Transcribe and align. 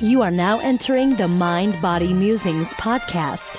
You 0.00 0.22
are 0.22 0.30
now 0.30 0.60
entering 0.60 1.16
the 1.16 1.26
Mind 1.26 1.82
Body 1.82 2.12
Musings 2.12 2.72
podcast. 2.74 3.58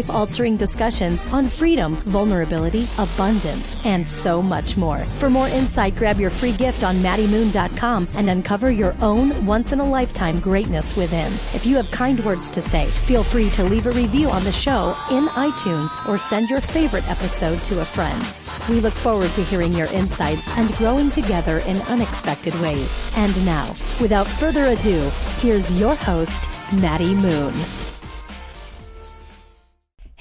altering 0.09 0.57
discussions 0.57 1.23
on 1.25 1.47
freedom, 1.47 1.95
vulnerability, 2.05 2.87
abundance, 2.97 3.77
and 3.85 4.07
so 4.07 4.41
much 4.41 4.77
more. 4.77 4.99
For 5.19 5.29
more 5.29 5.47
insight, 5.47 5.95
grab 5.95 6.19
your 6.19 6.29
free 6.29 6.53
gift 6.53 6.83
on 6.83 6.95
MaddieMoon.com 6.95 8.07
and 8.15 8.29
uncover 8.29 8.71
your 8.71 8.95
own 9.01 9.45
once 9.45 9.71
in 9.71 9.79
a 9.79 9.89
lifetime 9.89 10.39
greatness 10.39 10.95
within. 10.95 11.31
If 11.55 11.65
you 11.65 11.75
have 11.77 11.91
kind 11.91 12.19
words 12.25 12.49
to 12.51 12.61
say, 12.61 12.87
feel 12.87 13.23
free 13.23 13.49
to 13.51 13.63
leave 13.63 13.85
a 13.85 13.91
review 13.91 14.29
on 14.29 14.43
the 14.43 14.51
show 14.51 14.95
in 15.11 15.25
iTunes 15.27 15.91
or 16.07 16.17
send 16.17 16.49
your 16.49 16.61
favorite 16.61 17.09
episode 17.09 17.63
to 17.65 17.81
a 17.81 17.85
friend. 17.85 18.21
We 18.69 18.79
look 18.79 18.93
forward 18.93 19.31
to 19.31 19.43
hearing 19.43 19.73
your 19.73 19.87
insights 19.87 20.47
and 20.57 20.73
growing 20.75 21.11
together 21.11 21.59
in 21.59 21.81
unexpected 21.83 22.53
ways. 22.61 23.11
And 23.17 23.45
now, 23.45 23.67
without 23.99 24.27
further 24.27 24.65
ado, 24.65 25.09
here's 25.39 25.79
your 25.79 25.95
host, 25.95 26.49
Maddie 26.73 27.15
Moon. 27.15 27.53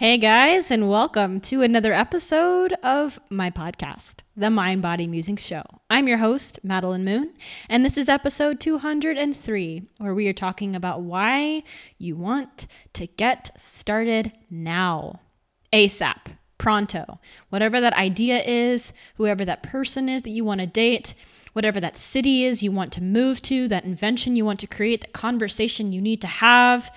Hey 0.00 0.16
guys, 0.16 0.70
and 0.70 0.88
welcome 0.88 1.40
to 1.40 1.60
another 1.60 1.92
episode 1.92 2.72
of 2.82 3.20
my 3.28 3.50
podcast, 3.50 4.20
The 4.34 4.48
Mind 4.48 4.80
Body 4.80 5.06
Musings 5.06 5.44
Show. 5.44 5.62
I'm 5.90 6.08
your 6.08 6.16
host, 6.16 6.58
Madeline 6.62 7.04
Moon, 7.04 7.34
and 7.68 7.84
this 7.84 7.98
is 7.98 8.08
episode 8.08 8.60
203, 8.60 9.82
where 9.98 10.14
we 10.14 10.26
are 10.26 10.32
talking 10.32 10.74
about 10.74 11.02
why 11.02 11.64
you 11.98 12.16
want 12.16 12.66
to 12.94 13.08
get 13.08 13.50
started 13.60 14.32
now, 14.48 15.20
ASAP 15.70 16.28
pronto. 16.56 17.20
Whatever 17.50 17.78
that 17.82 17.92
idea 17.92 18.42
is, 18.42 18.94
whoever 19.16 19.44
that 19.44 19.62
person 19.62 20.08
is 20.08 20.22
that 20.22 20.30
you 20.30 20.46
want 20.46 20.62
to 20.62 20.66
date, 20.66 21.14
whatever 21.52 21.78
that 21.78 21.98
city 21.98 22.44
is 22.44 22.62
you 22.62 22.72
want 22.72 22.90
to 22.94 23.02
move 23.02 23.42
to, 23.42 23.68
that 23.68 23.84
invention 23.84 24.34
you 24.34 24.46
want 24.46 24.60
to 24.60 24.66
create, 24.66 25.02
the 25.02 25.08
conversation 25.08 25.92
you 25.92 26.00
need 26.00 26.22
to 26.22 26.26
have. 26.26 26.90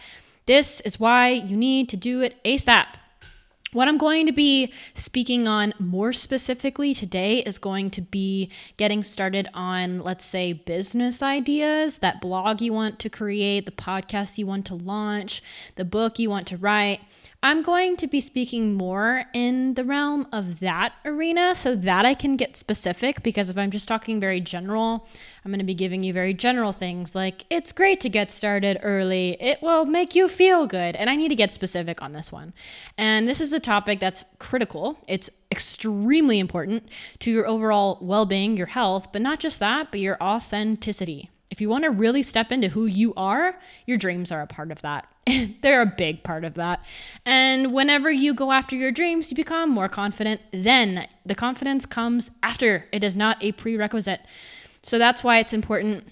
This 0.46 0.82
is 0.82 1.00
why 1.00 1.30
you 1.30 1.56
need 1.56 1.90
to 1.90 1.98
do 1.98 2.22
it 2.22 2.44
ASAP. 2.44 2.88
What 3.72 3.88
I'm 3.88 3.98
going 3.98 4.28
to 4.28 4.32
be 4.32 4.72
speaking 4.94 5.48
on 5.48 5.74
more 5.80 6.14
specifically 6.14 6.94
today 6.94 7.40
is 7.40 7.58
going 7.58 7.90
to 7.92 8.02
be 8.02 8.52
getting 8.78 9.02
started 9.02 9.50
on, 9.56 10.00
let's 10.00 10.26
say, 10.26 10.54
business 10.54 11.24
ideas, 11.24 11.98
that 11.98 12.22
blog 12.22 12.62
you 12.62 12.72
want 12.72 13.00
to 13.00 13.10
create, 13.10 13.66
the 13.66 13.72
podcast 13.72 14.38
you 14.38 14.46
want 14.46 14.68
to 14.68 14.76
launch, 14.76 15.42
the 15.76 15.86
book 15.86 16.20
you 16.20 16.30
want 16.30 16.46
to 16.48 16.58
write. 16.58 17.00
I'm 17.46 17.62
going 17.62 17.98
to 17.98 18.08
be 18.08 18.22
speaking 18.22 18.74
more 18.74 19.26
in 19.34 19.74
the 19.74 19.84
realm 19.84 20.28
of 20.32 20.62
that 20.62 20.94
arena 21.04 21.54
so 21.56 21.76
that 21.76 22.06
I 22.06 22.14
can 22.14 22.38
get 22.38 22.56
specific 22.56 23.22
because 23.22 23.50
if 23.50 23.58
I'm 23.58 23.70
just 23.70 23.86
talking 23.86 24.22
very 24.22 24.40
general, 24.40 25.06
I'm 25.44 25.52
going 25.52 25.60
to 25.60 25.66
be 25.66 25.74
giving 25.74 26.04
you 26.04 26.14
very 26.14 26.34
general 26.34 26.72
things 26.72 27.14
like 27.14 27.44
it's 27.50 27.74
great 27.74 28.00
to 28.00 28.08
get 28.08 28.32
started 28.32 28.80
early. 28.82 29.36
It 29.42 29.62
will 29.62 29.84
make 29.84 30.16
you 30.16 30.30
feel 30.30 30.66
good. 30.66 30.96
And 30.96 31.10
I 31.10 31.18
need 31.18 31.28
to 31.30 31.36
get 31.36 31.52
specific 31.52 32.02
on 32.02 32.14
this 32.14 32.32
one. 32.32 32.54
And 32.98 33.28
this 33.28 33.42
is 33.42 33.52
a 33.52 33.60
topic 33.60 34.00
that's 34.00 34.24
critical. 34.40 34.98
It's 35.10 35.30
extremely 35.52 36.40
important 36.40 36.88
to 37.20 37.30
your 37.30 37.46
overall 37.46 37.98
well 38.00 38.26
being, 38.26 38.56
your 38.56 38.68
health, 38.68 39.12
but 39.12 39.22
not 39.22 39.42
just 39.42 39.60
that, 39.60 39.92
but 39.92 40.00
your 40.00 40.16
authenticity. 40.24 41.30
If 41.54 41.62
you 41.62 41.70
want 41.70 41.84
to 41.84 41.92
really 41.92 42.24
step 42.24 42.52
into 42.52 42.70
who 42.70 42.88
you 42.88 43.14
are, 43.14 43.60
your 43.86 43.96
dreams 43.96 44.32
are 44.32 44.42
a 44.42 44.48
part 44.48 44.72
of 44.72 44.82
that. 44.82 45.08
They're 45.62 45.84
a 45.84 45.86
big 45.86 46.24
part 46.24 46.44
of 46.46 46.56
that. 46.56 46.84
And 47.28 47.72
whenever 47.72 48.12
you 48.12 48.34
go 48.34 48.52
after 48.52 48.76
your 48.76 48.92
dreams, 48.92 49.30
you 49.30 49.36
become 49.36 49.70
more 49.70 49.88
confident. 49.88 50.42
Then 50.52 51.08
the 51.28 51.36
confidence 51.36 51.86
comes 51.86 52.32
after, 52.42 52.86
it 52.92 53.04
is 53.04 53.16
not 53.16 53.38
a 53.44 53.52
prerequisite. 53.52 54.22
So 54.82 54.98
that's 54.98 55.24
why 55.24 55.38
it's 55.38 55.54
important 55.54 56.08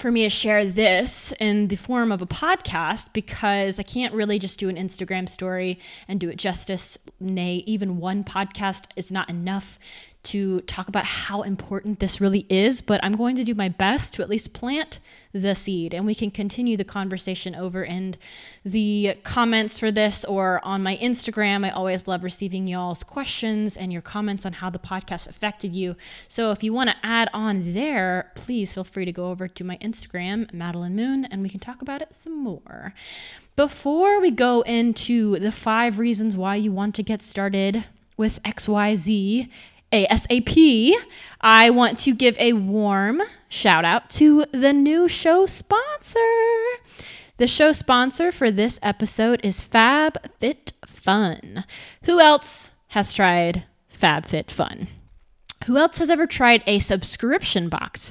for 0.00 0.10
me 0.10 0.22
to 0.22 0.28
share 0.28 0.64
this 0.64 1.32
in 1.38 1.68
the 1.68 1.76
form 1.76 2.10
of 2.10 2.20
a 2.20 2.26
podcast 2.26 3.12
because 3.12 3.78
I 3.78 3.84
can't 3.84 4.12
really 4.12 4.40
just 4.40 4.58
do 4.58 4.68
an 4.68 4.74
Instagram 4.74 5.28
story 5.28 5.78
and 6.08 6.18
do 6.18 6.28
it 6.28 6.38
justice. 6.38 6.98
Nay, 7.20 7.62
even 7.66 7.98
one 7.98 8.24
podcast 8.24 8.86
is 8.96 9.12
not 9.12 9.30
enough 9.30 9.78
to 10.24 10.60
talk 10.62 10.88
about 10.88 11.04
how 11.04 11.42
important 11.42 11.98
this 11.98 12.20
really 12.20 12.46
is, 12.48 12.80
but 12.80 13.00
I'm 13.02 13.14
going 13.14 13.34
to 13.36 13.44
do 13.44 13.54
my 13.54 13.68
best 13.68 14.14
to 14.14 14.22
at 14.22 14.28
least 14.28 14.52
plant 14.52 15.00
the 15.32 15.54
seed 15.54 15.94
and 15.94 16.04
we 16.04 16.14
can 16.14 16.30
continue 16.30 16.76
the 16.76 16.84
conversation 16.84 17.54
over 17.54 17.82
in 17.82 18.14
the 18.64 19.16
comments 19.24 19.78
for 19.78 19.90
this 19.90 20.24
or 20.24 20.60
on 20.62 20.82
my 20.82 20.96
Instagram. 20.98 21.64
I 21.64 21.70
always 21.70 22.06
love 22.06 22.22
receiving 22.22 22.68
y'all's 22.68 23.02
questions 23.02 23.76
and 23.76 23.92
your 23.92 24.02
comments 24.02 24.46
on 24.46 24.52
how 24.52 24.70
the 24.70 24.78
podcast 24.78 25.28
affected 25.28 25.74
you. 25.74 25.96
So 26.28 26.52
if 26.52 26.62
you 26.62 26.72
want 26.72 26.90
to 26.90 26.96
add 27.02 27.28
on 27.32 27.72
there, 27.72 28.30
please 28.34 28.72
feel 28.72 28.84
free 28.84 29.04
to 29.04 29.12
go 29.12 29.30
over 29.30 29.48
to 29.48 29.64
my 29.64 29.76
Instagram, 29.78 30.52
Madeline 30.52 30.94
Moon, 30.94 31.24
and 31.24 31.42
we 31.42 31.48
can 31.48 31.60
talk 31.60 31.82
about 31.82 32.02
it 32.02 32.14
some 32.14 32.38
more. 32.38 32.94
Before 33.56 34.20
we 34.20 34.30
go 34.30 34.60
into 34.62 35.38
the 35.38 35.52
five 35.52 35.98
reasons 35.98 36.36
why 36.36 36.56
you 36.56 36.70
want 36.72 36.94
to 36.94 37.02
get 37.02 37.22
started 37.22 37.84
with 38.16 38.42
XYZ 38.44 39.48
ASAP, 39.92 40.92
I 41.40 41.70
want 41.70 41.98
to 42.00 42.14
give 42.14 42.36
a 42.38 42.54
warm 42.54 43.22
shout 43.48 43.84
out 43.84 44.10
to 44.10 44.44
the 44.52 44.72
new 44.72 45.08
show 45.08 45.46
sponsor. 45.46 46.18
The 47.36 47.46
show 47.46 47.72
sponsor 47.72 48.32
for 48.32 48.50
this 48.50 48.80
episode 48.82 49.40
is 49.44 49.60
FabFitFun. 49.60 51.64
Who 52.04 52.20
else 52.20 52.70
has 52.88 53.12
tried 53.12 53.64
FabFitFun? 53.92 54.88
Who 55.66 55.76
else 55.76 55.98
has 55.98 56.10
ever 56.10 56.26
tried 56.26 56.62
a 56.66 56.78
subscription 56.78 57.68
box? 57.68 58.10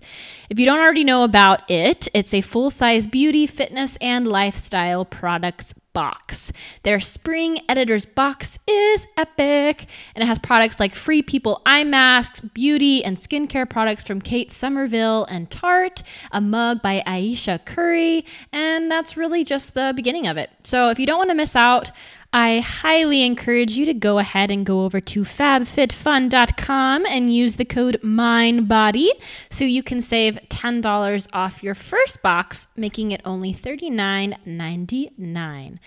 If 0.49 0.59
you 0.59 0.65
don't 0.65 0.79
already 0.79 1.03
know 1.03 1.23
about 1.23 1.69
it, 1.69 2.07
it's 2.13 2.33
a 2.33 2.41
full 2.41 2.69
size 2.69 3.07
beauty, 3.07 3.47
fitness, 3.47 3.97
and 3.99 4.27
lifestyle 4.27 5.03
products 5.03 5.73
box. 5.93 6.51
Their 6.83 6.99
spring 6.99 7.59
editor's 7.67 8.05
box 8.05 8.57
is 8.67 9.07
epic 9.17 9.85
and 10.15 10.23
it 10.23 10.27
has 10.27 10.39
products 10.39 10.79
like 10.79 10.93
Free 10.93 11.21
People 11.21 11.61
eye 11.65 11.83
masks, 11.83 12.39
beauty 12.39 13.03
and 13.03 13.17
skincare 13.17 13.69
products 13.69 14.03
from 14.03 14.21
Kate 14.21 14.51
Somerville 14.51 15.25
and 15.25 15.49
Tarte, 15.49 16.03
a 16.31 16.41
mug 16.41 16.81
by 16.81 17.03
Ayesha 17.05 17.59
Curry, 17.65 18.25
and 18.51 18.89
that's 18.89 19.17
really 19.17 19.43
just 19.43 19.73
the 19.73 19.93
beginning 19.95 20.27
of 20.27 20.37
it. 20.37 20.49
So 20.63 20.89
if 20.89 20.99
you 20.99 21.05
don't 21.05 21.17
want 21.17 21.29
to 21.29 21.35
miss 21.35 21.55
out, 21.55 21.91
I 22.33 22.59
highly 22.59 23.23
encourage 23.23 23.75
you 23.75 23.85
to 23.85 23.93
go 23.93 24.17
ahead 24.17 24.51
and 24.51 24.65
go 24.65 24.85
over 24.85 25.01
to 25.01 25.23
fabfitfun.com 25.23 27.05
and 27.05 27.33
use 27.33 27.57
the 27.57 27.65
code 27.65 27.99
MINDBODY 28.01 29.09
so 29.49 29.65
you 29.65 29.83
can 29.83 30.01
save 30.01 30.39
$10 30.47 31.27
off 31.33 31.61
your 31.61 31.75
first 31.75 32.21
box, 32.21 32.67
making 32.77 33.11
it 33.11 33.19
only 33.25 33.53
$39.99. 33.53 35.79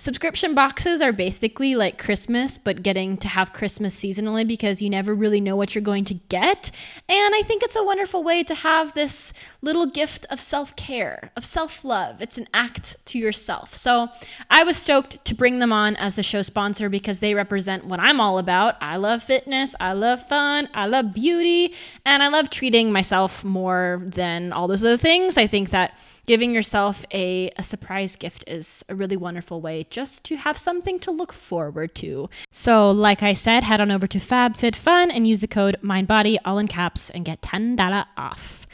Subscription 0.00 0.54
boxes 0.54 1.02
are 1.02 1.12
basically 1.12 1.74
like 1.74 1.98
Christmas, 1.98 2.56
but 2.56 2.82
getting 2.82 3.18
to 3.18 3.28
have 3.28 3.52
Christmas 3.52 3.94
seasonally 3.94 4.48
because 4.48 4.80
you 4.80 4.88
never 4.88 5.14
really 5.14 5.42
know 5.42 5.56
what 5.56 5.74
you're 5.74 5.82
going 5.82 6.06
to 6.06 6.14
get. 6.14 6.70
And 7.06 7.34
I 7.34 7.42
think 7.42 7.62
it's 7.62 7.76
a 7.76 7.84
wonderful 7.84 8.22
way 8.22 8.42
to 8.44 8.54
have 8.54 8.94
this 8.94 9.34
little 9.60 9.84
gift 9.84 10.24
of 10.30 10.40
self 10.40 10.74
care, 10.74 11.30
of 11.36 11.44
self 11.44 11.84
love. 11.84 12.22
It's 12.22 12.38
an 12.38 12.48
act 12.54 12.96
to 13.08 13.18
yourself. 13.18 13.76
So 13.76 14.08
I 14.48 14.64
was 14.64 14.78
stoked 14.78 15.22
to 15.22 15.34
bring 15.34 15.58
them 15.58 15.70
on 15.70 15.96
as 15.96 16.16
the 16.16 16.22
show 16.22 16.40
sponsor 16.40 16.88
because 16.88 17.20
they 17.20 17.34
represent 17.34 17.84
what 17.84 18.00
I'm 18.00 18.22
all 18.22 18.38
about. 18.38 18.76
I 18.80 18.96
love 18.96 19.22
fitness, 19.22 19.76
I 19.80 19.92
love 19.92 20.26
fun, 20.30 20.70
I 20.72 20.86
love 20.86 21.12
beauty, 21.12 21.74
and 22.06 22.22
I 22.22 22.28
love 22.28 22.48
treating 22.48 22.90
myself 22.90 23.44
more 23.44 24.00
than 24.06 24.54
all 24.54 24.66
those 24.66 24.82
other 24.82 24.96
things. 24.96 25.36
I 25.36 25.46
think 25.46 25.68
that 25.70 25.92
giving 26.30 26.54
yourself 26.54 27.04
a, 27.12 27.50
a 27.56 27.62
surprise 27.64 28.14
gift 28.14 28.44
is 28.46 28.84
a 28.88 28.94
really 28.94 29.16
wonderful 29.16 29.60
way 29.60 29.84
just 29.90 30.22
to 30.22 30.36
have 30.36 30.56
something 30.56 30.96
to 30.96 31.10
look 31.10 31.32
forward 31.32 31.92
to. 31.92 32.30
So, 32.52 32.92
like 32.92 33.20
I 33.20 33.32
said, 33.32 33.64
head 33.64 33.80
on 33.80 33.90
over 33.90 34.06
to 34.06 34.18
FabFitFun 34.18 35.10
and 35.12 35.26
use 35.26 35.40
the 35.40 35.48
code 35.48 35.76
MindBody 35.82 36.38
all 36.44 36.58
in 36.58 36.68
caps 36.68 37.10
and 37.10 37.24
get 37.24 37.42
$10 37.42 38.06
off. 38.16 38.64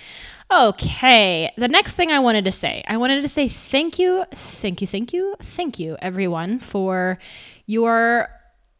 Okay, 0.52 1.50
the 1.56 1.66
next 1.66 1.94
thing 1.94 2.10
I 2.10 2.18
wanted 2.18 2.44
to 2.44 2.52
say, 2.52 2.84
I 2.88 2.98
wanted 2.98 3.22
to 3.22 3.28
say 3.28 3.48
thank 3.48 3.98
you, 3.98 4.26
thank 4.32 4.82
you, 4.82 4.86
thank 4.86 5.14
you, 5.14 5.34
thank 5.40 5.78
you, 5.78 5.96
everyone, 6.02 6.58
for 6.58 7.18
your 7.64 8.28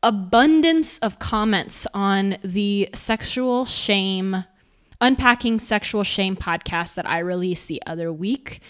abundance 0.02 0.99
of 0.99 1.19
comments 1.19 1.87
on 1.94 2.37
the 2.44 2.90
sexual 2.93 3.64
shame 3.64 4.44
Unpacking 5.00 5.58
Sexual 5.58 6.04
Shame 6.04 6.37
podcast 6.37 6.94
that 6.94 7.08
I 7.08 7.19
released 7.19 7.69
the 7.69 7.82
other 7.87 8.12
week. 8.12 8.60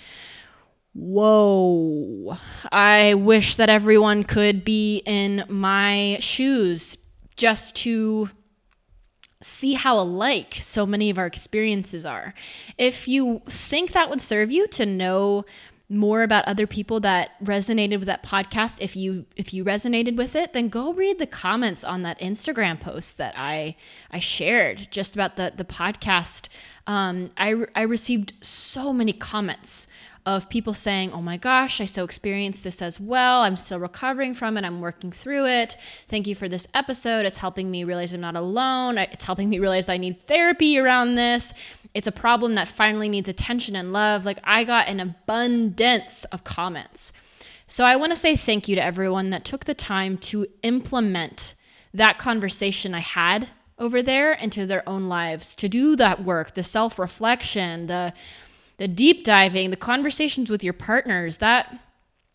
Whoa. 0.93 2.37
I 2.73 3.14
wish 3.14 3.56
that 3.56 3.69
everyone 3.69 4.25
could 4.25 4.64
be 4.64 5.02
in 5.05 5.44
my 5.49 6.17
shoes 6.20 6.96
just 7.37 7.76
to 7.76 8.31
see 9.43 9.75
how 9.75 9.99
alike 9.99 10.55
so 10.58 10.87
many 10.87 11.11
of 11.11 11.19
our 11.19 11.26
experiences 11.26 12.06
are. 12.06 12.34
If 12.78 13.06
you 13.06 13.43
think 13.46 13.93
that 13.93 14.08
would 14.08 14.20
serve 14.20 14.50
you 14.50 14.67
to 14.69 14.87
know 14.87 15.44
more 15.88 16.23
about 16.23 16.44
other 16.47 16.67
people 16.67 17.00
that 17.00 17.31
resonated 17.44 17.99
with 17.99 18.06
that 18.06 18.23
podcast. 18.23 18.79
If 18.81 18.97
you 18.97 19.27
if 19.37 19.55
you 19.55 19.65
resonated 19.65 20.17
with 20.17 20.35
it 20.35 20.53
then 20.53 20.69
go 20.69 20.93
read 20.93 21.19
the 21.19 21.27
comments 21.27 21.85
on 21.85 22.03
that 22.03 22.19
instagram 22.21 22.81
post 22.81 23.19
that 23.19 23.35
i 23.37 23.77
i 24.11 24.19
shared 24.19 24.88
just 24.91 25.15
about 25.15 25.37
the 25.37 25.53
the 25.56 25.65
podcast. 25.65 26.49
Um, 26.87 27.31
I, 27.37 27.67
I 27.75 27.83
received 27.83 28.33
so 28.41 28.93
many 28.93 29.12
comments 29.12 29.88
of 30.26 30.49
people 30.49 30.75
saying, 30.75 31.12
Oh 31.12 31.23
my 31.23 31.37
gosh, 31.37 31.81
I 31.81 31.84
so 31.84 32.05
experienced 32.05 32.64
this 32.64 32.82
as 32.82 32.99
well. 32.99 33.43
I'm 33.43 33.56
still 33.56 33.78
recovering 33.78 34.34
from 34.34 34.58
it. 34.58 34.64
I'm 34.64 34.81
working 34.81 35.12
through 35.12 35.46
it. 35.46 35.76
Thank 36.08 36.26
you 36.26 36.34
for 36.34 36.49
this 36.49 36.67
episode. 36.75 37.25
It's 37.25 37.37
helping 37.37 37.70
me 37.70 37.84
realize 37.84 38.12
I'm 38.12 38.20
not 38.20 38.34
alone. 38.34 38.99
It's 38.99 39.25
helping 39.25 39.49
me 39.49 39.61
realize 39.61 39.88
I 39.88 39.96
need 39.96 40.20
therapy 40.26 40.78
around 40.78 41.14
this. 41.14 41.55
It's 41.94 42.08
a 42.08 42.12
problem 42.12 42.55
that 42.55 42.69
finally 42.69 43.08
needs 43.08 43.28
attention 43.28 43.76
and 43.76 43.93
love. 43.93 44.26
Like, 44.26 44.38
I 44.44 44.64
got 44.64 44.88
an 44.88 45.00
abundance 45.00 46.25
of 46.25 46.44
comments. 46.44 47.12
So, 47.69 47.84
I 47.84 47.96
want 47.96 48.12
to 48.12 48.17
say 48.19 48.37
thank 48.37 48.69
you 48.69 48.75
to 48.75 48.84
everyone 48.84 49.31
that 49.31 49.44
took 49.44 49.64
the 49.64 49.75
time 49.75 50.19
to 50.19 50.46
implement 50.62 51.55
that 51.94 52.19
conversation 52.19 52.94
I 52.94 52.99
had 52.99 53.49
over 53.78 54.02
there 54.02 54.32
into 54.32 54.67
their 54.67 54.87
own 54.88 55.08
lives, 55.08 55.55
to 55.55 55.69
do 55.69 55.96
that 55.96 56.25
work, 56.25 56.55
the 56.55 56.62
self 56.62 56.99
reflection, 56.99 57.87
the 57.87 58.12
the 58.78 58.88
deep 58.88 59.25
diving, 59.25 59.70
the 59.70 59.76
conversations 59.76 60.50
with 60.50 60.62
your 60.62 60.73
partners, 60.73 61.38
that 61.38 61.78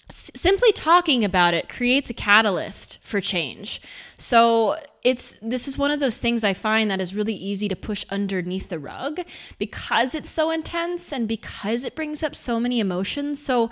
simply 0.10 0.72
talking 0.74 1.24
about 1.24 1.54
it 1.54 1.70
creates 1.70 2.10
a 2.10 2.14
catalyst 2.14 3.00
for 3.02 3.22
change. 3.22 3.82
So 4.18 4.78
it's 5.04 5.38
this 5.42 5.68
is 5.68 5.78
one 5.78 5.92
of 5.92 6.00
those 6.00 6.18
things 6.18 6.44
I 6.44 6.54
find 6.54 6.92
that 6.92 7.02
is 7.02 7.16
really 7.16 7.34
easy 7.34 7.68
to 7.70 7.76
push 7.76 8.06
underneath 8.10 8.70
the 8.70 8.80
rug 8.80 9.22
because 9.58 10.14
it's 10.14 10.30
so 10.30 10.52
intense 10.52 11.12
and 11.12 11.28
because 11.28 11.84
it 11.84 11.96
brings 11.96 12.24
up 12.24 12.36
so 12.36 12.60
many 12.60 12.80
emotions. 12.80 13.44
So 13.44 13.70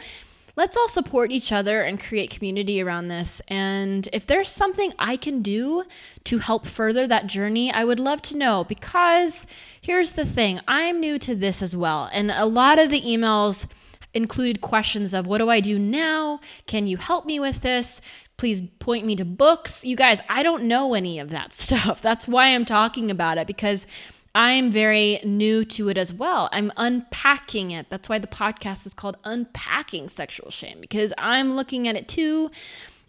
let's 0.60 0.76
all 0.76 0.90
support 0.90 1.32
each 1.32 1.54
other 1.54 1.84
and 1.84 2.02
create 2.02 2.30
community 2.30 2.82
around 2.82 3.08
this. 3.08 3.42
And 3.48 4.10
if 4.12 4.28
there's 4.28 4.50
something 4.50 4.92
I 5.00 5.16
can 5.16 5.42
do 5.42 5.86
to 6.26 6.40
help 6.40 6.68
further 6.68 7.08
that 7.08 7.28
journey, 7.28 7.72
I 7.72 7.86
would 7.86 7.98
love 7.98 8.22
to 8.24 8.36
know 8.36 8.66
because 8.66 9.48
here's 9.80 10.12
the 10.12 10.26
thing 10.26 10.60
I'm 10.68 11.00
new 11.00 11.18
to 11.20 11.34
this 11.34 11.62
as 11.62 11.78
well. 11.78 12.10
And 12.12 12.30
a 12.30 12.46
lot 12.46 12.78
of 12.78 12.90
the 12.90 13.00
emails 13.00 13.68
included 14.14 14.60
questions 14.60 15.14
of 15.14 15.26
what 15.26 15.38
do 15.38 15.50
I 15.50 15.62
do 15.62 15.80
now? 15.80 16.42
Can 16.68 16.88
you 16.88 16.98
help 16.98 17.26
me 17.26 17.40
with 17.40 17.62
this? 17.62 18.02
Please 18.36 18.62
point 18.80 19.06
me 19.06 19.16
to 19.16 19.24
books. 19.24 19.86
You 19.86 19.96
guys, 19.96 20.20
I 20.28 20.44
don't 20.44 20.64
know 20.64 20.94
any 20.94 21.20
of 21.20 21.30
that 21.30 21.54
stuff. 21.64 22.02
That's 22.02 22.28
why 22.28 22.48
I'm 22.48 22.66
talking 22.66 23.10
about 23.10 23.38
it 23.38 23.48
because 23.48 23.88
I'm 24.36 24.72
very 24.72 25.20
new 25.24 25.66
to 25.66 25.90
it 25.90 25.98
as 25.98 26.14
well. 26.14 26.50
I'm 26.52 26.72
unpacking 26.78 27.72
it. 27.72 27.90
That's 27.90 28.08
why 28.08 28.20
the 28.20 28.28
podcast 28.28 28.86
is 28.86 28.94
called 28.94 29.18
Unpacking 29.24 30.10
Sexual 30.10 30.52
Shame, 30.52 30.80
because 30.80 31.14
I'm 31.18 31.56
looking 31.56 31.88
at 31.88 31.96
it 31.96 32.08
too. 32.08 32.52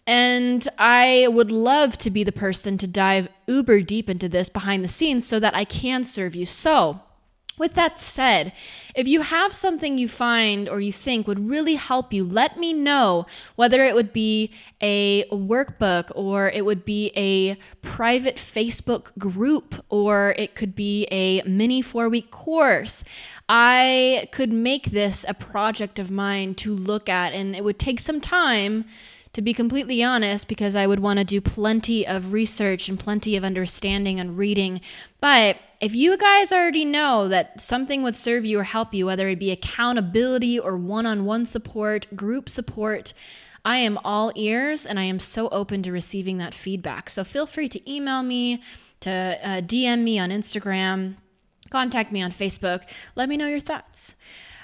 And 0.07 0.67
I 0.79 1.27
would 1.29 1.51
love 1.51 1.97
to 1.99 2.09
be 2.09 2.23
the 2.23 2.31
person 2.31 2.77
to 2.79 2.87
dive 2.87 3.27
uber 3.47 3.81
deep 3.81 4.09
into 4.09 4.27
this 4.27 4.49
behind 4.49 4.83
the 4.83 4.89
scenes 4.89 5.27
so 5.27 5.39
that 5.39 5.55
I 5.55 5.63
can 5.63 6.03
serve 6.03 6.35
you. 6.35 6.45
So, 6.45 7.01
with 7.61 7.75
that 7.75 8.01
said, 8.01 8.51
if 8.95 9.07
you 9.07 9.21
have 9.21 9.53
something 9.53 9.99
you 9.99 10.07
find 10.07 10.67
or 10.67 10.81
you 10.81 10.91
think 10.91 11.27
would 11.27 11.47
really 11.47 11.75
help 11.75 12.11
you, 12.11 12.23
let 12.23 12.57
me 12.57 12.73
know 12.73 13.27
whether 13.55 13.85
it 13.85 13.93
would 13.93 14.11
be 14.11 14.51
a 14.81 15.25
workbook 15.25 16.11
or 16.15 16.49
it 16.49 16.65
would 16.65 16.83
be 16.83 17.11
a 17.15 17.55
private 17.83 18.37
Facebook 18.37 19.15
group 19.19 19.75
or 19.89 20.33
it 20.39 20.55
could 20.55 20.75
be 20.75 21.07
a 21.11 21.43
mini 21.43 21.83
four 21.83 22.09
week 22.09 22.31
course. 22.31 23.03
I 23.47 24.27
could 24.31 24.51
make 24.51 24.85
this 24.91 25.23
a 25.27 25.35
project 25.35 25.99
of 25.99 26.09
mine 26.09 26.55
to 26.55 26.73
look 26.73 27.07
at, 27.09 27.31
and 27.31 27.55
it 27.55 27.63
would 27.63 27.77
take 27.77 27.99
some 27.99 28.19
time 28.19 28.85
to 29.33 29.41
be 29.41 29.53
completely 29.53 30.03
honest, 30.03 30.47
because 30.47 30.75
I 30.75 30.87
would 30.87 30.99
want 30.99 31.19
to 31.19 31.25
do 31.25 31.39
plenty 31.39 32.05
of 32.05 32.33
research 32.33 32.89
and 32.89 32.99
plenty 32.99 33.37
of 33.37 33.43
understanding 33.43 34.19
and 34.19 34.37
reading. 34.37 34.81
But 35.19 35.57
if 35.79 35.95
you 35.95 36.17
guys 36.17 36.51
already 36.51 36.83
know 36.83 37.27
that 37.29 37.61
something 37.61 38.03
would 38.03 38.15
serve 38.15 38.43
you 38.43 38.59
or 38.59 38.63
help 38.63 38.93
you, 38.93 39.05
whether 39.05 39.29
it 39.29 39.39
be 39.39 39.51
accountability 39.51 40.59
or 40.59 40.75
one 40.75 41.05
on 41.05 41.25
one 41.25 41.45
support, 41.45 42.13
group 42.15 42.49
support, 42.49 43.13
I 43.63 43.77
am 43.77 43.99
all 44.03 44.31
ears 44.35 44.85
and 44.85 44.99
I 44.99 45.03
am 45.03 45.19
so 45.19 45.47
open 45.49 45.83
to 45.83 45.91
receiving 45.91 46.37
that 46.39 46.53
feedback. 46.53 47.09
So 47.09 47.23
feel 47.23 47.45
free 47.45 47.69
to 47.69 47.91
email 47.91 48.23
me, 48.23 48.61
to 49.01 49.11
uh, 49.11 49.61
DM 49.61 50.03
me 50.03 50.19
on 50.19 50.29
Instagram, 50.29 51.15
contact 51.69 52.11
me 52.11 52.21
on 52.21 52.31
Facebook. 52.31 52.89
Let 53.15 53.29
me 53.29 53.37
know 53.37 53.47
your 53.47 53.59
thoughts. 53.59 54.15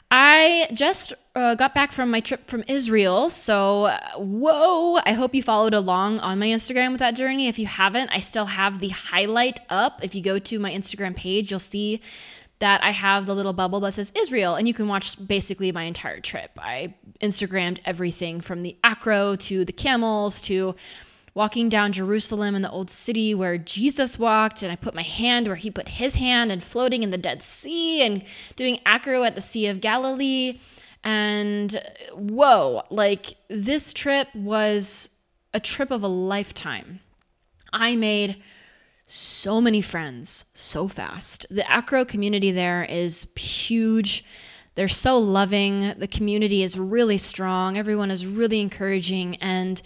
I 0.10 0.68
just 0.74 1.14
uh, 1.36 1.56
got 1.56 1.76
back 1.76 1.92
from 1.92 2.10
my 2.10 2.22
trip 2.22 2.48
from 2.48 2.64
Israel. 2.68 3.30
So, 3.30 3.86
uh, 3.86 4.00
whoa, 4.18 5.00
I 5.06 5.12
hope 5.12 5.36
you 5.36 5.44
followed 5.44 5.74
along 5.74 6.20
on 6.20 6.40
my 6.40 6.48
Instagram 6.48 6.92
with 6.92 7.00
that 7.00 7.16
journey. 7.16 7.48
If 7.48 7.60
you 7.60 7.66
haven't, 7.66 8.10
I 8.10 8.20
still 8.20 8.46
have 8.46 8.80
the 8.80 8.90
highlight 8.90 9.60
up. 9.70 10.04
If 10.04 10.16
you 10.16 10.22
go 10.22 10.40
to 10.40 10.60
my 10.60 10.72
Instagram 10.72 11.16
page, 11.16 11.52
you'll 11.52 11.60
see 11.60 12.02
that 12.60 12.84
I 12.84 12.92
have 12.92 13.26
the 13.26 13.36
little 13.36 13.54
bubble 13.54 13.80
that 13.82 13.94
says 13.94 14.12
Israel, 14.16 14.56
and 14.56 14.68
you 14.68 14.74
can 14.74 14.88
watch 14.88 15.16
basically 15.28 15.72
my 15.72 15.84
entire 15.84 16.20
trip. 16.20 16.52
I 16.58 16.96
Instagrammed 17.22 17.80
everything 17.86 18.42
from 18.42 18.64
the 18.64 18.78
acro 18.84 19.36
to 19.36 19.64
the 19.64 19.74
camels 19.74 20.42
to 20.42 20.76
walking 21.38 21.70
down 21.70 21.92
Jerusalem 21.92 22.56
in 22.56 22.64
the 22.64 22.72
old 22.72 22.90
city 22.90 23.36
where 23.36 23.60
Jesus 23.60 24.18
walked, 24.18 24.64
and 24.64 24.72
I 24.72 24.76
put 24.76 24.96
my 24.96 25.04
hand 25.04 25.46
where 25.46 25.56
he 25.56 25.70
put 25.70 25.88
his 25.88 26.16
hand, 26.16 26.52
and 26.52 26.64
floating 26.64 27.04
in 27.04 27.12
the 27.12 27.18
Dead 27.18 27.44
Sea, 27.44 28.02
and 28.02 28.24
doing 28.56 28.80
acro 28.88 29.24
at 29.24 29.36
the 29.36 29.42
Sea 29.42 29.68
of 29.68 29.80
Galilee. 29.80 30.60
And 31.04 31.80
whoa, 32.16 32.82
like 32.90 33.36
this 33.50 33.94
trip 33.94 34.34
was 34.34 35.10
a 35.54 35.60
trip 35.60 35.92
of 35.92 36.02
a 36.02 36.08
lifetime. 36.08 37.02
I 37.72 37.96
made 37.96 38.42
so 39.06 39.62
many 39.62 39.80
friends 39.80 40.44
so 40.56 40.88
fast. 40.88 41.46
The 41.52 41.70
acro 41.70 42.04
community 42.04 42.50
there 42.50 42.84
is 42.84 43.28
huge. 43.36 44.26
They're 44.74 44.88
so 44.88 45.20
loving. 45.20 45.94
The 46.00 46.08
community 46.08 46.64
is 46.64 46.80
really 46.80 47.20
strong. 47.20 47.78
Everyone 47.78 48.10
is 48.10 48.26
really 48.26 48.60
encouraging. 48.60 49.36
And 49.36 49.84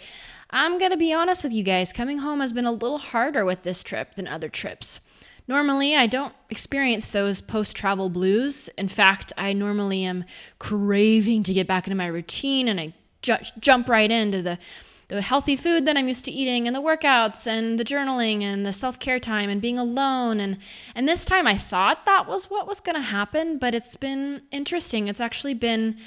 I'm 0.53 0.77
going 0.77 0.91
to 0.91 0.97
be 0.97 1.13
honest 1.13 1.43
with 1.43 1.53
you 1.53 1.63
guys, 1.63 1.93
coming 1.93 2.17
home 2.17 2.41
has 2.41 2.51
been 2.51 2.65
a 2.65 2.71
little 2.71 2.97
harder 2.97 3.45
with 3.45 3.63
this 3.63 3.83
trip 3.83 4.15
than 4.15 4.27
other 4.27 4.49
trips. 4.49 4.99
Normally, 5.47 5.95
I 5.95 6.07
don't 6.07 6.33
experience 6.49 7.09
those 7.09 7.39
post 7.39 7.75
travel 7.75 8.09
blues. 8.09 8.69
In 8.77 8.89
fact, 8.89 9.31
I 9.37 9.53
normally 9.53 10.03
am 10.03 10.25
craving 10.59 11.43
to 11.43 11.53
get 11.53 11.67
back 11.67 11.87
into 11.87 11.95
my 11.95 12.07
routine 12.07 12.67
and 12.67 12.79
I 12.79 12.93
ju- 13.21 13.37
jump 13.59 13.87
right 13.87 14.11
into 14.11 14.41
the, 14.41 14.59
the 15.07 15.21
healthy 15.21 15.55
food 15.55 15.85
that 15.85 15.97
I'm 15.97 16.07
used 16.09 16.25
to 16.25 16.31
eating 16.31 16.67
and 16.67 16.75
the 16.75 16.81
workouts 16.81 17.47
and 17.47 17.79
the 17.79 17.85
journaling 17.85 18.43
and 18.43 18.65
the 18.65 18.73
self 18.73 18.99
care 18.99 19.19
time 19.19 19.49
and 19.49 19.61
being 19.61 19.79
alone. 19.79 20.39
And, 20.41 20.57
and 20.95 21.07
this 21.07 21.23
time 21.23 21.47
I 21.47 21.57
thought 21.57 22.05
that 22.05 22.27
was 22.27 22.49
what 22.49 22.67
was 22.67 22.81
going 22.81 22.95
to 22.95 23.01
happen, 23.01 23.57
but 23.57 23.73
it's 23.73 23.95
been 23.95 24.41
interesting. 24.51 25.07
It's 25.07 25.21
actually 25.21 25.53
been 25.53 25.97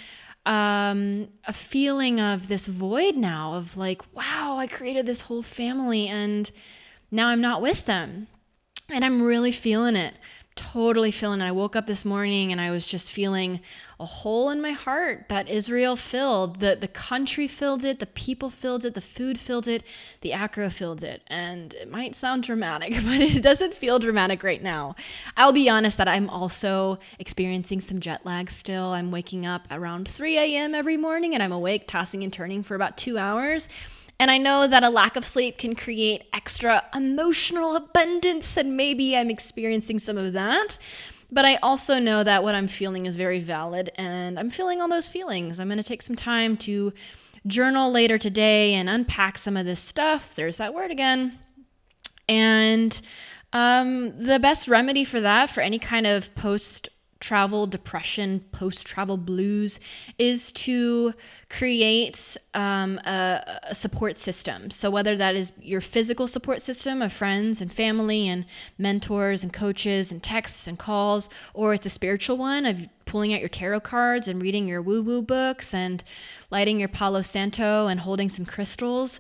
um, 0.46 1.28
a 1.46 1.52
feeling 1.52 2.20
of 2.20 2.48
this 2.48 2.66
void 2.66 3.16
now 3.16 3.54
of 3.54 3.76
like, 3.76 4.02
wow, 4.14 4.56
I 4.58 4.66
created 4.66 5.06
this 5.06 5.22
whole 5.22 5.42
family 5.42 6.06
and 6.08 6.50
now 7.10 7.28
I'm 7.28 7.40
not 7.40 7.62
with 7.62 7.86
them. 7.86 8.26
And 8.90 9.04
I'm 9.04 9.22
really 9.22 9.52
feeling 9.52 9.96
it 9.96 10.14
totally 10.56 11.11
feeling 11.11 11.40
it. 11.40 11.44
I 11.44 11.52
woke 11.52 11.75
up 11.75 11.87
this 11.87 12.04
morning 12.04 12.52
and 12.52 12.61
I 12.61 12.70
was 12.70 12.87
just 12.87 13.11
feeling 13.11 13.61
a 13.99 14.04
hole 14.04 14.50
in 14.50 14.61
my 14.61 14.73
heart 14.73 15.28
that 15.28 15.49
Israel 15.49 15.96
filled. 15.96 16.61
The 16.61 16.76
the 16.80 16.88
country 16.88 17.49
filled 17.49 17.84
it, 17.84 17.99
the 17.99 18.06
people 18.06 18.50
filled 18.50 18.84
it, 18.84 18.94
the 18.94 19.00
food 19.00 19.40
filled 19.40 19.66
it, 19.66 19.82
the 20.20 20.32
acro 20.32 20.70
filled 20.70 21.02
it. 21.02 21.23
And 21.26 21.75
it 21.75 21.90
might 21.90 22.14
sound 22.14 22.44
dramatic, 22.44 22.92
but 23.04 23.20
it 23.20 23.42
doesn't 23.42 23.75
feel 23.75 23.99
dramatic 23.99 24.42
right 24.42 24.62
now. 24.62 24.94
I'll 25.37 25.52
be 25.52 25.68
honest 25.68 25.99
that 25.99 26.08
I'm 26.08 26.30
also 26.30 26.99
experiencing 27.18 27.80
some 27.80 28.00
jet 28.00 28.25
lag 28.25 28.50
still. 28.50 28.87
I'm 28.87 29.11
waking 29.11 29.46
up 29.46 29.66
around 29.70 30.08
3 30.08 30.38
a.m. 30.38 30.75
every 30.75 30.96
morning 30.96 31.34
and 31.34 31.42
I'm 31.42 31.52
awake, 31.52 31.88
tossing 31.88 32.23
and 32.23 32.32
turning 32.32 32.62
for 32.62 32.75
about 32.75 32.96
two 32.96 33.18
hours. 33.18 33.68
And 34.18 34.30
I 34.30 34.38
know 34.38 34.66
that 34.66 34.83
a 34.83 34.90
lack 34.90 35.16
of 35.16 35.25
sleep 35.25 35.59
can 35.59 35.75
create 35.75 36.25
extra 36.33 36.85
emotional 36.94 37.76
abundance, 37.76 38.56
and 38.56 38.76
maybe 38.76 39.16
I'm 39.16 39.30
experiencing 39.30 39.99
some 39.99 40.16
of 40.16 40.33
that. 40.35 40.78
But 41.33 41.44
I 41.44 41.56
also 41.56 41.99
know 41.99 42.23
that 42.23 42.44
what 42.44 42.54
I'm 42.54 42.68
feeling 42.68 43.06
is 43.06 43.16
very 43.16 43.40
valid, 43.40 43.90
and 43.97 44.38
I'm 44.38 44.50
feeling 44.50 44.80
all 44.80 44.88
those 44.88 45.09
feelings. 45.09 45.59
I'm 45.59 45.68
going 45.68 45.78
to 45.78 45.85
take 45.85 46.02
some 46.02 46.16
time 46.16 46.56
to 46.59 46.92
journal 47.47 47.90
later 47.90 48.18
today 48.18 48.75
and 48.75 48.88
unpack 48.88 49.37
some 49.37 49.56
of 49.56 49.66
this 49.66 49.80
stuff. 49.80 50.35
There's 50.35 50.59
that 50.59 50.75
word 50.75 50.90
again. 50.90 51.38
And 52.28 52.99
um, 53.52 54.16
the 54.25 54.38
best 54.38 54.68
remedy 54.68 55.04
for 55.04 55.21
that, 55.21 55.50
for 55.50 55.61
any 55.61 55.78
kind 55.78 56.06
of 56.06 56.35
post 56.35 56.88
travel 57.25 57.66
depression, 57.66 58.45
post 58.52 58.87
travel 58.87 59.16
blues, 59.16 59.81
is 60.19 60.52
to 60.52 61.14
create 61.49 62.37
um, 62.52 62.99
a, 63.07 63.61
a, 63.62 63.75
support 63.75 64.19
system. 64.19 64.69
So, 64.69 64.90
whether 64.90 65.16
that 65.16 65.35
is 65.35 65.50
your 65.59 65.81
physical 65.81 66.28
support 66.28 66.61
system 66.61 67.00
of 67.00 67.14
friends 67.14 67.62
and 67.62 67.73
family 67.73 68.28
and 68.28 68.45
mentors 68.76 69.43
and 69.43 69.50
coaches 69.54 70.12
and 70.12 70.23
texts 70.23 70.66
and 70.66 70.78
calls, 70.78 71.31
or 71.54 71.73
it's 71.73 71.87
a 71.87 71.90
spiritual 71.90 72.37
one 72.37 72.66
of 72.66 72.87
pulling 73.07 73.33
out 73.33 73.40
your 73.40 73.49
tarot 73.49 73.81
cards 73.81 74.28
and 74.28 74.43
reading 74.43 74.69
your 74.69 74.83
woo 74.83 75.02
woo 75.02 75.23
books 75.23 75.73
and 75.73 76.04
lighting 76.50 76.78
your 76.78 76.90
Palo 76.90 77.23
Santo 77.23 77.87
and 77.87 78.00
holding 78.00 78.28
some 78.28 78.45
crystals, 78.45 79.19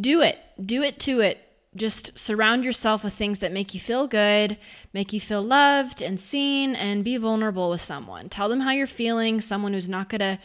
do 0.00 0.20
it. 0.20 0.40
Do 0.64 0.82
it 0.82 0.98
to 1.00 1.20
it 1.20 1.45
just 1.76 2.18
surround 2.18 2.64
yourself 2.64 3.04
with 3.04 3.12
things 3.12 3.38
that 3.40 3.52
make 3.52 3.74
you 3.74 3.80
feel 3.80 4.06
good, 4.06 4.58
make 4.92 5.12
you 5.12 5.20
feel 5.20 5.42
loved 5.42 6.02
and 6.02 6.18
seen, 6.18 6.74
and 6.74 7.04
be 7.04 7.16
vulnerable 7.16 7.70
with 7.70 7.80
someone. 7.80 8.28
Tell 8.28 8.48
them 8.48 8.60
how 8.60 8.72
you're 8.72 8.86
feeling, 8.86 9.40
someone 9.40 9.72
who's 9.72 9.88
not 9.88 10.08
going 10.08 10.20
to 10.20 10.38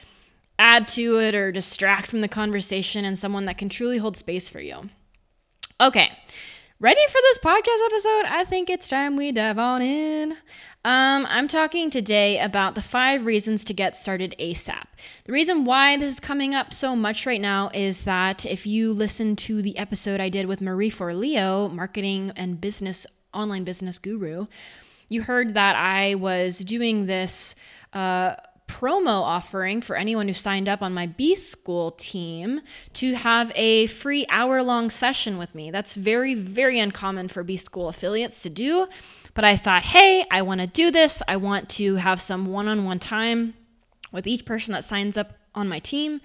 add 0.59 0.88
to 0.89 1.19
it 1.19 1.33
or 1.33 1.51
distract 1.51 2.07
from 2.07 2.21
the 2.21 2.27
conversation, 2.27 3.05
and 3.05 3.17
someone 3.17 3.45
that 3.45 3.57
can 3.57 3.69
truly 3.69 3.97
hold 3.97 4.15
space 4.15 4.50
for 4.50 4.59
you. 4.59 4.89
Okay, 5.79 6.11
ready 6.79 7.01
for 7.07 7.19
this 7.23 7.39
podcast 7.39 7.85
episode? 7.85 8.25
I 8.27 8.45
think 8.47 8.69
it's 8.69 8.88
time 8.88 9.15
we 9.15 9.31
dive 9.31 9.57
on 9.57 9.81
in. 9.81 10.38
Um, 10.83 11.27
I'm 11.29 11.47
talking 11.47 11.91
today 11.91 12.39
about 12.39 12.73
the 12.73 12.81
five 12.81 13.23
reasons 13.23 13.63
to 13.65 13.73
get 13.73 13.95
started 13.95 14.33
ASAP. 14.39 14.85
The 15.25 15.31
reason 15.31 15.63
why 15.63 15.95
this 15.97 16.15
is 16.15 16.19
coming 16.19 16.55
up 16.55 16.73
so 16.73 16.95
much 16.95 17.27
right 17.27 17.39
now 17.39 17.69
is 17.71 18.01
that 18.01 18.47
if 18.47 18.65
you 18.65 18.91
listen 18.91 19.35
to 19.38 19.61
the 19.61 19.77
episode 19.77 20.19
I 20.19 20.29
did 20.29 20.47
with 20.47 20.59
Marie 20.59 20.89
Forleo, 20.89 21.71
marketing 21.71 22.31
and 22.35 22.59
business, 22.59 23.05
online 23.31 23.63
business 23.63 24.00
guru, 24.00 24.47
you 25.07 25.21
heard 25.21 25.53
that 25.53 25.75
I 25.75 26.15
was 26.15 26.57
doing 26.59 27.05
this. 27.05 27.53
Uh, 27.93 28.35
promo 28.67 29.21
offering 29.21 29.81
for 29.81 29.97
anyone 29.97 30.29
who 30.29 30.33
signed 30.33 30.69
up 30.69 30.81
on 30.81 30.93
my 30.93 31.05
B 31.05 31.35
School 31.35 31.91
team 31.91 32.61
to 32.93 33.15
have 33.15 33.51
a 33.53 33.88
free 33.88 34.25
hour 34.29 34.63
long 34.63 34.89
session 34.89 35.38
with 35.38 35.53
me. 35.53 35.71
That's 35.71 35.93
very, 35.93 36.35
very 36.35 36.79
uncommon 36.79 37.27
for 37.27 37.43
B 37.43 37.57
School 37.57 37.89
affiliates 37.89 38.41
to 38.43 38.50
do. 38.50 38.88
But 39.33 39.45
I 39.45 39.55
thought, 39.55 39.83
hey, 39.83 40.25
I 40.29 40.41
want 40.41 40.61
to 40.61 40.67
do 40.67 40.91
this. 40.91 41.21
I 41.27 41.38
want 41.38 41.69
to 41.71 41.95
have 41.95 42.21
some 42.21 42.45
one 42.45 42.67
on 42.67 42.85
one 42.85 43.00
time 43.00 43.53
with 44.11 44.27
each 44.27 44.45
person 44.45 44.73
that 44.73 44.83
signs 44.85 45.17
up 45.17 45.33
on 45.55 45.67
my 45.67 45.79
team. 45.79 46.21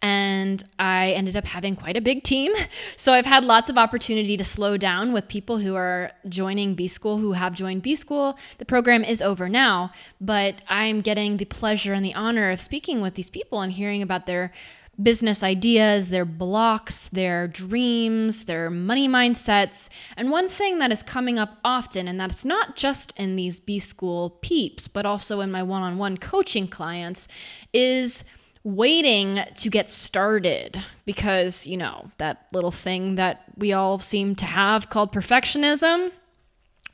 And 0.00 0.62
I 0.78 1.10
ended 1.12 1.34
up 1.36 1.44
having 1.44 1.74
quite 1.74 1.96
a 1.96 2.00
big 2.00 2.22
team. 2.22 2.52
So 2.96 3.12
I've 3.12 3.26
had 3.26 3.44
lots 3.44 3.70
of 3.70 3.78
opportunity 3.78 4.36
to 4.36 4.44
slow 4.44 4.76
down 4.76 5.12
with 5.12 5.28
people 5.28 5.58
who 5.58 5.76
are 5.76 6.10
joining 6.28 6.74
B 6.74 6.88
School, 6.88 7.18
who 7.18 7.32
have 7.32 7.54
joined 7.54 7.82
B 7.82 7.94
School. 7.94 8.36
The 8.58 8.64
program 8.64 9.04
is 9.04 9.22
over 9.22 9.48
now, 9.48 9.92
but 10.20 10.60
I'm 10.68 11.00
getting 11.00 11.36
the 11.36 11.44
pleasure 11.44 11.92
and 11.92 12.04
the 12.04 12.14
honor 12.14 12.50
of 12.50 12.60
speaking 12.60 13.00
with 13.00 13.14
these 13.14 13.30
people 13.30 13.60
and 13.60 13.72
hearing 13.72 14.02
about 14.02 14.26
their 14.26 14.52
business 15.00 15.42
ideas, 15.42 16.08
their 16.08 16.24
blocks, 16.24 17.08
their 17.08 17.46
dreams, 17.46 18.44
their 18.44 18.68
money 18.68 19.08
mindsets. 19.08 19.88
And 20.16 20.30
one 20.30 20.48
thing 20.48 20.78
that 20.78 20.90
is 20.90 21.02
coming 21.02 21.38
up 21.38 21.58
often, 21.64 22.08
and 22.08 22.18
that's 22.18 22.44
not 22.44 22.76
just 22.76 23.12
in 23.16 23.36
these 23.36 23.60
B 23.60 23.78
School 23.78 24.30
peeps, 24.42 24.88
but 24.88 25.06
also 25.06 25.40
in 25.40 25.50
my 25.50 25.62
one 25.62 25.82
on 25.82 25.98
one 25.98 26.16
coaching 26.16 26.66
clients, 26.66 27.28
is 27.72 28.24
waiting 28.64 29.40
to 29.56 29.70
get 29.70 29.88
started 29.88 30.82
because, 31.04 31.66
you 31.66 31.76
know, 31.76 32.10
that 32.18 32.46
little 32.52 32.72
thing 32.72 33.14
that 33.14 33.44
we 33.56 33.72
all 33.72 33.98
seem 33.98 34.34
to 34.34 34.44
have 34.44 34.90
called 34.90 35.12
perfectionism. 35.12 36.10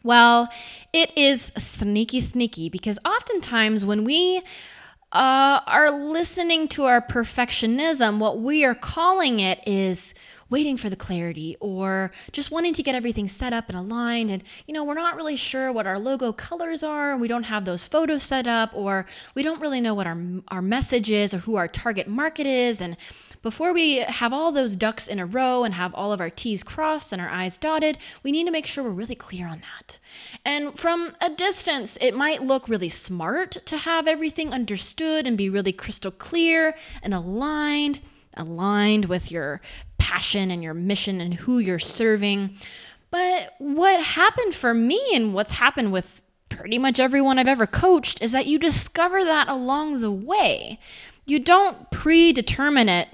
Well, 0.02 0.50
it 0.92 1.16
is 1.16 1.50
sneaky, 1.56 2.20
sneaky 2.20 2.68
because 2.68 2.98
oftentimes 3.06 3.86
when 3.86 4.04
we 4.04 4.42
uh, 5.14 5.60
are 5.66 5.90
listening 5.92 6.66
to 6.68 6.84
our 6.84 7.00
perfectionism, 7.00 8.18
what 8.18 8.40
we 8.40 8.64
are 8.64 8.74
calling 8.74 9.38
it 9.38 9.60
is 9.66 10.12
waiting 10.50 10.76
for 10.76 10.90
the 10.90 10.96
clarity 10.96 11.56
or 11.60 12.10
just 12.32 12.50
wanting 12.50 12.74
to 12.74 12.82
get 12.82 12.94
everything 12.94 13.28
set 13.28 13.52
up 13.52 13.68
and 13.68 13.78
aligned. 13.78 14.30
And, 14.30 14.42
you 14.66 14.74
know, 14.74 14.84
we're 14.84 14.94
not 14.94 15.16
really 15.16 15.36
sure 15.36 15.72
what 15.72 15.86
our 15.86 15.98
logo 15.98 16.32
colors 16.32 16.82
are, 16.82 17.12
and 17.12 17.20
we 17.20 17.28
don't 17.28 17.44
have 17.44 17.64
those 17.64 17.86
photos 17.86 18.24
set 18.24 18.46
up, 18.46 18.70
or 18.74 19.06
we 19.34 19.42
don't 19.42 19.60
really 19.60 19.80
know 19.80 19.94
what 19.94 20.06
our, 20.06 20.18
our 20.48 20.62
message 20.62 21.10
is 21.10 21.32
or 21.32 21.38
who 21.38 21.54
our 21.54 21.68
target 21.68 22.08
market 22.08 22.46
is. 22.46 22.80
And 22.80 22.96
before 23.44 23.74
we 23.74 23.98
have 23.98 24.32
all 24.32 24.50
those 24.50 24.74
ducks 24.74 25.06
in 25.06 25.18
a 25.20 25.26
row 25.26 25.64
and 25.64 25.74
have 25.74 25.94
all 25.94 26.14
of 26.14 26.20
our 26.20 26.30
T's 26.30 26.62
crossed 26.62 27.12
and 27.12 27.20
our 27.20 27.28
I's 27.28 27.58
dotted, 27.58 27.98
we 28.22 28.32
need 28.32 28.46
to 28.46 28.50
make 28.50 28.64
sure 28.64 28.82
we're 28.82 28.88
really 28.88 29.14
clear 29.14 29.46
on 29.46 29.60
that. 29.60 29.98
And 30.46 30.78
from 30.78 31.14
a 31.20 31.28
distance, 31.28 31.98
it 32.00 32.16
might 32.16 32.42
look 32.42 32.70
really 32.70 32.88
smart 32.88 33.50
to 33.66 33.76
have 33.76 34.08
everything 34.08 34.54
understood 34.54 35.26
and 35.26 35.36
be 35.36 35.50
really 35.50 35.72
crystal 35.72 36.10
clear 36.10 36.74
and 37.02 37.12
aligned, 37.12 38.00
aligned 38.34 39.04
with 39.04 39.30
your 39.30 39.60
passion 39.98 40.50
and 40.50 40.62
your 40.62 40.72
mission 40.72 41.20
and 41.20 41.34
who 41.34 41.58
you're 41.58 41.78
serving. 41.78 42.56
But 43.10 43.56
what 43.58 44.02
happened 44.02 44.54
for 44.54 44.72
me 44.72 45.02
and 45.14 45.34
what's 45.34 45.52
happened 45.52 45.92
with 45.92 46.22
pretty 46.48 46.78
much 46.78 46.98
everyone 46.98 47.38
I've 47.38 47.46
ever 47.46 47.66
coached 47.66 48.22
is 48.22 48.32
that 48.32 48.46
you 48.46 48.58
discover 48.58 49.22
that 49.22 49.48
along 49.48 50.00
the 50.00 50.10
way. 50.10 50.80
You 51.26 51.40
don't 51.40 51.90
predetermine 51.90 52.88
it 52.88 53.08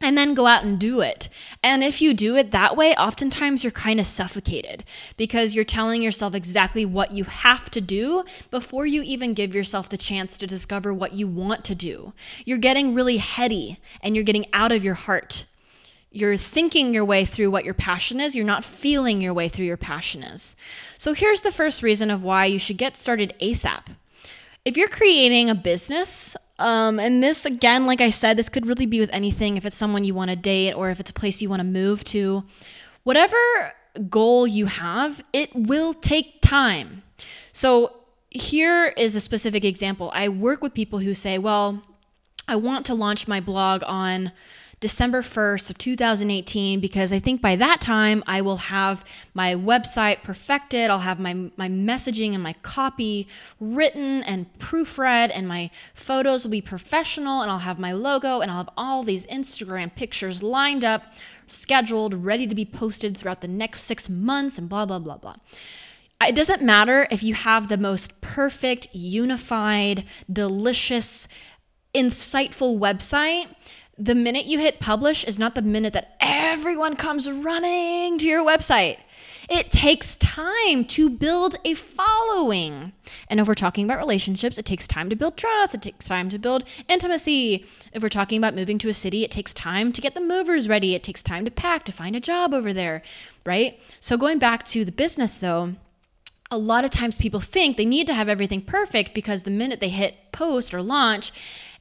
and 0.00 0.16
then 0.16 0.34
go 0.34 0.46
out 0.46 0.64
and 0.64 0.78
do 0.78 1.00
it. 1.00 1.28
And 1.62 1.82
if 1.82 2.02
you 2.02 2.12
do 2.12 2.36
it 2.36 2.50
that 2.50 2.76
way, 2.76 2.94
oftentimes 2.94 3.64
you're 3.64 3.70
kind 3.70 3.98
of 3.98 4.06
suffocated 4.06 4.84
because 5.16 5.54
you're 5.54 5.64
telling 5.64 6.02
yourself 6.02 6.34
exactly 6.34 6.84
what 6.84 7.12
you 7.12 7.24
have 7.24 7.70
to 7.70 7.80
do 7.80 8.24
before 8.50 8.86
you 8.86 9.02
even 9.02 9.34
give 9.34 9.54
yourself 9.54 9.88
the 9.88 9.96
chance 9.96 10.36
to 10.38 10.46
discover 10.46 10.92
what 10.92 11.14
you 11.14 11.26
want 11.26 11.64
to 11.64 11.74
do. 11.74 12.12
You're 12.44 12.58
getting 12.58 12.94
really 12.94 13.16
heady 13.16 13.78
and 14.02 14.14
you're 14.14 14.24
getting 14.24 14.46
out 14.52 14.72
of 14.72 14.84
your 14.84 14.94
heart. 14.94 15.46
You're 16.10 16.36
thinking 16.36 16.94
your 16.94 17.04
way 17.04 17.24
through 17.24 17.50
what 17.50 17.64
your 17.64 17.74
passion 17.74 18.20
is, 18.20 18.34
you're 18.34 18.44
not 18.44 18.64
feeling 18.64 19.20
your 19.20 19.34
way 19.34 19.48
through 19.48 19.66
your 19.66 19.76
passion 19.76 20.22
is. 20.22 20.56
So 20.96 21.12
here's 21.12 21.42
the 21.42 21.52
first 21.52 21.82
reason 21.82 22.10
of 22.10 22.22
why 22.22 22.46
you 22.46 22.58
should 22.58 22.78
get 22.78 22.96
started 22.96 23.34
ASAP. 23.40 23.88
If 24.66 24.76
you're 24.76 24.88
creating 24.88 25.48
a 25.48 25.54
business, 25.54 26.36
um, 26.58 26.98
and 26.98 27.22
this, 27.22 27.46
again, 27.46 27.86
like 27.86 28.00
I 28.00 28.10
said, 28.10 28.36
this 28.36 28.48
could 28.48 28.66
really 28.66 28.84
be 28.84 28.98
with 28.98 29.10
anything 29.12 29.56
if 29.56 29.64
it's 29.64 29.76
someone 29.76 30.02
you 30.02 30.12
want 30.12 30.30
to 30.30 30.34
date 30.34 30.72
or 30.72 30.90
if 30.90 30.98
it's 30.98 31.08
a 31.08 31.14
place 31.14 31.40
you 31.40 31.48
want 31.48 31.60
to 31.60 31.64
move 31.64 32.02
to. 32.06 32.42
Whatever 33.04 33.36
goal 34.10 34.44
you 34.44 34.66
have, 34.66 35.22
it 35.32 35.50
will 35.54 35.94
take 35.94 36.42
time. 36.42 37.04
So, 37.52 37.94
here 38.28 38.86
is 38.96 39.14
a 39.14 39.20
specific 39.20 39.64
example. 39.64 40.10
I 40.12 40.28
work 40.30 40.62
with 40.62 40.74
people 40.74 40.98
who 40.98 41.14
say, 41.14 41.38
well, 41.38 41.80
I 42.48 42.56
want 42.56 42.86
to 42.86 42.94
launch 42.94 43.28
my 43.28 43.38
blog 43.38 43.84
on 43.86 44.32
December 44.78 45.22
1st 45.22 45.70
of 45.70 45.78
2018 45.78 46.80
because 46.80 47.10
I 47.10 47.18
think 47.18 47.40
by 47.40 47.56
that 47.56 47.80
time 47.80 48.22
I 48.26 48.42
will 48.42 48.58
have 48.58 49.06
my 49.32 49.54
website 49.54 50.22
perfected. 50.22 50.90
I'll 50.90 50.98
have 50.98 51.18
my 51.18 51.32
my 51.56 51.68
messaging 51.68 52.34
and 52.34 52.42
my 52.42 52.52
copy 52.60 53.26
written 53.58 54.22
and 54.24 54.46
proofread 54.58 55.30
and 55.32 55.48
my 55.48 55.70
photos 55.94 56.44
will 56.44 56.50
be 56.50 56.60
professional 56.60 57.40
and 57.40 57.50
I'll 57.50 57.60
have 57.60 57.78
my 57.78 57.92
logo 57.92 58.40
and 58.40 58.50
I'll 58.50 58.58
have 58.58 58.68
all 58.76 59.02
these 59.02 59.24
Instagram 59.26 59.94
pictures 59.94 60.42
lined 60.42 60.84
up, 60.84 61.14
scheduled, 61.46 62.12
ready 62.12 62.46
to 62.46 62.54
be 62.54 62.66
posted 62.66 63.16
throughout 63.16 63.40
the 63.40 63.48
next 63.48 63.82
6 63.82 64.10
months 64.10 64.58
and 64.58 64.68
blah 64.68 64.84
blah 64.84 64.98
blah 64.98 65.16
blah. 65.16 65.36
It 66.20 66.34
doesn't 66.34 66.62
matter 66.62 67.06
if 67.10 67.22
you 67.22 67.32
have 67.34 67.68
the 67.68 67.76
most 67.78 68.20
perfect, 68.20 68.88
unified, 68.92 70.04
delicious, 70.30 71.28
insightful 71.94 72.78
website 72.78 73.48
the 73.98 74.14
minute 74.14 74.44
you 74.44 74.58
hit 74.58 74.78
publish 74.78 75.24
is 75.24 75.38
not 75.38 75.54
the 75.54 75.62
minute 75.62 75.92
that 75.94 76.16
everyone 76.20 76.96
comes 76.96 77.30
running 77.30 78.18
to 78.18 78.26
your 78.26 78.44
website. 78.44 78.98
It 79.48 79.70
takes 79.70 80.16
time 80.16 80.84
to 80.86 81.08
build 81.08 81.56
a 81.64 81.74
following. 81.74 82.92
And 83.28 83.38
if 83.38 83.46
we're 83.46 83.54
talking 83.54 83.84
about 83.84 83.98
relationships, 83.98 84.58
it 84.58 84.64
takes 84.64 84.88
time 84.88 85.08
to 85.08 85.16
build 85.16 85.36
trust, 85.36 85.74
it 85.74 85.82
takes 85.82 86.06
time 86.06 86.28
to 86.30 86.38
build 86.38 86.64
intimacy. 86.88 87.64
If 87.92 88.02
we're 88.02 88.08
talking 88.08 88.38
about 88.38 88.56
moving 88.56 88.76
to 88.78 88.88
a 88.88 88.94
city, 88.94 89.24
it 89.24 89.30
takes 89.30 89.54
time 89.54 89.92
to 89.92 90.00
get 90.00 90.14
the 90.14 90.20
movers 90.20 90.68
ready, 90.68 90.94
it 90.94 91.04
takes 91.04 91.22
time 91.22 91.44
to 91.44 91.50
pack, 91.50 91.84
to 91.84 91.92
find 91.92 92.16
a 92.16 92.20
job 92.20 92.52
over 92.52 92.72
there, 92.72 93.02
right? 93.44 93.80
So 94.00 94.16
going 94.16 94.38
back 94.38 94.64
to 94.64 94.84
the 94.84 94.92
business 94.92 95.34
though, 95.34 95.74
a 96.50 96.58
lot 96.58 96.84
of 96.84 96.90
times 96.90 97.16
people 97.16 97.40
think 97.40 97.76
they 97.76 97.84
need 97.84 98.06
to 98.08 98.14
have 98.14 98.28
everything 98.28 98.60
perfect 98.60 99.14
because 99.14 99.44
the 99.44 99.50
minute 99.50 99.80
they 99.80 99.88
hit 99.88 100.16
post 100.32 100.74
or 100.74 100.82
launch, 100.82 101.32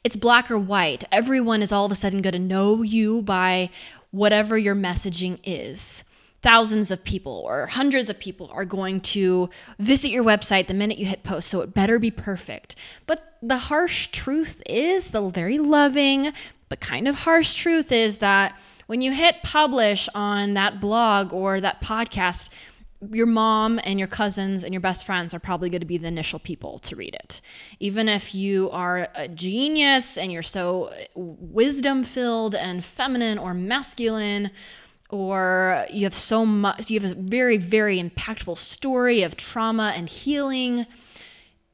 it's 0.06 0.16
black 0.16 0.52
or 0.52 0.60
white. 0.60 1.04
Everyone 1.12 1.64
is 1.64 1.72
all 1.72 1.84
of 1.84 1.92
a 1.92 1.96
sudden 1.96 2.22
going 2.22 2.34
to 2.34 2.40
know 2.40 2.84
you 2.84 3.24
by 3.24 3.72
whatever 4.12 4.56
your 4.56 4.76
messaging 4.76 5.40
is. 5.44 6.04
Thousands 6.44 6.92
of 6.92 7.04
people 7.04 7.44
or 7.44 7.66
hundreds 7.66 8.08
of 8.08 8.20
people 8.20 8.52
are 8.54 8.66
going 8.66 9.02
to 9.02 9.50
visit 9.80 10.10
your 10.10 10.24
website 10.24 10.68
the 10.68 10.76
minute 10.76 11.00
you 11.00 11.08
hit 11.08 11.24
post, 11.24 11.48
so 11.48 11.62
it 11.62 11.74
better 11.74 11.98
be 11.98 12.12
perfect. 12.12 12.76
But 13.08 13.38
the 13.42 13.58
harsh 13.58 14.10
truth 14.12 14.62
is 14.68 15.10
the 15.10 15.28
very 15.28 15.58
loving, 15.58 16.34
but 16.70 16.80
kind 16.80 17.08
of 17.08 17.16
harsh 17.16 17.56
truth 17.56 17.92
is 17.92 18.18
that 18.18 18.56
when 18.86 19.02
you 19.02 19.12
hit 19.12 19.38
publish 19.42 20.08
on 20.14 20.54
that 20.54 20.80
blog 20.80 21.34
or 21.34 21.60
that 21.60 21.82
podcast, 21.82 22.50
your 23.12 23.28
mom 23.28 23.80
and 23.84 24.00
your 24.00 24.08
cousins 24.08 24.64
and 24.64 24.74
your 24.74 24.82
best 24.82 25.06
friends 25.06 25.34
are 25.34 25.40
probably 25.40 25.70
going 25.70 25.82
to 25.82 25.88
be 25.88 25.98
the 25.98 26.08
initial 26.08 26.40
people 26.40 26.80
to 26.80 26.96
read 26.96 27.14
it. 27.16 27.42
Even 27.80 28.08
if 28.10 28.36
you 28.36 28.70
are 28.72 29.08
a 29.16 29.28
genius 29.28 30.18
and 30.18 30.32
you're 30.32 30.42
so 30.42 30.86
uh, 30.86 31.06
wisdom 31.16 32.04
filled 32.04 32.56
and 32.56 32.84
feminine 32.84 33.38
or 33.38 33.54
masculine, 33.54 34.52
or 35.10 35.86
you 35.92 36.04
have 36.04 36.14
so 36.14 36.46
much, 36.46 36.90
you 36.90 37.00
have 37.00 37.12
a 37.12 37.16
very, 37.16 37.58
very 37.58 38.02
impactful 38.02 38.58
story 38.58 39.22
of 39.22 39.38
trauma 39.38 39.94
and 39.96 40.10
healing, 40.10 40.86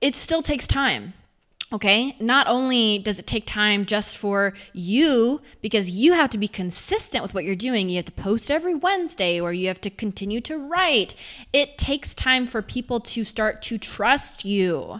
it 0.02 0.16
still 0.16 0.42
takes 0.42 0.68
time. 0.68 1.14
Okay, 1.74 2.18
not 2.20 2.48
only 2.48 3.00
does 3.00 3.18
it 3.18 3.28
take 3.28 3.46
time 3.46 3.86
just 3.86 4.18
for 4.18 4.52
you, 4.74 5.40
because 5.62 5.90
you 5.90 6.12
have 6.12 6.30
to 6.32 6.38
be 6.38 6.50
consistent 6.50 7.24
with 7.24 7.34
what 7.34 7.46
you're 7.46 7.56
doing, 7.56 7.88
you 7.88 7.96
have 7.96 8.06
to 8.06 8.12
post 8.12 8.52
every 8.52 8.76
Wednesday 8.76 9.40
or 9.40 9.54
you 9.54 9.70
have 9.70 9.80
to 9.82 9.90
continue 9.90 10.42
to 10.42 10.58
write. 10.58 11.16
It 11.54 11.78
takes 11.78 12.14
time 12.14 12.46
for 12.46 12.62
people 12.62 13.00
to 13.00 13.24
start 13.24 13.62
to 13.64 13.78
trust 13.78 14.44
you. 14.44 15.00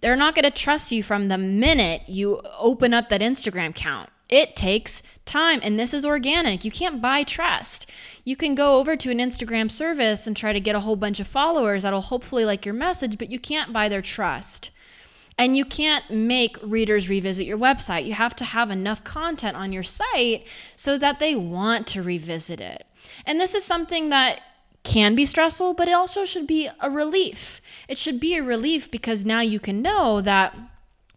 They're 0.00 0.16
not 0.16 0.34
to 0.34 0.50
trust 0.50 0.90
you 0.90 1.04
from 1.04 1.28
the 1.28 1.38
minute 1.38 2.02
you 2.08 2.40
open 2.58 2.92
up 2.94 3.08
that 3.10 3.20
Instagram 3.20 3.70
account. 3.70 4.10
It 4.28 4.56
takes 4.56 5.02
time, 5.24 5.60
and 5.62 5.78
this 5.78 5.94
is 5.94 6.04
organic. 6.04 6.64
You 6.64 6.70
can't 6.70 7.00
buy 7.00 7.22
trust. 7.22 7.90
You 8.24 8.36
can 8.36 8.56
go 8.56 8.78
over 8.78 8.96
to 8.96 9.10
an 9.10 9.18
Instagram 9.18 9.70
service 9.70 10.26
and 10.26 10.36
try 10.36 10.52
to 10.52 10.60
get 10.60 10.74
a 10.74 10.80
whole 10.80 10.96
bunch 10.96 11.20
of 11.20 11.28
followers 11.28 11.84
that'll 11.84 12.00
hopefully 12.00 12.44
like 12.44 12.66
your 12.66 12.74
message, 12.74 13.18
but 13.18 13.30
you 13.30 13.38
can't 13.38 13.72
buy 13.72 13.88
their 13.88 14.02
trust. 14.02 14.70
And 15.38 15.56
you 15.56 15.64
can't 15.64 16.10
make 16.10 16.56
readers 16.62 17.08
revisit 17.08 17.46
your 17.46 17.58
website. 17.58 18.04
You 18.04 18.14
have 18.14 18.34
to 18.36 18.44
have 18.44 18.70
enough 18.70 19.04
content 19.04 19.56
on 19.56 19.72
your 19.72 19.84
site 19.84 20.46
so 20.74 20.98
that 20.98 21.20
they 21.20 21.36
want 21.36 21.86
to 21.88 22.02
revisit 22.02 22.60
it. 22.60 22.84
And 23.24 23.40
this 23.40 23.54
is 23.54 23.64
something 23.64 24.08
that 24.08 24.40
can 24.82 25.14
be 25.14 25.24
stressful, 25.24 25.74
but 25.74 25.88
it 25.88 25.92
also 25.92 26.24
should 26.24 26.46
be 26.46 26.68
a 26.80 26.90
relief. 26.90 27.60
It 27.88 27.98
should 27.98 28.18
be 28.18 28.36
a 28.36 28.42
relief 28.42 28.90
because 28.90 29.24
now 29.24 29.40
you 29.40 29.60
can 29.60 29.80
know 29.82 30.20
that 30.22 30.58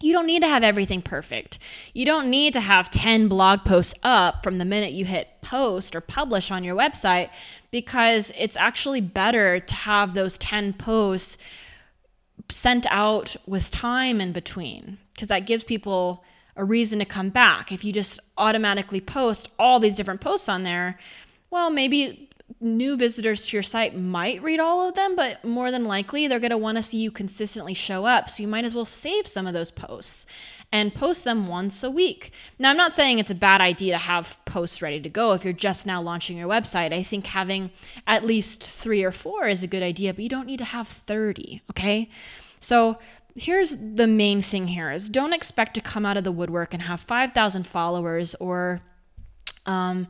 you 0.02 0.14
don't 0.14 0.26
need 0.26 0.42
to 0.42 0.48
have 0.48 0.64
everything 0.64 1.02
perfect. 1.02 1.60
You 1.94 2.06
don't 2.06 2.30
need 2.30 2.54
to 2.54 2.60
have 2.60 2.90
10 2.90 3.28
blog 3.28 3.64
posts 3.64 3.94
up 4.04 4.44
from 4.44 4.58
the 4.58 4.66
minute 4.66 4.94
you 4.94 5.06
hit 5.06 5.30
post 5.42 5.96
or 5.96 6.02
publish 6.02 6.52
on 6.52 6.64
your 6.64 6.76
website 6.76 7.30
because 7.70 8.32
it's 8.38 8.58
actually 8.58 9.02
better 9.02 9.60
to 9.60 9.74
have 9.74 10.14
those 10.14 10.38
10 10.40 10.74
posts 10.74 11.38
sent 12.50 12.86
out 12.90 13.36
with 13.46 13.72
time 13.72 14.22
in 14.22 14.32
between 14.32 14.98
because 15.14 15.28
that 15.30 15.46
gives 15.46 15.64
people 15.64 16.24
a 16.56 16.64
reason 16.64 17.00
to 17.00 17.06
come 17.06 17.30
back. 17.30 17.72
If 17.72 17.84
you 17.84 17.94
just 17.94 18.20
automatically 18.38 19.02
post 19.02 19.50
all 19.58 19.80
these 19.80 19.96
different 19.96 20.22
posts 20.22 20.50
on 20.50 20.64
there, 20.64 21.00
well, 21.50 21.70
maybe 21.70 22.30
new 22.62 22.96
visitors 22.96 23.48
to 23.48 23.58
your 23.58 23.64
site 23.64 23.98
might 23.98 24.42
read 24.44 24.60
all 24.60 24.88
of 24.88 24.94
them, 24.94 25.16
but 25.16 25.44
more 25.44 25.72
than 25.72 25.84
likely 25.84 26.28
they're 26.28 26.40
going 26.40 26.52
to 26.52 26.58
want 26.58 26.78
to 26.78 26.84
see 26.84 26.98
you 26.98 27.12
consistently 27.12 27.74
show 27.74 28.06
up. 28.06 28.30
So 28.30 28.44
you 28.44 28.48
might 28.48 28.66
as 28.66 28.76
well 28.76 28.86
save 28.86 29.28
some 29.28 29.48
of 29.48 29.54
those 29.54 29.72
posts 29.72 30.26
and 30.72 30.94
post 30.94 31.24
them 31.24 31.48
once 31.48 31.84
a 31.84 31.92
week. 31.92 32.32
Now, 32.58 32.70
I'm 32.70 32.78
not 32.78 32.94
saying 32.94 33.20
it's 33.20 33.32
a 33.32 33.36
bad 33.36 33.60
idea 33.60 33.94
to 33.94 33.98
have 33.98 34.40
posts 34.46 34.82
ready 34.82 35.02
to 35.02 35.10
go 35.10 35.34
if 35.34 35.44
you're 35.44 35.54
just 35.54 35.86
now 35.86 36.02
launching 36.02 36.38
your 36.38 36.48
website. 36.48 36.94
I 36.94 37.04
think 37.04 37.28
having 37.28 37.72
at 38.08 38.26
least 38.26 38.64
three 38.64 39.04
or 39.04 39.12
four 39.12 39.48
is 39.48 39.64
a 39.64 39.68
good 39.68 39.84
idea, 39.84 40.14
but 40.14 40.24
you 40.24 40.30
don't 40.30 40.48
need 40.48 40.60
to 40.60 40.66
have 40.66 40.88
30, 40.88 41.62
okay? 41.72 42.10
So 42.60 43.00
here's 43.36 43.76
the 43.76 44.08
main 44.08 44.42
thing 44.42 44.68
here 44.68 44.92
is 44.92 45.10
don't 45.10 45.34
expect 45.34 45.74
to 45.74 45.82
come 45.82 46.06
out 46.06 46.18
of 46.18 46.24
the 46.24 46.32
woodwork 46.32 46.74
and 46.74 46.84
have 46.84 47.02
5,000 47.02 47.68
followers 47.68 48.36
or 48.36 48.82
um, 49.66 50.08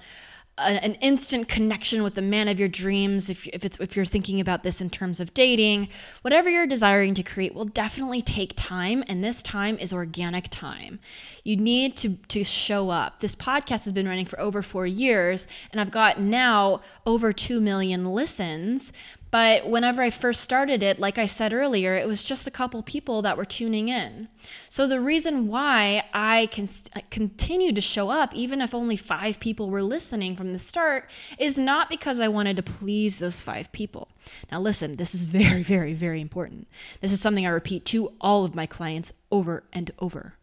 an 0.64 0.96
instant 0.96 1.48
connection 1.48 2.04
with 2.04 2.16
the 2.16 2.22
man 2.22 2.48
of 2.48 2.60
your 2.60 2.70
dreams 2.70 3.30
if, 3.30 3.48
if 3.48 3.66
it's 3.66 3.78
if 3.80 3.96
you're 3.96 4.06
thinking 4.06 4.40
about 4.40 4.64
this 4.64 4.82
in 4.82 4.90
terms 4.90 5.20
of 5.20 5.34
dating 5.34 5.90
whatever 6.22 6.50
you're 6.50 6.68
desiring 6.68 7.14
to 7.14 7.24
create 7.24 7.54
will 7.54 7.66
definitely 7.66 8.22
take 8.22 8.54
time 8.56 9.04
and 9.08 9.24
this 9.24 9.42
time 9.42 9.78
is 9.78 9.92
organic 9.94 10.48
time. 10.50 11.00
You 11.44 11.58
need 11.58 11.98
to 11.98 12.18
to 12.30 12.44
show 12.44 12.90
up. 12.90 13.20
This 13.20 13.36
podcast 13.36 13.84
has 13.86 13.92
been 13.92 14.08
running 14.08 14.26
for 14.26 14.40
over 14.40 14.62
four 14.62 14.86
years 14.86 15.48
and 15.72 15.80
i've 15.80 15.92
got 15.92 16.20
now 16.20 16.82
over 17.06 17.34
2 17.34 17.60
million 17.60 18.06
listens 18.14 18.92
but 19.32 19.66
whenever 19.66 20.02
I 20.02 20.10
first 20.10 20.42
started 20.42 20.84
it, 20.84 21.00
like 21.00 21.18
I 21.18 21.26
said 21.26 21.54
earlier, 21.54 21.96
it 21.96 22.08
was 22.08 22.24
just 22.24 22.48
a 22.48 22.52
couple 22.52 22.84
people 22.84 23.22
that 23.22 23.38
were 23.38 23.46
tuning 23.46 23.88
in. 23.88 24.28
So 24.68 24.86
the 24.86 25.00
reason 25.00 25.48
why 25.48 26.04
I 26.14 26.48
can 26.52 26.68
uh, 26.94 27.00
continue 27.10 27.72
to 27.72 27.82
show 27.82 28.10
up, 28.10 28.36
even 28.36 28.62
if 28.62 28.74
only 28.74 28.98
five 28.98 29.40
people 29.40 29.70
were 29.70 29.82
listening 29.82 30.36
from 30.36 30.52
the 30.52 30.60
start, 30.60 31.10
is 31.40 31.58
not 31.58 31.90
because 31.90 32.20
I 32.20 32.28
wanted 32.28 32.58
to 32.58 32.64
please 32.64 33.20
those 33.20 33.40
five 33.40 33.72
people. 33.72 34.10
Now, 34.52 34.60
listen, 34.60 34.98
this 34.98 35.16
is 35.16 35.24
very, 35.26 35.64
very, 35.64 35.94
very 35.94 36.20
important. 36.20 36.68
This 37.00 37.14
is 37.14 37.22
something 37.22 37.46
I 37.46 37.50
repeat 37.50 37.86
to 37.86 38.12
all 38.20 38.44
of 38.44 38.54
my 38.54 38.66
clients 38.66 39.14
over 39.32 39.64
and 39.72 39.92
over. 40.00 40.36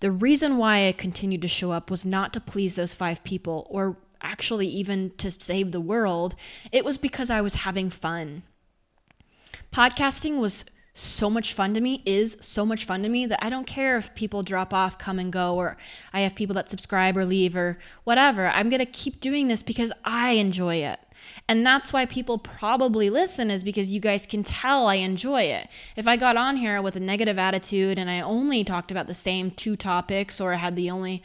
The 0.00 0.10
reason 0.10 0.56
why 0.56 0.88
I 0.88 0.92
continued 0.92 1.42
to 1.42 1.48
show 1.48 1.70
up 1.70 1.90
was 1.90 2.04
not 2.04 2.32
to 2.34 2.40
please 2.40 2.74
those 2.74 2.94
five 2.94 3.24
people 3.24 3.66
or 3.70 3.96
actually 4.24 4.66
even 4.66 5.10
to 5.18 5.30
save 5.30 5.70
the 5.70 5.80
world, 5.80 6.34
it 6.72 6.84
was 6.84 6.98
because 6.98 7.30
I 7.30 7.40
was 7.40 7.56
having 7.56 7.90
fun. 7.90 8.42
Podcasting 9.72 10.38
was 10.40 10.64
so 10.94 11.28
much 11.28 11.52
fun 11.52 11.74
to 11.74 11.80
me, 11.80 12.02
is 12.06 12.36
so 12.40 12.64
much 12.64 12.84
fun 12.84 13.02
to 13.02 13.08
me 13.08 13.26
that 13.26 13.44
I 13.44 13.50
don't 13.50 13.66
care 13.66 13.96
if 13.96 14.14
people 14.14 14.44
drop 14.44 14.72
off, 14.72 14.96
come 14.96 15.18
and 15.18 15.32
go, 15.32 15.56
or 15.56 15.76
I 16.12 16.20
have 16.20 16.36
people 16.36 16.54
that 16.54 16.70
subscribe 16.70 17.16
or 17.16 17.24
leave 17.24 17.56
or 17.56 17.78
whatever. 18.04 18.46
I'm 18.46 18.70
going 18.70 18.78
to 18.78 18.86
keep 18.86 19.20
doing 19.20 19.48
this 19.48 19.62
because 19.62 19.92
I 20.04 20.32
enjoy 20.32 20.76
it. 20.76 21.00
And 21.48 21.66
that's 21.66 21.92
why 21.92 22.06
people 22.06 22.38
probably 22.38 23.10
listen, 23.10 23.50
is 23.50 23.64
because 23.64 23.88
you 23.88 23.98
guys 23.98 24.24
can 24.24 24.44
tell 24.44 24.86
I 24.86 24.96
enjoy 24.96 25.42
it. 25.42 25.68
If 25.96 26.06
I 26.06 26.16
got 26.16 26.36
on 26.36 26.56
here 26.56 26.80
with 26.80 26.94
a 26.94 27.00
negative 27.00 27.38
attitude 27.38 27.98
and 27.98 28.08
I 28.08 28.20
only 28.20 28.62
talked 28.62 28.92
about 28.92 29.08
the 29.08 29.14
same 29.14 29.50
two 29.50 29.74
topics 29.74 30.40
or 30.40 30.52
I 30.52 30.56
had 30.56 30.76
the 30.76 30.90
only 30.90 31.22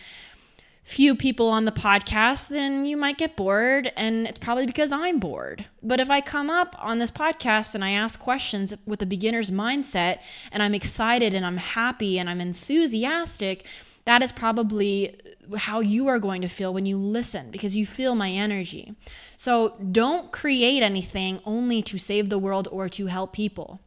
few 0.89 1.13
people 1.13 1.49
on 1.49 1.65
the 1.65 1.71
podcast, 1.71 2.47
then 2.47 2.83
you 2.83 2.97
might 2.97 3.19
get 3.19 3.35
bored, 3.35 3.91
and 3.95 4.25
it's 4.25 4.39
probably 4.39 4.65
because 4.65 4.91
I'm 4.91 5.19
bored. 5.19 5.63
But 5.83 5.99
if 5.99 6.09
I 6.09 6.19
come 6.19 6.49
up 6.49 6.75
on 6.79 6.97
this 6.97 7.11
podcast 7.11 7.75
and 7.75 7.85
I 7.85 7.91
ask 7.91 8.19
questions 8.19 8.73
with 8.87 8.99
a 9.03 9.05
beginner's 9.05 9.51
mindset, 9.51 10.17
and 10.51 10.63
I'm 10.63 10.73
excited 10.73 11.35
and 11.35 11.45
I'm 11.45 11.57
happy 11.57 12.17
and 12.17 12.27
I'm 12.27 12.41
enthusiastic, 12.41 13.67
that 14.05 14.23
is 14.23 14.31
probably 14.31 15.15
how 15.57 15.79
you 15.79 16.07
are 16.07 16.17
going 16.17 16.41
to 16.41 16.47
feel 16.47 16.73
when 16.73 16.87
you 16.87 16.97
listen 16.97 17.51
because 17.51 17.77
you 17.77 17.85
feel 17.85 18.15
my 18.15 18.31
energy. 18.31 18.95
So 19.37 19.75
don't 19.91 20.31
create 20.31 20.81
anything 20.81 21.39
only 21.45 21.83
to 21.83 21.99
save 21.99 22.29
the 22.29 22.39
world 22.39 22.67
or 22.71 22.89
to 22.89 23.05
help 23.05 23.31
people 23.33 23.79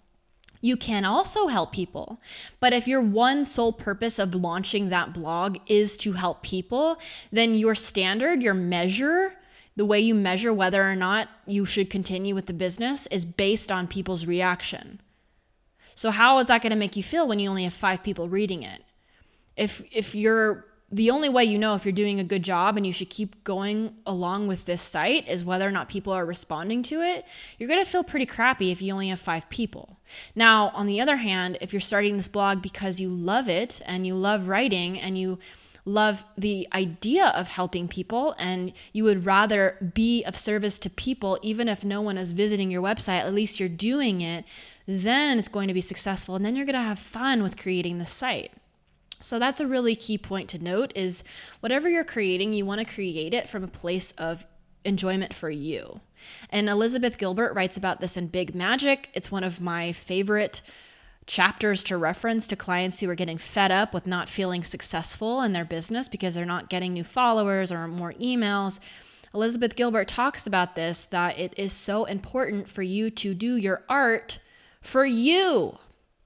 you 0.63 0.77
can 0.77 1.05
also 1.05 1.49
help 1.49 1.73
people. 1.73 2.23
But 2.61 2.73
if 2.73 2.89
your 2.89 3.03
one 3.03 3.45
sole 3.45 3.73
purpose 3.73 4.19
of 4.19 4.35
launching 4.35 4.89
that 4.89 5.13
blog 5.13 5.59
is 5.67 5.99
to 5.99 6.13
help 6.13 6.43
people, 6.43 6.99
then 7.31 7.55
your 7.55 7.75
standard, 7.75 8.43
your 8.43 8.55
measure, 8.55 9.35
the 9.77 9.85
way 9.85 10.01
you 10.01 10.15
measure 10.15 10.55
whether 10.55 10.89
or 10.89 10.97
not 10.97 11.29
you 11.47 11.67
should 11.67 11.91
continue 11.91 12.35
with 12.35 12.47
the 12.47 12.55
business 12.55 13.07
is 13.09 13.25
based 13.25 13.71
on 13.71 13.87
people's 13.89 14.25
reaction. 14.25 15.01
So 15.95 16.11
how 16.11 16.39
is 16.39 16.47
that 16.47 16.63
going 16.63 16.71
to 16.71 16.77
make 16.77 16.97
you 16.97 17.03
feel 17.03 17.27
when 17.27 17.41
you 17.41 17.51
only 17.51 17.65
have 17.65 17.75
5 17.75 18.03
people 18.03 18.29
reading 18.29 18.63
it? 18.63 18.83
If 19.57 19.85
if 19.93 20.15
you're 20.15 20.65
the 20.93 21.11
only 21.11 21.31
way 21.31 21.43
you 21.43 21.59
know 21.59 21.75
if 21.75 21.87
you're 21.87 21.93
doing 21.93 22.21
a 22.21 22.25
good 22.25 22.43
job 22.43 22.77
and 22.77 22.87
you 22.87 22.93
should 22.93 23.09
keep 23.09 23.43
going 23.45 23.97
along 24.05 24.47
with 24.47 24.67
this 24.67 24.83
site 24.83 25.27
is 25.27 25.43
whether 25.43 25.67
or 25.67 25.71
not 25.71 25.89
people 25.89 26.13
are 26.13 26.27
responding 26.27 26.83
to 26.83 27.01
it. 27.01 27.25
You're 27.59 27.69
going 27.69 27.83
to 27.83 27.91
feel 27.91 28.05
pretty 28.05 28.27
crappy 28.27 28.71
if 28.71 28.83
you 28.83 28.93
only 28.93 29.09
have 29.09 29.19
five 29.19 29.49
people. 29.49 29.99
Now, 30.37 30.69
on 30.75 30.87
the 30.87 31.01
other 31.01 31.17
hand, 31.17 31.57
if 31.63 31.73
you're 31.73 31.81
starting 31.81 32.19
this 32.19 32.29
blog 32.29 32.61
because 32.61 33.01
you 33.01 33.09
love 33.09 33.49
it 33.49 33.81
and 33.87 34.07
you 34.07 34.15
love 34.15 34.49
writing 34.49 35.01
and 35.01 35.17
you 35.17 35.39
love 35.87 36.25
the 36.37 36.69
idea 36.75 37.29
of 37.29 37.49
helping 37.49 37.89
people 37.89 38.35
and 38.39 38.73
you 38.93 39.03
would 39.03 39.25
rather 39.25 39.91
be 39.95 40.23
of 40.25 40.37
service 40.37 40.79
to 40.81 40.91
people, 40.91 41.39
even 41.41 41.69
if 41.69 41.87
no 41.87 42.03
one 42.03 42.19
is 42.19 42.33
visiting 42.33 42.71
your 42.71 42.83
website, 42.83 43.21
at 43.21 43.33
least 43.33 43.59
you're 43.59 43.69
doing 43.69 44.21
it, 44.21 44.45
then 44.87 45.39
it's 45.39 45.49
going 45.49 45.69
to 45.69 45.75
be 45.75 45.81
successful. 45.81 46.37
And 46.37 46.45
then 46.45 46.55
you're 46.55 46.67
going 46.67 46.75
to 46.75 46.83
have 46.83 46.99
fun 46.99 47.43
with 47.43 47.57
creating 47.57 47.99
the 47.99 48.07
site. 48.07 48.53
So 49.23 49.39
that's 49.39 49.61
a 49.61 49.67
really 49.67 49.95
key 49.95 50.19
point 50.19 50.49
to 50.51 50.63
note 50.63 50.93
is 50.95 51.25
whatever 51.61 51.89
you're 51.89 52.05
creating, 52.05 52.53
you 52.53 52.67
want 52.67 52.87
to 52.87 52.95
create 52.95 53.35
it 53.35 53.49
from 53.49 53.65
a 53.65 53.69
place 53.69 54.13
of 54.13 54.45
enjoyment 54.85 55.33
for 55.33 55.51
you. 55.51 56.01
And 56.51 56.69
Elizabeth 56.69 57.19
Gilbert 57.19 57.55
writes 57.55 57.77
about 57.77 58.01
this 58.01 58.17
in 58.17 58.27
Big 58.27 58.55
Magic. 58.55 59.09
It's 59.15 59.31
one 59.31 59.45
of 59.45 59.61
my 59.61 59.93
favorite 59.93 60.63
chapters 61.27 61.85
to 61.85 61.97
reference 61.97 62.47
to 62.49 62.57
clients 62.57 63.01
who 63.01 63.09
are 63.09 63.15
getting 63.15 63.39
fed 63.39 63.71
up 63.71 63.95
with 63.95 64.07
not 64.07 64.29
feeling 64.29 64.65
successful 64.65 65.41
in 65.43 65.53
their 65.53 65.65
business 65.65 66.09
because 66.09 66.35
they're 66.35 66.45
not 66.45 66.69
getting 66.69 66.93
new 66.93 67.05
followers 67.05 67.71
or 67.71 67.87
more 67.87 68.13
emails. 68.15 68.81
Elizabeth 69.35 69.77
Gilbert 69.77 70.09
talks 70.09 70.47
about 70.47 70.75
this 70.75 71.05
that 71.05 71.39
it 71.39 71.55
is 71.57 71.73
so 71.73 72.05
important 72.05 72.69
for 72.69 72.83
you 72.83 73.09
to 73.11 73.35
do 73.35 73.57
your 73.57 73.83
art 73.89 74.41
for 74.81 75.07
you, 75.07 75.79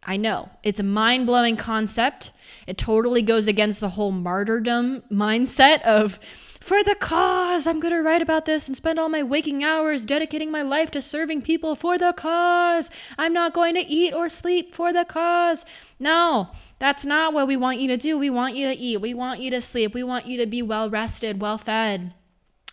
I 0.06 0.16
know 0.16 0.48
it's 0.62 0.78
a 0.78 0.84
mind 0.84 1.26
blowing 1.26 1.56
concept. 1.56 2.30
It 2.68 2.78
totally 2.78 3.22
goes 3.22 3.48
against 3.48 3.80
the 3.80 3.90
whole 3.90 4.12
martyrdom 4.12 5.02
mindset 5.10 5.82
of 5.82 6.20
for 6.60 6.82
the 6.84 6.94
cause. 6.94 7.66
I'm 7.66 7.80
going 7.80 7.92
to 7.92 8.02
write 8.02 8.22
about 8.22 8.44
this 8.44 8.68
and 8.68 8.76
spend 8.76 9.00
all 9.00 9.08
my 9.08 9.24
waking 9.24 9.64
hours 9.64 10.04
dedicating 10.04 10.50
my 10.50 10.62
life 10.62 10.92
to 10.92 11.02
serving 11.02 11.42
people 11.42 11.74
for 11.74 11.98
the 11.98 12.12
cause. 12.12 12.88
I'm 13.18 13.32
not 13.32 13.52
going 13.52 13.74
to 13.74 13.86
eat 13.86 14.14
or 14.14 14.28
sleep 14.28 14.74
for 14.74 14.92
the 14.92 15.04
cause. 15.04 15.64
No, 15.98 16.50
that's 16.78 17.04
not 17.04 17.32
what 17.32 17.48
we 17.48 17.56
want 17.56 17.80
you 17.80 17.88
to 17.88 17.96
do. 17.96 18.16
We 18.16 18.30
want 18.30 18.54
you 18.54 18.68
to 18.68 18.76
eat. 18.76 19.00
We 19.00 19.12
want 19.12 19.40
you 19.40 19.50
to 19.50 19.60
sleep. 19.60 19.92
We 19.92 20.04
want 20.04 20.26
you 20.26 20.38
to 20.38 20.46
be 20.46 20.62
well 20.62 20.88
rested, 20.88 21.40
well 21.40 21.58
fed 21.58 22.14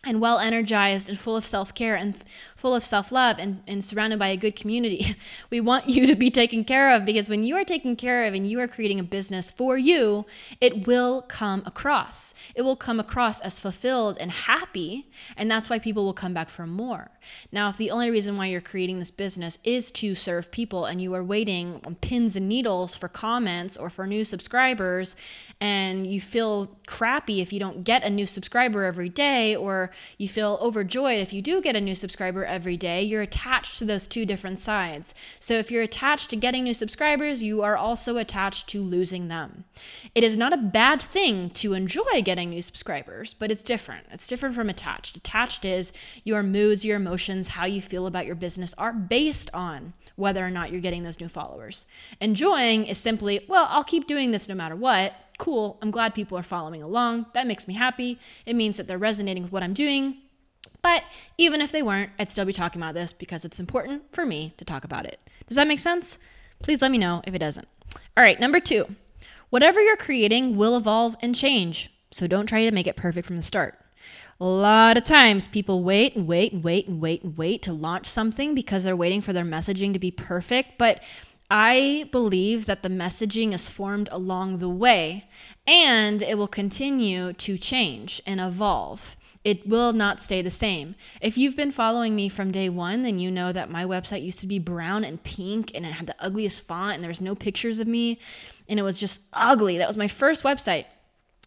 and 0.04 0.19
well 0.19 0.39
energized 0.39 1.10
and 1.10 1.17
full 1.17 1.38
of 1.38 1.46
self 1.46 1.74
care 1.74 1.96
and 1.96 2.15
full 2.63 2.73
of 2.73 2.86
self 2.86 3.12
love 3.12 3.36
and, 3.39 3.62
and 3.67 3.84
surrounded 3.84 4.17
by 4.17 4.30
a 4.30 4.38
good 4.38 4.56
community. 4.56 5.17
We 5.49 5.60
want 5.60 5.89
you 5.89 6.08
to 6.08 6.15
be 6.15 6.32
taken 6.32 6.63
care 6.63 6.95
of 6.95 7.06
because 7.06 7.30
when 7.30 7.43
you 7.43 7.56
are 7.58 7.65
taken 7.65 7.95
care 7.95 8.26
of 8.26 8.34
and 8.34 8.49
you 8.49 8.60
are 8.60 8.67
creating 8.67 8.99
a 8.99 9.04
business 9.04 9.52
for 9.52 9.78
you, 9.78 10.26
it 10.62 10.88
will 10.88 11.21
come 11.21 11.62
across. 11.65 12.34
It 12.56 12.63
will 12.63 12.76
come 12.76 12.99
across 12.99 13.39
as 13.41 13.60
fulfilled 13.60 14.17
and 14.19 14.32
happy. 14.32 15.12
And 15.38 15.52
that's 15.52 15.69
why 15.69 15.78
people 15.78 16.06
will 16.06 16.13
come 16.13 16.34
back 16.34 16.49
for 16.49 16.65
more. 16.65 17.12
Now, 17.52 17.69
if 17.69 17.78
the 17.78 17.91
only 17.91 18.10
reason 18.10 18.38
why 18.38 18.47
you're 18.47 18.62
creating 18.62 18.99
this 18.99 19.12
business 19.12 19.60
is 19.63 19.91
to 19.91 20.15
serve 20.15 20.52
people 20.52 20.86
and 20.86 21.02
you 21.02 21.13
are 21.13 21.23
waiting 21.23 21.82
on 21.86 21.95
pins 21.95 22.36
and 22.36 22.49
needles 22.49 22.95
for 22.95 23.08
comments 23.08 23.78
or 23.78 23.89
for 23.89 24.08
new 24.08 24.23
subscribers, 24.23 25.15
and 25.62 26.08
you 26.08 26.19
feel 26.19 26.76
crappy 26.88 27.41
if 27.41 27.54
you 27.54 27.60
don't 27.60 27.84
get 27.84 28.04
a 28.04 28.10
new 28.10 28.26
subscriber 28.26 28.84
every 28.84 29.10
day, 29.10 29.56
or 29.56 29.91
you 30.17 30.28
feel 30.28 30.58
overjoyed 30.62 31.19
if 31.19 31.32
you 31.32 31.41
do 31.41 31.62
get 31.62 31.76
a 31.76 31.82
new 31.82 31.95
subscriber 31.95 32.43
every 32.54 32.78
day, 32.78 33.02
you're 33.02 33.24
attached 33.24 33.80
to 33.80 33.86
those 33.86 34.08
two 34.08 34.26
different 34.26 34.60
sides. 34.60 35.13
So 35.39 35.56
if 35.56 35.72
you're 35.72 35.82
attached 35.82 36.30
to 36.30 36.36
getting 36.36 36.63
new 36.63 36.74
subscribers, 36.74 37.44
you 37.44 37.63
are 37.63 37.76
also 37.76 38.18
attached 38.18 38.68
to 38.70 38.82
losing 38.82 39.28
them. 39.28 39.66
It 40.16 40.24
is 40.24 40.38
not 40.38 40.54
a 40.54 40.58
bad 40.58 41.02
thing 41.02 41.50
to 41.52 41.74
enjoy 41.74 42.22
getting 42.24 42.52
new 42.52 42.62
subscribers, 42.62 43.34
but 43.34 43.52
it's 43.52 43.63
different. 43.63 44.06
It's 44.12 44.28
different 44.28 44.56
from 44.56 44.70
attached. 44.70 45.18
Attached 45.18 45.66
is 45.66 45.92
your 46.24 46.44
moods, 46.44 46.86
your 46.86 46.98
emotions, 46.98 47.50
how 47.50 47.66
you 47.66 47.82
feel 47.82 48.08
about 48.08 48.26
your 48.26 48.36
business 48.36 48.74
are 48.78 48.94
based 48.94 49.50
on 49.54 49.94
whether 50.16 50.46
or 50.46 50.52
not 50.52 50.72
you're 50.72 50.80
getting 50.80 51.04
those 51.04 51.20
new 51.20 51.28
followers. 51.28 51.88
Enjoying 52.22 52.86
is 52.86 53.00
simply, 53.00 53.44
well, 53.50 53.68
I'll 53.70 53.84
keep 53.84 54.06
doing 54.06 54.32
this 54.32 54.48
no 54.48 54.56
matter 54.56 54.76
what. 54.76 55.13
Cool. 55.39 55.80
I'm 55.82 55.89
glad 55.89 56.13
people 56.13 56.38
are 56.38 56.44
following 56.44 56.84
along. 56.84 57.26
That 57.34 57.48
makes 57.48 57.68
me 57.68 57.74
happy. 57.74 58.20
It 58.46 58.56
means 58.56 58.78
that 58.78 58.88
they're 58.88 59.00
resonating 59.00 59.42
with 59.42 59.52
what 59.52 59.63
I'm 59.63 59.74
doing. 59.74 60.18
But 60.84 61.04
even 61.38 61.62
if 61.62 61.72
they 61.72 61.82
weren't, 61.82 62.12
I'd 62.19 62.30
still 62.30 62.46
be 62.46 62.54
talking 62.54 62.80
about 62.80 62.93
this 62.93 63.13
because 63.13 63.46
it's 63.46 63.60
important 63.60 64.04
for 64.13 64.26
me 64.26 64.54
to 64.58 64.65
talk 64.65 64.84
about 64.84 65.06
it. 65.06 65.19
Does 65.48 65.56
that 65.56 65.67
make 65.67 65.80
sense? 65.80 66.19
Please 66.62 66.82
let 66.82 66.91
me 66.91 66.98
know 66.98 67.24
if 67.26 67.34
it 67.34 67.39
doesn't. 67.39 67.67
All 68.15 68.24
right, 68.24 68.39
number 68.39 68.60
two, 68.60 68.86
whatever 69.50 69.82
you're 69.82 69.96
creating 69.96 70.58
will 70.58 70.76
evolve 70.78 71.15
and 71.22 71.34
change. 71.34 71.89
So 72.12 72.28
don't 72.28 72.48
try 72.48 72.65
to 72.65 72.72
make 72.72 72.86
it 72.86 72.98
perfect 72.98 73.26
from 73.26 73.38
the 73.38 73.41
start. 73.41 73.80
A 74.39 74.46
lot 74.46 74.98
of 74.98 75.06
times 75.06 75.48
people 75.48 75.84
wait 75.84 76.15
and 76.15 76.28
wait 76.28 76.52
and 76.52 76.63
wait 76.63 76.88
and 76.88 77.02
wait 77.02 77.24
and 77.24 77.38
wait 77.38 77.62
to 77.63 77.74
launch 77.74 78.08
something 78.08 78.54
because 78.54 78.84
they're 78.84 78.96
waiting 78.96 79.22
for 79.22 79.32
their 79.32 79.46
messaging 79.46 79.93
to 79.93 80.00
be 80.00 80.12
perfect. 80.12 80.78
But 80.78 81.02
I 81.50 82.10
believe 82.12 82.65
that 82.65 82.84
the 82.84 82.89
messaging 82.89 83.54
is 83.54 83.69
formed 83.69 84.10
along 84.12 84.58
the 84.58 84.69
way 84.69 85.30
and 85.65 86.22
it 86.22 86.38
will 86.38 86.48
continue 86.48 87.32
to 87.34 87.58
change 87.58 88.22
and 88.26 88.41
evolve 88.41 89.15
it 89.44 89.68
will 89.68 89.92
not 89.92 90.22
stay 90.22 90.42
the 90.42 90.52
same. 90.52 90.96
If 91.20 91.38
you've 91.38 91.56
been 91.56 91.72
following 91.72 92.16
me 92.16 92.30
from 92.30 92.52
day 92.52 92.70
one, 92.70 93.04
then 93.04 93.20
you 93.20 93.30
know 93.30 93.52
that 93.52 93.70
my 93.70 93.84
website 93.84 94.24
used 94.24 94.40
to 94.40 94.48
be 94.48 94.60
brown 94.60 95.04
and 95.04 95.22
pink 95.22 95.72
and 95.76 95.86
it 95.86 95.94
had 95.94 96.08
the 96.08 96.16
ugliest 96.20 96.62
font 96.62 96.96
and 96.96 97.04
there 97.04 97.10
was 97.10 97.22
no 97.22 97.36
pictures 97.36 97.80
of 97.80 97.88
me 97.88 98.20
and 98.70 98.80
it 98.80 98.84
was 98.84 99.00
just 99.00 99.22
ugly. 99.34 99.78
That 99.78 99.88
was 99.88 99.98
my 99.98 100.08
first 100.08 100.44
website. 100.44 100.86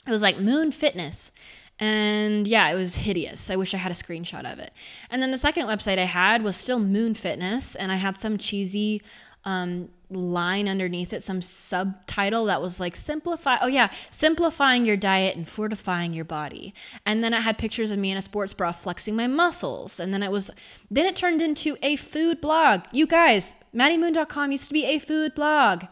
It 0.07 0.11
was 0.11 0.23
like 0.23 0.39
Moon 0.39 0.73
Fitness. 0.73 1.33
And 1.79 2.47
yeah, 2.47 2.71
it 2.71 2.75
was 2.75 2.97
hideous. 2.97 3.51
I 3.51 3.57
wish 3.57 3.75
I 3.75 3.79
had 3.79 3.93
a 3.93 3.95
screenshot 3.95 4.51
of 4.51 4.59
it. 4.59 4.73
And 5.11 5.21
then 5.21 5.31
the 5.31 5.39
second 5.39 5.67
website 5.67 5.99
I 5.99 6.05
had 6.05 6.43
was 6.43 6.57
still 6.57 6.79
Moon 6.79 7.13
Fitness, 7.13 7.75
and 7.75 7.93
I 7.93 7.97
had 7.97 8.19
some 8.19 8.39
cheesy 8.39 9.03
um, 9.47 9.89
line 10.11 10.69
underneath 10.69 11.13
it, 11.13 11.23
some 11.23 11.41
subtitle 11.41 12.45
that 12.47 12.61
was 12.61 12.79
like 12.79 12.97
simplify. 12.97 13.57
Oh 13.63 13.69
yeah, 13.69 13.91
simplifying 14.11 14.85
your 14.85 14.97
diet 14.97 15.37
and 15.37 15.49
fortifying 15.49 16.13
your 16.13 16.25
body. 16.25 16.75
And 17.07 17.25
then 17.25 17.33
it 17.33 17.41
had 17.41 17.57
pictures 17.57 17.91
of 17.91 17.99
me 17.99 18.11
in 18.11 18.19
a 18.19 18.23
sports 18.23 18.53
bra 18.53 18.73
flexing 18.73 19.17
my 19.17 19.29
muscles. 19.29 19.99
And 19.99 20.13
then 20.13 20.23
it 20.23 20.31
was, 20.31 20.51
then 20.91 21.07
it 21.07 21.17
turned 21.17 21.41
into 21.41 21.79
a 21.81 21.97
food 21.97 22.41
blog. 22.41 22.83
You 22.93 23.07
guys, 23.07 23.55
MaddieMoon.com 23.75 24.53
used 24.53 24.67
to 24.67 24.73
be 24.73 24.85
a 24.85 24.99
food 24.99 25.35
blog. 25.35 25.85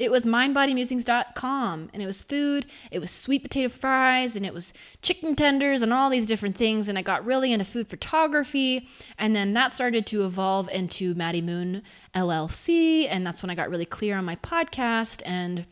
It 0.00 0.10
was 0.10 0.24
mindbodymusings.com 0.24 1.90
and 1.92 2.02
it 2.02 2.06
was 2.06 2.22
food, 2.22 2.64
it 2.90 3.00
was 3.00 3.10
sweet 3.10 3.42
potato 3.42 3.68
fries, 3.68 4.34
and 4.34 4.46
it 4.46 4.54
was 4.54 4.72
chicken 5.02 5.36
tenders 5.36 5.82
and 5.82 5.92
all 5.92 6.08
these 6.08 6.26
different 6.26 6.56
things. 6.56 6.88
And 6.88 6.96
I 6.96 7.02
got 7.02 7.26
really 7.26 7.52
into 7.52 7.66
food 7.66 7.88
photography. 7.88 8.88
And 9.18 9.36
then 9.36 9.52
that 9.52 9.74
started 9.74 10.06
to 10.06 10.24
evolve 10.24 10.70
into 10.70 11.14
Maddie 11.14 11.42
Moon 11.42 11.82
LLC. 12.14 13.08
And 13.10 13.26
that's 13.26 13.42
when 13.42 13.50
I 13.50 13.54
got 13.54 13.68
really 13.68 13.84
clear 13.84 14.16
on 14.16 14.24
my 14.24 14.36
podcast. 14.36 15.20
And 15.26 15.66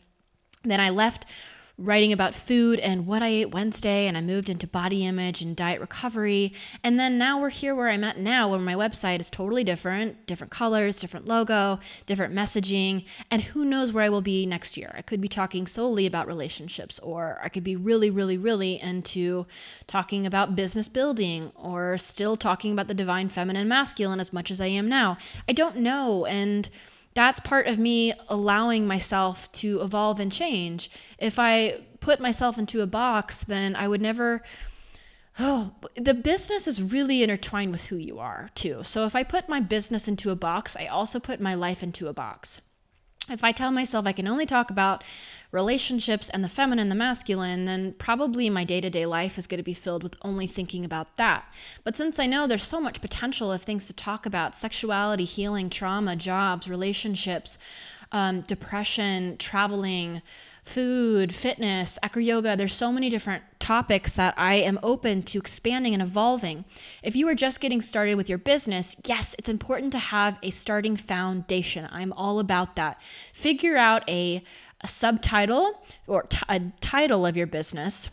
then 0.63 0.79
I 0.79 0.91
left 0.91 1.25
writing 1.79 2.11
about 2.11 2.35
food 2.35 2.77
and 2.79 3.07
what 3.07 3.23
I 3.23 3.27
ate 3.27 3.51
Wednesday, 3.51 4.07
and 4.07 4.17
I 4.17 4.21
moved 4.21 4.49
into 4.49 4.67
body 4.67 5.05
image 5.05 5.41
and 5.41 5.55
diet 5.55 5.79
recovery. 5.79 6.53
And 6.83 6.99
then 6.99 7.17
now 7.17 7.39
we're 7.39 7.49
here 7.49 7.73
where 7.73 7.87
I'm 7.87 8.03
at 8.03 8.17
now, 8.17 8.49
where 8.49 8.59
my 8.59 8.75
website 8.75 9.19
is 9.19 9.29
totally 9.29 9.63
different 9.63 10.27
different 10.27 10.51
colors, 10.51 10.97
different 10.97 11.27
logo, 11.27 11.79
different 12.05 12.33
messaging, 12.33 13.05
and 13.31 13.41
who 13.41 13.63
knows 13.63 13.93
where 13.93 14.03
I 14.03 14.09
will 14.09 14.21
be 14.21 14.45
next 14.45 14.75
year. 14.75 14.93
I 14.97 15.01
could 15.01 15.21
be 15.21 15.29
talking 15.29 15.65
solely 15.65 16.05
about 16.05 16.27
relationships, 16.27 16.99
or 16.99 17.39
I 17.41 17.49
could 17.49 17.63
be 17.63 17.75
really, 17.75 18.09
really, 18.09 18.37
really 18.37 18.79
into 18.79 19.45
talking 19.87 20.25
about 20.25 20.55
business 20.55 20.89
building, 20.89 21.51
or 21.55 21.97
still 21.97 22.35
talking 22.35 22.73
about 22.73 22.87
the 22.87 22.93
divine 22.93 23.29
feminine 23.29 23.67
masculine 23.67 24.19
as 24.19 24.33
much 24.33 24.51
as 24.51 24.59
I 24.59 24.67
am 24.67 24.89
now. 24.89 25.17
I 25.47 25.53
don't 25.53 25.77
know. 25.77 26.25
And 26.25 26.69
that's 27.19 27.41
part 27.41 27.67
of 27.67 27.77
me 27.77 28.13
allowing 28.29 28.87
myself 28.87 29.51
to 29.51 29.81
evolve 29.81 30.21
and 30.21 30.31
change. 30.31 30.89
If 31.17 31.37
I 31.37 31.81
put 31.99 32.21
myself 32.21 32.57
into 32.57 32.79
a 32.79 32.87
box, 32.87 33.43
then 33.43 33.75
I 33.75 33.89
would 33.89 34.01
never. 34.01 34.41
Oh, 35.37 35.73
the 35.97 36.13
business 36.13 36.65
is 36.65 36.81
really 36.81 37.21
intertwined 37.21 37.71
with 37.71 37.87
who 37.87 37.97
you 37.97 38.19
are, 38.19 38.49
too. 38.55 38.83
So 38.83 39.05
if 39.05 39.17
I 39.17 39.23
put 39.23 39.49
my 39.49 39.59
business 39.59 40.07
into 40.07 40.31
a 40.31 40.35
box, 40.35 40.77
I 40.77 40.85
also 40.85 41.19
put 41.19 41.41
my 41.41 41.55
life 41.55 41.83
into 41.83 42.07
a 42.07 42.13
box. 42.13 42.61
If 43.29 43.43
I 43.43 43.51
tell 43.51 43.71
myself 43.71 44.05
I 44.07 44.11
can 44.11 44.27
only 44.27 44.45
talk 44.45 44.71
about 44.71 45.03
relationships 45.51 46.29
and 46.29 46.43
the 46.43 46.49
feminine, 46.49 46.89
the 46.89 46.95
masculine, 46.95 47.65
then 47.65 47.93
probably 47.93 48.49
my 48.49 48.63
day 48.63 48.81
to 48.81 48.89
day 48.89 49.05
life 49.05 49.37
is 49.37 49.47
going 49.47 49.57
to 49.57 49.63
be 49.63 49.73
filled 49.73 50.03
with 50.03 50.15
only 50.21 50.47
thinking 50.47 50.85
about 50.85 51.15
that. 51.15 51.45
But 51.83 51.95
since 51.95 52.19
I 52.19 52.27
know 52.27 52.45
there's 52.45 52.65
so 52.65 52.79
much 52.79 53.01
potential 53.01 53.51
of 53.51 53.63
things 53.63 53.85
to 53.87 53.93
talk 53.93 54.25
about 54.25 54.57
sexuality, 54.57 55.25
healing, 55.25 55.69
trauma, 55.69 56.15
jobs, 56.15 56.69
relationships, 56.69 57.57
um, 58.11 58.41
depression, 58.41 59.37
traveling, 59.37 60.21
food, 60.69 61.33
fitness, 61.33 61.97
acro 62.03 62.21
yoga. 62.21 62.55
There's 62.55 62.75
so 62.75 62.91
many 62.91 63.09
different 63.09 63.43
topics 63.59 64.15
that 64.15 64.35
I 64.37 64.55
am 64.55 64.79
open 64.83 65.23
to 65.23 65.39
expanding 65.39 65.93
and 65.93 66.01
evolving. 66.03 66.63
If 67.01 67.15
you 67.15 67.27
are 67.27 67.35
just 67.35 67.59
getting 67.59 67.81
started 67.81 68.15
with 68.15 68.29
your 68.29 68.37
business, 68.37 68.95
yes, 69.03 69.35
it's 69.39 69.49
important 69.49 69.91
to 69.93 69.99
have 69.99 70.37
a 70.43 70.51
starting 70.51 70.95
foundation. 70.95 71.89
I'm 71.91 72.13
all 72.13 72.39
about 72.39 72.75
that. 72.75 73.01
Figure 73.33 73.77
out 73.77 74.07
a 74.09 74.43
a 74.81 74.87
subtitle 74.87 75.83
or 76.07 76.23
t- 76.23 76.37
a 76.47 76.61
title 76.79 77.25
of 77.25 77.35
your 77.35 77.47
business 77.47 78.09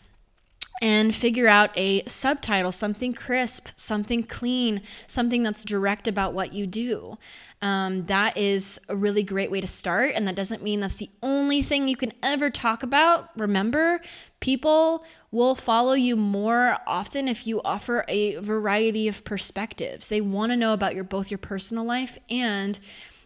and 0.81 1.15
figure 1.15 1.47
out 1.47 1.71
a 1.75 2.03
subtitle, 2.05 2.71
something 2.71 3.13
crisp, 3.13 3.69
something 3.75 4.23
clean, 4.23 4.81
something 5.07 5.43
that's 5.43 5.63
direct 5.63 6.07
about 6.07 6.33
what 6.33 6.53
you 6.53 6.67
do. 6.67 7.17
Um, 7.61 8.05
that 8.05 8.37
is 8.37 8.79
a 8.87 8.95
really 8.95 9.23
great 9.23 9.49
way 9.49 9.61
to 9.61 9.67
start. 9.67 10.11
And 10.15 10.27
that 10.27 10.35
doesn't 10.35 10.61
mean 10.61 10.79
that's 10.79 10.95
the 10.95 11.09
only 11.23 11.61
thing 11.63 11.87
you 11.87 11.97
can 11.97 12.13
ever 12.21 12.49
talk 12.49 12.83
about. 12.83 13.29
Remember, 13.35 13.99
people 14.39 15.03
will 15.31 15.55
follow 15.55 15.93
you 15.93 16.15
more 16.15 16.77
often 16.85 17.27
if 17.27 17.47
you 17.47 17.61
offer 17.63 18.05
a 18.07 18.35
variety 18.35 19.07
of 19.07 19.23
perspectives. 19.23 20.07
They 20.07 20.21
want 20.21 20.51
to 20.51 20.55
know 20.55 20.73
about 20.73 20.93
your 20.93 21.03
both 21.03 21.31
your 21.31 21.39
personal 21.39 21.83
life 21.83 22.19
and 22.29 22.79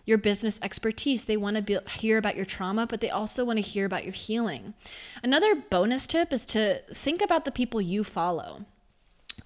your 0.06 0.18
business 0.18 0.60
expertise. 0.64 1.26
They 1.26 1.38
want 1.38 1.58
to 1.58 1.62
be, 1.62 1.78
hear 1.90 2.18
about 2.18 2.36
your 2.36 2.46
trauma, 2.46 2.88
but 2.88 3.02
they 3.02 3.10
also 3.10 3.44
want 3.46 3.58
to 3.58 3.62
hear 3.62 3.86
about 3.86 4.04
your 4.04 4.14
healing. 4.14 4.74
Another 5.22 5.56
bonus 5.56 6.08
tip 6.08 6.34
is 6.34 6.46
to 6.48 6.82
think 6.94 7.22
about 7.22 7.46
the 7.46 7.52
people 7.52 7.82
you 7.82 8.04
follow. 8.04 8.66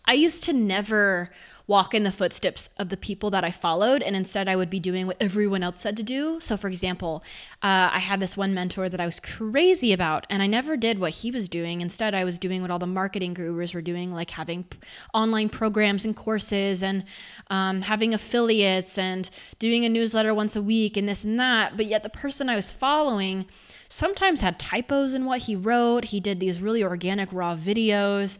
I 0.05 0.13
used 0.13 0.43
to 0.43 0.53
never 0.53 1.31
walk 1.67 1.93
in 1.93 2.03
the 2.03 2.11
footsteps 2.11 2.69
of 2.77 2.89
the 2.89 2.97
people 2.97 3.31
that 3.31 3.43
I 3.43 3.51
followed, 3.51 4.03
and 4.03 4.15
instead 4.15 4.47
I 4.47 4.55
would 4.55 4.69
be 4.69 4.79
doing 4.79 5.07
what 5.07 5.17
everyone 5.19 5.63
else 5.63 5.81
said 5.81 5.97
to 5.97 6.03
do. 6.03 6.39
So, 6.39 6.57
for 6.57 6.67
example, 6.67 7.23
uh, 7.63 7.89
I 7.91 7.99
had 7.99 8.19
this 8.19 8.37
one 8.37 8.53
mentor 8.53 8.87
that 8.89 9.01
I 9.01 9.05
was 9.05 9.19
crazy 9.19 9.91
about, 9.91 10.27
and 10.29 10.43
I 10.43 10.47
never 10.47 10.77
did 10.77 10.99
what 10.99 11.13
he 11.13 11.31
was 11.31 11.49
doing. 11.49 11.81
Instead, 11.81 12.13
I 12.13 12.23
was 12.23 12.37
doing 12.37 12.61
what 12.61 12.71
all 12.71 12.79
the 12.79 12.87
marketing 12.87 13.33
gurus 13.33 13.73
were 13.73 13.81
doing, 13.81 14.13
like 14.13 14.29
having 14.29 14.65
online 15.13 15.49
programs 15.49 16.05
and 16.05 16.15
courses, 16.15 16.83
and 16.83 17.03
um, 17.49 17.81
having 17.81 18.13
affiliates, 18.13 18.97
and 18.97 19.29
doing 19.57 19.85
a 19.85 19.89
newsletter 19.89 20.33
once 20.33 20.55
a 20.55 20.61
week, 20.61 20.97
and 20.97 21.09
this 21.09 21.23
and 21.23 21.39
that. 21.39 21.77
But 21.77 21.87
yet, 21.87 22.03
the 22.03 22.09
person 22.09 22.49
I 22.49 22.55
was 22.55 22.71
following, 22.71 23.45
sometimes 23.89 24.41
had 24.41 24.59
typos 24.59 25.13
in 25.13 25.25
what 25.25 25.43
he 25.43 25.55
wrote. 25.55 26.05
He 26.05 26.19
did 26.19 26.39
these 26.39 26.61
really 26.61 26.83
organic, 26.83 27.29
raw 27.31 27.55
videos. 27.55 28.37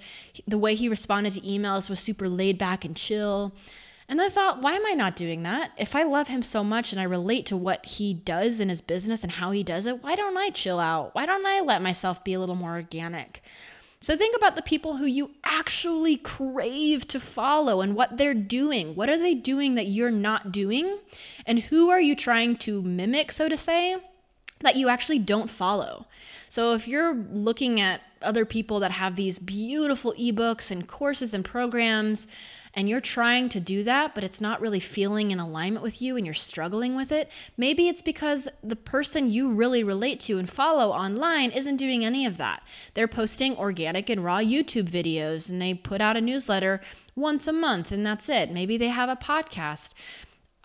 The 0.48 0.58
way 0.58 0.76
he 0.76 0.90
responded 0.90 1.34
to 1.34 1.42
emails 1.42 1.90
was 1.90 2.00
super 2.00 2.28
laid 2.30 2.58
back 2.58 2.86
and 2.86 2.96
chill. 2.96 3.54
And 4.08 4.22
I 4.22 4.30
thought, 4.30 4.62
why 4.62 4.74
am 4.74 4.86
I 4.86 4.94
not 4.94 5.16
doing 5.16 5.44
that? 5.44 5.72
If 5.78 5.96
I 5.96 6.04
love 6.04 6.28
him 6.28 6.44
so 6.44 6.64
much 6.64 6.92
and 6.92 7.02
I 7.02 7.06
relate 7.06 7.48
to 7.48 7.58
what 7.58 7.86
he 7.86 8.14
does 8.14 8.60
in 8.60 8.70
his 8.70 8.82
business 8.82 9.24
and 9.24 9.32
how 9.32 9.50
he 9.52 9.64
does 9.64 9.88
it, 9.88 10.04
why 10.04 10.16
don't 10.16 10.38
I 10.38 10.52
chill 10.52 10.80
out? 10.80 11.16
Why 11.16 11.26
don't 11.26 11.46
I 11.46 11.62
let 11.62 11.82
myself 11.82 12.24
be 12.24 12.34
a 12.34 12.40
little 12.40 12.56
more 12.56 12.74
organic? 12.74 13.42
So 14.00 14.16
think 14.16 14.38
about 14.38 14.56
the 14.56 14.62
people 14.62 14.98
who 14.98 15.06
you 15.06 15.32
actually 15.44 16.18
crave 16.18 17.08
to 17.08 17.20
follow 17.20 17.82
and 17.82 17.96
what 17.96 18.18
they're 18.18 18.36
doing. 18.36 18.94
What 18.94 19.10
are 19.10 19.18
they 19.18 19.34
doing 19.34 19.74
that 19.76 19.88
you're 19.88 20.12
not 20.12 20.52
doing? 20.52 21.00
And 21.48 21.60
who 21.60 21.90
are 21.90 22.02
you 22.02 22.16
trying 22.16 22.58
to 22.58 22.84
mimic, 22.84 23.32
so 23.32 23.50
to 23.50 23.58
say? 23.58 23.98
That 24.66 24.76
you 24.76 24.90
actually 24.90 25.20
don't 25.20 25.50
follow. 25.50 26.06
So 26.50 26.74
if 26.74 26.88
you're 26.88 27.16
looking 27.16 27.80
at 27.80 28.02
other 28.22 28.46
people 28.46 28.80
that 28.82 28.92
have 28.92 29.16
these 29.16 29.40
beautiful 29.40 30.14
ebooks 30.14 30.72
and 30.72 30.88
courses 30.88 31.34
and 31.34 31.46
programs, 31.46 32.28
and 32.76 32.90
you're 32.90 33.02
trying 33.02 33.48
to 33.50 33.60
do 33.60 33.84
that, 33.84 34.14
but 34.14 34.24
it's 34.24 34.42
not 34.42 34.60
really 34.60 34.82
feeling 34.82 35.32
in 35.32 35.40
alignment 35.40 35.82
with 35.82 36.02
you 36.02 36.18
and 36.18 36.26
you're 36.26 36.34
struggling 36.34 36.96
with 36.96 37.12
it, 37.12 37.32
maybe 37.56 37.88
it's 37.88 38.02
because 38.02 38.50
the 38.62 38.76
person 38.76 39.32
you 39.32 39.50
really 39.50 39.84
relate 39.84 40.20
to 40.22 40.38
and 40.38 40.50
follow 40.50 40.92
online 40.92 41.52
isn't 41.52 41.78
doing 41.78 42.04
any 42.04 42.26
of 42.26 42.38
that. 42.38 42.62
They're 42.94 43.08
posting 43.08 43.56
organic 43.58 44.10
and 44.10 44.24
raw 44.24 44.40
YouTube 44.40 44.90
videos 44.90 45.50
and 45.50 45.62
they 45.62 45.74
put 45.74 46.02
out 46.02 46.18
a 46.18 46.22
newsletter 46.22 46.82
once 47.16 47.48
a 47.48 47.54
month 47.54 47.94
and 47.94 48.06
that's 48.06 48.28
it. 48.28 48.52
Maybe 48.52 48.78
they 48.78 48.90
have 48.90 49.10
a 49.10 49.16
podcast. 49.16 49.92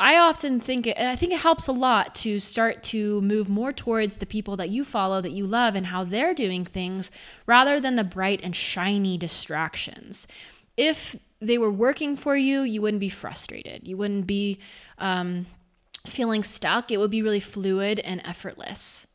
I 0.01 0.17
often 0.17 0.61
think, 0.61 0.87
it, 0.87 0.99
I 0.99 1.15
think 1.15 1.31
it 1.35 1.41
helps 1.41 1.67
a 1.67 1.73
lot 1.73 2.15
to 2.17 2.39
start 2.39 2.83
to 2.85 3.21
move 3.21 3.51
more 3.51 3.71
towards 3.71 4.17
the 4.17 4.25
people 4.25 4.57
that 4.57 4.71
you 4.71 4.83
follow, 4.83 5.21
that 5.21 5.33
you 5.33 5.47
love, 5.47 5.75
and 5.75 5.89
how 5.89 6.05
they're 6.05 6.33
doing 6.33 6.65
things 6.65 7.11
rather 7.45 7.79
than 7.79 7.97
the 7.97 8.05
bright 8.05 8.41
and 8.43 8.57
shiny 8.57 9.19
distractions. 9.19 10.27
If 10.75 11.17
they 11.39 11.59
were 11.59 11.71
working 11.71 12.17
for 12.17 12.35
you, 12.35 12.63
you 12.63 12.81
wouldn't 12.81 13.03
be 13.03 13.11
frustrated. 13.11 13.87
You 13.87 13.99
wouldn't 13.99 14.27
be 14.27 14.59
um, 14.97 15.45
feeling 16.07 16.45
stuck. 16.45 16.91
It 16.91 16.97
would 16.97 17.11
be 17.11 17.21
really 17.21 17.39
fluid 17.39 18.01
and 18.01 18.23
effortless. 18.25 19.07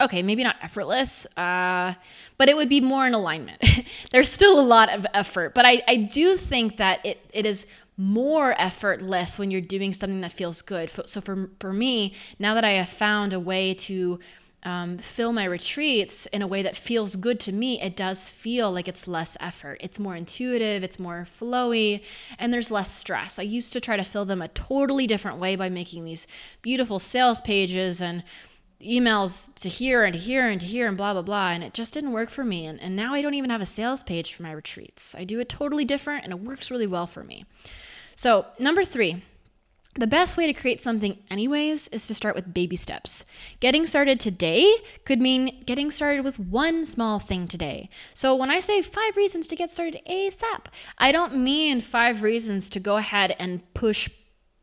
Okay, 0.00 0.24
maybe 0.24 0.42
not 0.42 0.56
effortless, 0.60 1.24
uh, 1.36 1.94
but 2.36 2.48
it 2.48 2.56
would 2.56 2.68
be 2.68 2.80
more 2.80 3.06
in 3.06 3.14
alignment. 3.14 3.64
There's 4.10 4.28
still 4.28 4.58
a 4.58 4.66
lot 4.66 4.92
of 4.92 5.06
effort, 5.14 5.54
but 5.54 5.64
I, 5.64 5.84
I 5.86 5.96
do 5.96 6.36
think 6.36 6.78
that 6.78 7.06
it, 7.06 7.24
it 7.32 7.46
is 7.46 7.64
more 7.96 8.54
effortless 8.60 9.38
when 9.38 9.50
you're 9.50 9.60
doing 9.60 9.92
something 9.92 10.20
that 10.22 10.32
feels 10.32 10.62
good. 10.62 10.90
So 11.08 11.20
for, 11.20 11.50
for 11.60 11.72
me, 11.72 12.14
now 12.38 12.54
that 12.54 12.64
I 12.64 12.72
have 12.72 12.88
found 12.88 13.32
a 13.32 13.40
way 13.40 13.74
to 13.74 14.18
um, 14.64 14.96
fill 14.98 15.32
my 15.32 15.44
retreats 15.44 16.26
in 16.26 16.40
a 16.40 16.46
way 16.46 16.62
that 16.62 16.74
feels 16.74 17.16
good 17.16 17.38
to 17.40 17.52
me, 17.52 17.80
it 17.80 17.96
does 17.96 18.28
feel 18.28 18.72
like 18.72 18.88
it's 18.88 19.06
less 19.06 19.36
effort. 19.38 19.78
It's 19.80 19.98
more 19.98 20.16
intuitive, 20.16 20.82
it's 20.82 20.98
more 20.98 21.26
flowy, 21.38 22.02
and 22.38 22.52
there's 22.52 22.70
less 22.70 22.92
stress. 22.92 23.38
I 23.38 23.42
used 23.42 23.72
to 23.74 23.80
try 23.80 23.96
to 23.96 24.04
fill 24.04 24.24
them 24.24 24.40
a 24.40 24.48
totally 24.48 25.06
different 25.06 25.38
way 25.38 25.54
by 25.54 25.68
making 25.68 26.04
these 26.04 26.26
beautiful 26.62 26.98
sales 26.98 27.40
pages 27.42 28.00
and 28.00 28.24
emails 28.82 29.54
to 29.56 29.68
here 29.68 30.04
and 30.04 30.14
to 30.14 30.18
here 30.18 30.48
and 30.48 30.60
to 30.60 30.66
here 30.66 30.86
and 30.86 30.96
blah 30.96 31.12
blah 31.12 31.22
blah 31.22 31.50
and 31.50 31.64
it 31.64 31.72
just 31.72 31.94
didn't 31.94 32.12
work 32.12 32.28
for 32.28 32.44
me 32.44 32.66
and, 32.66 32.78
and 32.82 32.94
now 32.94 33.14
i 33.14 33.22
don't 33.22 33.32
even 33.32 33.48
have 33.48 33.62
a 33.62 33.66
sales 33.66 34.02
page 34.02 34.34
for 34.34 34.42
my 34.42 34.52
retreats 34.52 35.14
i 35.16 35.24
do 35.24 35.40
it 35.40 35.48
totally 35.48 35.86
different 35.86 36.22
and 36.22 36.32
it 36.32 36.40
works 36.40 36.70
really 36.70 36.86
well 36.86 37.06
for 37.06 37.24
me 37.24 37.46
so, 38.16 38.46
number 38.58 38.84
three, 38.84 39.22
the 39.96 40.06
best 40.08 40.36
way 40.36 40.46
to 40.46 40.52
create 40.52 40.82
something, 40.82 41.18
anyways, 41.30 41.86
is 41.88 42.06
to 42.08 42.14
start 42.14 42.34
with 42.34 42.52
baby 42.52 42.74
steps. 42.74 43.24
Getting 43.60 43.86
started 43.86 44.18
today 44.18 44.74
could 45.04 45.20
mean 45.20 45.62
getting 45.66 45.90
started 45.92 46.24
with 46.24 46.38
one 46.38 46.84
small 46.84 47.20
thing 47.20 47.46
today. 47.46 47.88
So, 48.12 48.34
when 48.34 48.50
I 48.50 48.58
say 48.58 48.82
five 48.82 49.16
reasons 49.16 49.46
to 49.48 49.56
get 49.56 49.70
started 49.70 50.00
ASAP, 50.08 50.66
I 50.98 51.12
don't 51.12 51.36
mean 51.36 51.80
five 51.80 52.22
reasons 52.22 52.68
to 52.70 52.80
go 52.80 52.96
ahead 52.96 53.36
and 53.38 53.62
push 53.74 54.08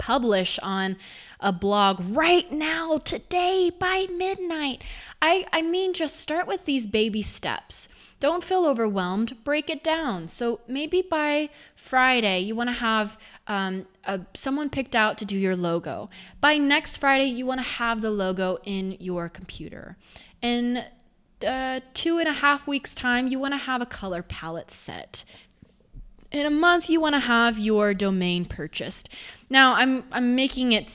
publish 0.01 0.57
on 0.63 0.97
a 1.41 1.51
blog 1.51 1.99
right 2.15 2.51
now, 2.51 2.99
today, 2.99 3.71
by 3.77 4.07
midnight. 4.11 4.83
I, 5.21 5.45
I 5.51 5.61
mean, 5.61 5.93
just 5.93 6.17
start 6.17 6.47
with 6.47 6.65
these 6.65 6.85
baby 6.85 7.21
steps. 7.21 7.89
Don't 8.19 8.43
feel 8.43 8.65
overwhelmed, 8.65 9.43
break 9.43 9.69
it 9.69 9.83
down. 9.83 10.27
So 10.27 10.61
maybe 10.67 11.01
by 11.01 11.49
Friday, 11.75 12.39
you 12.41 12.55
want 12.55 12.69
to 12.69 12.75
have 12.75 13.17
um, 13.47 13.87
a, 14.03 14.21
someone 14.35 14.69
picked 14.69 14.95
out 14.95 15.17
to 15.17 15.25
do 15.25 15.37
your 15.37 15.55
logo. 15.55 16.09
By 16.39 16.57
next 16.57 16.97
Friday, 16.97 17.25
you 17.25 17.45
want 17.45 17.61
to 17.61 17.67
have 17.67 18.01
the 18.01 18.11
logo 18.11 18.59
in 18.63 18.97
your 18.99 19.27
computer. 19.27 19.97
In 20.41 20.83
uh, 21.45 21.79
two 21.95 22.19
and 22.19 22.27
a 22.27 22.33
half 22.33 22.67
weeks' 22.67 22.93
time, 22.93 23.27
you 23.27 23.39
want 23.39 23.55
to 23.55 23.59
have 23.59 23.81
a 23.81 23.87
color 23.87 24.21
palette 24.21 24.69
set 24.69 25.25
in 26.31 26.45
a 26.45 26.49
month 26.49 26.89
you 26.89 27.01
want 27.01 27.13
to 27.13 27.19
have 27.19 27.59
your 27.59 27.93
domain 27.93 28.45
purchased. 28.45 29.13
Now, 29.49 29.75
I'm 29.75 30.03
I'm 30.11 30.35
making 30.35 30.71
it 30.71 30.89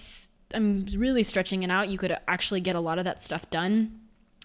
I'm 0.55 0.87
really 0.97 1.23
stretching 1.23 1.63
it 1.63 1.71
out. 1.71 1.89
You 1.89 1.99
could 1.99 2.17
actually 2.29 2.61
get 2.61 2.77
a 2.77 2.81
lot 2.81 2.99
of 2.99 3.05
that 3.05 3.23
stuff 3.23 3.49
done 3.51 4.01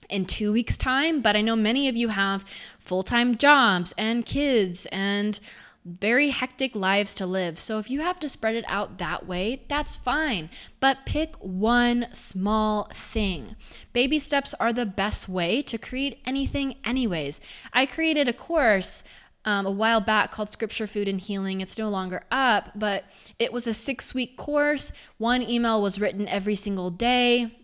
in 0.10 0.26
2 0.26 0.52
weeks 0.52 0.78
time, 0.78 1.22
but 1.22 1.36
I 1.36 1.42
know 1.42 1.56
many 1.56 1.88
of 1.88 1.96
you 1.96 2.10
have 2.10 2.44
full-time 2.80 3.36
jobs 3.38 3.94
and 3.98 4.26
kids 4.26 4.88
and 4.92 5.40
very 5.84 6.30
hectic 6.30 6.76
lives 6.76 7.16
to 7.16 7.26
live. 7.26 7.60
So 7.60 7.80
if 7.80 7.90
you 7.90 8.02
have 8.02 8.20
to 8.20 8.30
spread 8.30 8.56
it 8.56 8.66
out 8.68 9.00
that 9.00 9.26
way, 9.26 9.64
that's 9.68 9.96
fine. 9.96 10.50
But 10.80 11.06
pick 11.06 11.36
one 11.38 12.08
small 12.14 12.90
thing. 12.94 13.56
Baby 13.94 14.20
steps 14.20 14.54
are 14.60 14.74
the 14.74 14.86
best 14.86 15.28
way 15.28 15.62
to 15.64 15.78
create 15.80 16.20
anything, 16.26 16.76
anyways. 16.84 17.42
I 17.74 17.88
created 17.88 18.28
a 18.28 18.34
course 18.34 19.04
um, 19.46 19.66
a 19.66 19.72
while 19.72 20.02
back 20.02 20.32
called 20.32 20.50
Scripture, 20.50 20.88
Food, 20.88 21.08
and 21.08 21.20
Healing. 21.20 21.62
It's 21.62 21.78
no 21.78 21.90
longer 21.90 22.24
up, 22.32 22.72
but 22.76 23.06
it 23.40 23.52
was 23.52 23.68
a 23.68 23.74
six 23.74 24.14
week 24.14 24.38
course. 24.38 24.92
One 25.18 25.42
email 25.42 25.82
was 25.82 26.00
written 26.00 26.28
every 26.28 26.56
single 26.56 26.90
day 26.90 27.58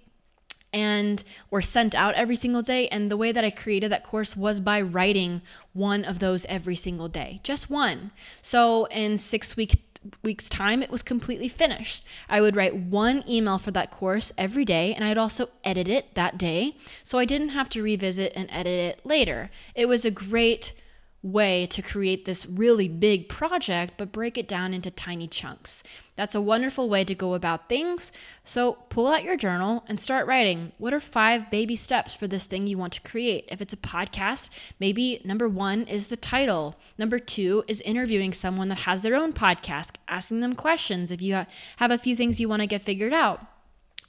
and 0.74 1.24
or 1.50 1.62
sent 1.62 1.96
out 1.96 2.16
every 2.16 2.36
single 2.36 2.62
day 2.62 2.88
and 2.90 3.10
the 3.10 3.18
way 3.18 3.32
that 3.32 3.44
I 3.44 3.50
created 3.50 3.92
that 3.92 4.04
course 4.04 4.36
was 4.36 4.60
by 4.60 4.82
writing 4.82 5.42
one 5.74 6.04
of 6.04 6.20
those 6.20 6.46
every 6.46 6.76
single 6.76 7.08
day 7.08 7.40
just 7.42 7.70
one 7.70 8.12
so 8.42 8.86
in 8.86 9.18
6 9.18 9.56
week 9.56 9.82
weeks 10.24 10.48
time 10.48 10.84
it 10.84 10.92
was 10.92 11.04
completely 11.04 11.48
finished 11.48 12.06
I 12.30 12.42
would 12.42 12.56
write 12.56 12.76
one 12.76 13.24
email 13.28 13.58
for 13.58 13.72
that 13.72 13.92
course 13.92 14.32
every 14.38 14.66
day 14.66 14.94
and 14.94 15.04
I'd 15.04 15.18
also 15.18 15.50
edit 15.64 15.88
it 15.88 16.14
that 16.16 16.38
day 16.38 16.76
so 17.04 17.18
I 17.18 17.26
didn't 17.26 17.50
have 17.50 17.70
to 17.70 17.82
revisit 17.82 18.34
and 18.36 18.50
edit 18.52 18.80
it 18.98 19.06
later 19.06 19.50
it 19.74 19.88
was 19.88 20.06
a 20.06 20.12
great 20.12 20.74
way 21.24 21.66
to 21.66 21.82
create 21.82 22.26
this 22.26 22.46
really 22.46 22.88
big 22.88 23.28
project, 23.28 23.96
but 23.98 24.12
break 24.12 24.38
it 24.38 24.48
down 24.48 24.74
into 24.74 24.92
tiny 24.92 25.28
chunks. 25.28 25.84
That's 26.16 26.36
a 26.36 26.42
wonderful 26.42 26.90
way 26.90 27.04
to 27.04 27.16
go 27.16 27.34
about 27.34 27.70
things. 27.70 28.12
So 28.44 28.74
pull 28.90 29.08
out 29.08 29.24
your 29.24 29.36
journal 29.36 29.84
and 29.88 30.00
start 30.00 30.28
writing. 30.28 30.72
What 30.78 30.94
are 30.94 31.00
five 31.00 31.52
baby 31.52 31.76
steps 31.76 32.16
for 32.16 32.28
this 32.28 32.46
thing 32.46 32.68
you 32.68 32.78
want 32.78 32.94
to 32.94 33.02
create? 33.02 33.46
If 33.50 33.62
it's 33.62 33.74
a 33.74 33.78
podcast, 33.78 34.50
maybe 34.80 35.22
number 35.26 35.48
one 35.48 35.84
is 35.84 36.08
the 36.08 36.18
title. 36.18 36.76
Number 36.98 37.20
two 37.20 37.64
is 37.68 37.82
interviewing 37.82 38.34
someone 38.34 38.70
that 38.70 38.80
has 38.80 39.02
their 39.02 39.16
own 39.16 39.34
podcast, 39.34 39.96
asking 40.08 40.40
them 40.40 40.56
questions 40.56 41.12
if 41.12 41.22
you 41.22 41.46
have 41.78 41.92
a 41.92 41.98
few 41.98 42.16
things 42.16 42.40
you 42.40 42.50
want 42.50 42.62
to 42.62 42.68
get 42.68 42.84
figured 42.84 43.14
out. 43.14 43.46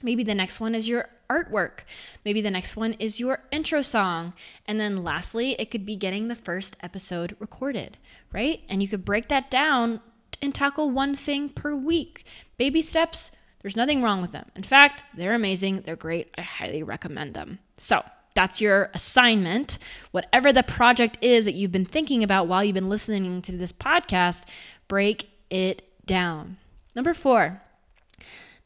Maybe 0.01 0.23
the 0.23 0.35
next 0.35 0.59
one 0.59 0.75
is 0.75 0.87
your 0.87 1.09
artwork. 1.29 1.81
Maybe 2.25 2.41
the 2.41 2.51
next 2.51 2.75
one 2.75 2.93
is 2.93 3.19
your 3.19 3.41
intro 3.51 3.81
song. 3.81 4.33
And 4.65 4.79
then 4.79 5.03
lastly, 5.03 5.55
it 5.59 5.69
could 5.71 5.85
be 5.85 5.95
getting 5.95 6.27
the 6.27 6.35
first 6.35 6.75
episode 6.81 7.35
recorded, 7.39 7.97
right? 8.31 8.61
And 8.69 8.81
you 8.81 8.87
could 8.87 9.05
break 9.05 9.27
that 9.27 9.51
down 9.51 10.01
and 10.41 10.55
tackle 10.55 10.89
one 10.89 11.15
thing 11.15 11.49
per 11.49 11.75
week. 11.75 12.25
Baby 12.57 12.81
steps, 12.81 13.31
there's 13.61 13.75
nothing 13.75 14.01
wrong 14.01 14.21
with 14.21 14.31
them. 14.31 14.49
In 14.55 14.63
fact, 14.63 15.03
they're 15.15 15.33
amazing, 15.33 15.81
they're 15.81 15.95
great. 15.95 16.29
I 16.37 16.41
highly 16.41 16.83
recommend 16.83 17.33
them. 17.33 17.59
So, 17.77 18.03
that's 18.35 18.61
your 18.61 18.89
assignment. 18.93 19.79
Whatever 20.11 20.53
the 20.53 20.63
project 20.63 21.17
is 21.21 21.43
that 21.45 21.55
you've 21.55 21.73
been 21.73 21.83
thinking 21.83 22.23
about 22.23 22.47
while 22.47 22.63
you've 22.63 22.75
been 22.75 22.87
listening 22.87 23.41
to 23.41 23.51
this 23.51 23.73
podcast, 23.73 24.45
break 24.87 25.29
it 25.49 25.81
down. 26.05 26.55
Number 26.95 27.13
four, 27.13 27.61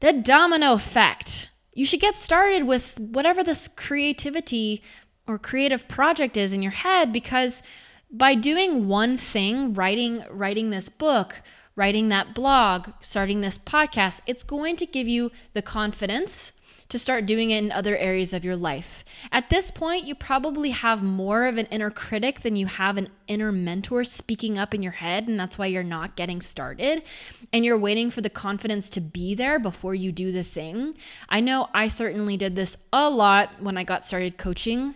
the 0.04 0.12
domino 0.12 0.74
effect. 0.74 1.48
You 1.74 1.86
should 1.86 2.02
get 2.02 2.18
started 2.18 2.68
with 2.68 3.00
whatever 3.00 3.42
this 3.42 3.70
creativity 3.70 4.84
or 5.26 5.40
creative 5.40 5.88
project 5.88 6.36
is 6.36 6.52
in 6.52 6.62
your 6.62 6.74
head 6.74 7.14
because 7.14 7.64
by 8.12 8.36
doing 8.36 8.90
one 8.90 9.16
thing, 9.16 9.74
writing 9.74 10.26
writing 10.30 10.72
this 10.72 10.90
book, 10.90 11.42
writing 11.78 12.10
that 12.10 12.36
blog, 12.36 12.90
starting 13.00 13.40
this 13.40 13.58
podcast, 13.58 14.20
it's 14.28 14.44
going 14.44 14.76
to 14.76 14.86
give 14.86 15.08
you 15.08 15.32
the 15.54 15.62
confidence 15.62 16.52
to 16.94 17.00
start 17.00 17.26
doing 17.26 17.50
it 17.50 17.58
in 17.58 17.72
other 17.72 17.98
areas 17.98 18.34
of 18.34 18.46
your 18.46 18.56
life. 18.56 19.04
At 19.32 19.50
this 19.50 19.72
point, 19.72 20.06
you 20.06 20.14
probably 20.14 20.70
have 20.70 21.02
more 21.02 21.48
of 21.48 21.58
an 21.58 21.66
inner 21.72 21.90
critic 21.90 22.42
than 22.42 22.56
you 22.56 22.68
have 22.68 22.98
an 22.98 23.10
inner 23.28 23.52
mentor 23.52 24.04
speaking 24.04 24.60
up 24.60 24.76
in 24.76 24.84
your 24.84 24.92
head, 24.92 25.28
and 25.28 25.40
that's 25.40 25.58
why 25.58 25.66
you're 25.66 25.82
not 25.82 26.16
getting 26.16 26.40
started. 26.40 27.02
And 27.52 27.66
you're 27.66 27.80
waiting 27.80 28.12
for 28.12 28.22
the 28.22 28.30
confidence 28.30 28.92
to 28.92 29.02
be 29.02 29.34
there 29.34 29.58
before 29.58 29.96
you 29.96 30.12
do 30.12 30.32
the 30.32 30.44
thing. 30.44 30.94
I 31.30 31.40
know 31.40 31.68
I 31.74 31.88
certainly 31.88 32.38
did 32.38 32.56
this 32.56 32.78
a 32.94 33.10
lot 33.10 33.50
when 33.60 33.76
I 33.76 33.84
got 33.84 34.06
started 34.06 34.38
coaching. 34.38 34.94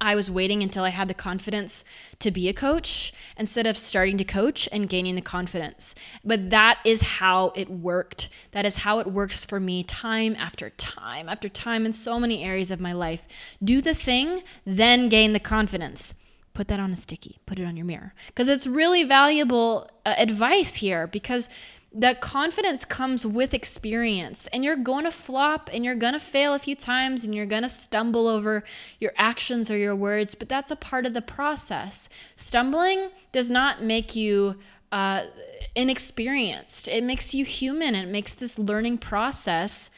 I 0.00 0.14
was 0.14 0.30
waiting 0.30 0.62
until 0.62 0.84
I 0.84 0.88
had 0.90 1.08
the 1.08 1.14
confidence 1.14 1.84
to 2.20 2.30
be 2.30 2.48
a 2.48 2.54
coach 2.54 3.12
instead 3.36 3.66
of 3.66 3.76
starting 3.76 4.16
to 4.18 4.24
coach 4.24 4.68
and 4.72 4.88
gaining 4.88 5.14
the 5.14 5.20
confidence. 5.20 5.94
But 6.24 6.50
that 6.50 6.78
is 6.84 7.02
how 7.02 7.52
it 7.54 7.68
worked. 7.68 8.28
That 8.52 8.64
is 8.64 8.76
how 8.76 8.98
it 9.00 9.06
works 9.06 9.44
for 9.44 9.60
me 9.60 9.84
time 9.84 10.34
after 10.36 10.70
time 10.70 11.28
after 11.28 11.48
time 11.48 11.84
in 11.84 11.92
so 11.92 12.18
many 12.18 12.42
areas 12.42 12.70
of 12.70 12.80
my 12.80 12.92
life. 12.92 13.26
Do 13.62 13.80
the 13.80 13.94
thing, 13.94 14.42
then 14.64 15.08
gain 15.08 15.32
the 15.32 15.40
confidence. 15.40 16.14
Put 16.52 16.68
that 16.68 16.80
on 16.80 16.92
a 16.92 16.96
sticky, 16.96 17.38
put 17.46 17.58
it 17.58 17.64
on 17.64 17.76
your 17.76 17.86
mirror. 17.86 18.12
Because 18.26 18.48
it's 18.48 18.66
really 18.66 19.04
valuable 19.04 19.88
uh, 20.04 20.14
advice 20.18 20.76
here 20.76 21.06
because 21.06 21.48
that 21.92 22.20
confidence 22.20 22.84
comes 22.84 23.26
with 23.26 23.52
experience 23.52 24.46
and 24.52 24.64
you're 24.64 24.76
going 24.76 25.04
to 25.04 25.10
flop 25.10 25.68
and 25.72 25.84
you're 25.84 25.96
going 25.96 26.12
to 26.12 26.20
fail 26.20 26.54
a 26.54 26.58
few 26.58 26.76
times 26.76 27.24
and 27.24 27.34
you're 27.34 27.46
going 27.46 27.64
to 27.64 27.68
stumble 27.68 28.28
over 28.28 28.62
your 29.00 29.12
actions 29.16 29.70
or 29.70 29.76
your 29.76 29.96
words 29.96 30.36
but 30.36 30.48
that's 30.48 30.70
a 30.70 30.76
part 30.76 31.04
of 31.04 31.14
the 31.14 31.22
process. 31.22 32.08
Stumbling 32.36 33.08
does 33.32 33.50
not 33.50 33.82
make 33.82 34.14
you 34.14 34.56
uh, 34.92 35.24
inexperienced. 35.74 36.86
It 36.86 37.02
makes 37.02 37.34
you 37.34 37.44
human. 37.44 37.94
And 37.94 38.08
it 38.08 38.12
makes 38.12 38.34
this 38.34 38.58
learning 38.58 38.98
process 38.98 39.90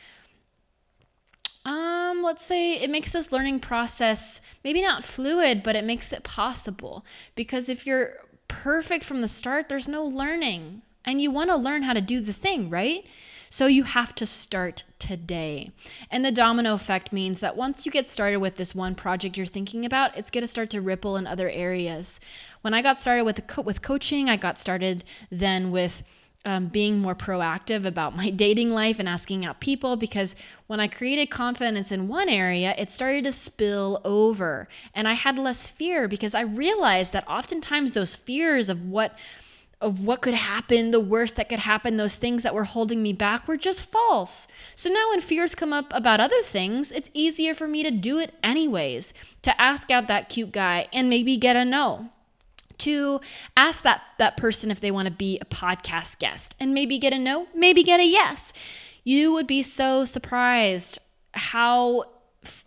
um 1.65 2.23
let's 2.25 2.45
say 2.45 2.75
it 2.75 2.91
makes 2.91 3.13
this 3.13 3.31
learning 3.31 3.61
process 3.61 4.41
maybe 4.65 4.83
not 4.83 5.05
fluid 5.05 5.63
but 5.63 5.77
it 5.77 5.85
makes 5.85 6.13
it 6.13 6.25
possible. 6.25 7.05
Because 7.35 7.69
if 7.69 7.87
you're 7.87 8.15
perfect 8.49 9.05
from 9.05 9.21
the 9.21 9.29
start 9.29 9.69
there's 9.69 9.87
no 9.87 10.05
learning 10.05 10.83
and 11.05 11.21
you 11.21 11.31
want 11.31 11.51
to 11.51 11.57
learn 11.57 11.83
how 11.83 11.93
to 11.93 12.01
do 12.01 12.21
the 12.21 12.33
thing, 12.33 12.71
right? 12.71 13.05
So 13.53 13.67
you 13.67 13.83
have 13.83 14.15
to 14.15 14.25
start 14.25 14.83
today. 14.99 15.73
And 16.11 16.25
the 16.25 16.33
domino 16.33 16.73
effect 16.73 17.13
means 17.13 17.41
that 17.41 17.55
once 17.55 17.85
you 17.85 17.93
get 17.93 18.09
started 18.09 18.39
with 18.39 18.57
this 18.57 18.75
one 18.75 18.95
project 18.95 19.37
you're 19.37 19.45
thinking 19.45 19.85
about, 19.85 20.17
it's 20.17 20.31
going 20.31 20.41
to 20.41 20.49
start 20.49 20.71
to 20.71 20.81
ripple 20.81 21.19
in 21.19 21.27
other 21.27 21.51
areas. 21.51 22.19
When 22.63 22.73
I 22.73 22.81
got 22.81 22.99
started 22.99 23.25
with 23.25 23.47
co- 23.47 23.61
with 23.61 23.83
coaching, 23.83 24.31
I 24.31 24.37
got 24.37 24.59
started 24.59 25.05
then 25.31 25.71
with 25.71 26.03
um, 26.47 26.69
being 26.69 26.99
more 26.99 27.15
proactive 27.15 27.85
about 27.85 28.17
my 28.23 28.31
dating 28.31 28.71
life 28.71 28.99
and 28.99 29.07
asking 29.07 29.45
out 29.45 29.61
people 29.61 29.97
because 29.97 30.35
when 30.67 30.81
I 30.81 30.89
created 30.89 31.29
confidence 31.29 31.93
in 31.93 32.09
one 32.09 32.31
area, 32.31 32.75
it 32.79 32.91
started 32.91 33.25
to 33.25 33.33
spill 33.33 34.01
over. 34.03 34.67
And 34.95 35.07
I 35.07 35.13
had 35.13 35.39
less 35.39 35.69
fear 35.69 36.09
because 36.09 36.35
I 36.35 36.41
realized 36.41 37.13
that 37.13 37.29
oftentimes 37.29 37.93
those 37.93 38.17
fears 38.17 38.69
of 38.69 38.87
what 38.87 39.15
of 39.83 40.05
what 40.05 40.23
could 40.23 40.35
happen, 40.35 40.93
the 40.93 41.01
worst 41.01 41.37
that 41.37 41.49
could 41.49 41.59
happen, 41.59 41.97
those 41.97 42.17
things 42.17 42.43
that 42.43 42.55
were 42.55 42.65
holding 42.65 43.03
me 43.03 43.13
back 43.13 43.47
were 43.47 43.57
just 43.57 43.91
false. 43.91 44.47
So 44.75 44.89
now 44.89 45.11
when 45.11 45.21
fears 45.21 45.55
come 45.55 45.73
up 45.73 45.93
about 45.93 46.21
other 46.21 46.41
things, 46.43 46.93
it's 46.93 47.11
easier 47.13 47.55
for 47.55 47.69
me 47.69 47.83
to 47.83 47.91
do 47.91 48.19
it 48.19 48.35
anyways, 48.43 49.13
to 49.43 49.61
ask 49.61 49.91
out 49.91 50.07
that 50.09 50.29
cute 50.29 50.53
guy 50.53 50.89
and 50.93 51.11
maybe 51.11 51.37
get 51.37 51.57
a 51.57 51.65
no. 51.65 52.11
To 52.79 53.21
ask 53.57 53.83
that, 53.83 54.03
that 54.19 54.37
person 54.37 54.71
if 54.71 54.81
they 54.81 54.91
want 54.91 55.07
to 55.07 55.13
be 55.13 55.39
a 55.41 55.45
podcast 55.45 56.19
guest 56.19 56.55
and 56.59 56.73
maybe 56.73 56.99
get 56.99 57.13
a 57.13 57.19
no, 57.19 57.47
maybe 57.55 57.83
get 57.83 58.01
a 58.01 58.07
yes. 58.07 58.53
You 59.05 59.33
would 59.35 59.47
be 59.47 59.63
so 59.63 60.05
surprised 60.05 60.99
how 61.35 62.05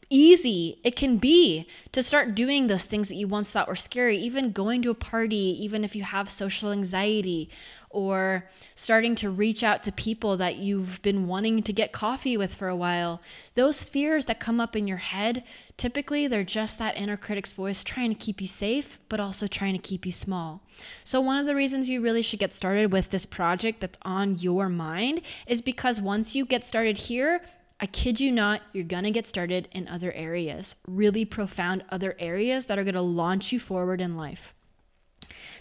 easy 0.09 0.79
it 0.83 0.95
can 0.95 1.17
be 1.17 1.67
to 1.91 2.03
start 2.03 2.35
doing 2.35 2.67
those 2.67 2.85
things 2.85 3.09
that 3.09 3.15
you 3.15 3.27
once 3.27 3.51
thought 3.51 3.67
were 3.67 3.75
scary, 3.75 4.17
even 4.17 4.51
going 4.51 4.81
to 4.83 4.89
a 4.89 4.95
party, 4.95 5.57
even 5.63 5.83
if 5.83 5.95
you 5.95 6.03
have 6.03 6.29
social 6.29 6.71
anxiety, 6.71 7.49
or 7.89 8.49
starting 8.75 9.15
to 9.15 9.29
reach 9.29 9.63
out 9.63 9.81
to 9.81 9.91
people 9.91 10.35
that 10.35 10.57
you've 10.57 11.01
been 11.01 11.27
wanting 11.27 11.63
to 11.63 11.71
get 11.71 11.93
coffee 11.93 12.35
with 12.35 12.53
for 12.53 12.67
a 12.67 12.75
while. 12.75 13.21
Those 13.55 13.85
fears 13.85 14.25
that 14.25 14.39
come 14.39 14.59
up 14.59 14.75
in 14.75 14.85
your 14.85 14.97
head, 14.97 15.45
typically 15.77 16.27
they're 16.27 16.43
just 16.43 16.77
that 16.77 16.97
inner 16.97 17.15
critic's 17.15 17.53
voice 17.53 17.85
trying 17.85 18.09
to 18.09 18.15
keep 18.15 18.41
you 18.41 18.49
safe, 18.49 18.99
but 19.07 19.21
also 19.21 19.47
trying 19.47 19.73
to 19.73 19.79
keep 19.79 20.05
you 20.05 20.11
small. 20.11 20.61
So, 21.05 21.21
one 21.21 21.39
of 21.39 21.45
the 21.45 21.55
reasons 21.55 21.87
you 21.87 22.01
really 22.01 22.21
should 22.21 22.39
get 22.39 22.51
started 22.51 22.91
with 22.91 23.11
this 23.11 23.25
project 23.25 23.79
that's 23.79 23.97
on 24.01 24.39
your 24.39 24.67
mind 24.67 25.21
is 25.47 25.61
because 25.61 26.01
once 26.01 26.35
you 26.35 26.45
get 26.45 26.65
started 26.65 26.97
here, 26.97 27.41
I 27.79 27.87
kid 27.87 28.19
you 28.19 28.31
not, 28.31 28.61
you're 28.73 28.85
gonna 28.85 29.11
get 29.11 29.27
started 29.27 29.67
in 29.71 29.87
other 29.87 30.11
areas, 30.13 30.75
really 30.87 31.25
profound 31.25 31.83
other 31.89 32.15
areas 32.19 32.67
that 32.67 32.79
are 32.79 32.83
gonna 32.83 33.01
launch 33.01 33.51
you 33.51 33.59
forward 33.59 34.01
in 34.01 34.15
life. 34.15 34.53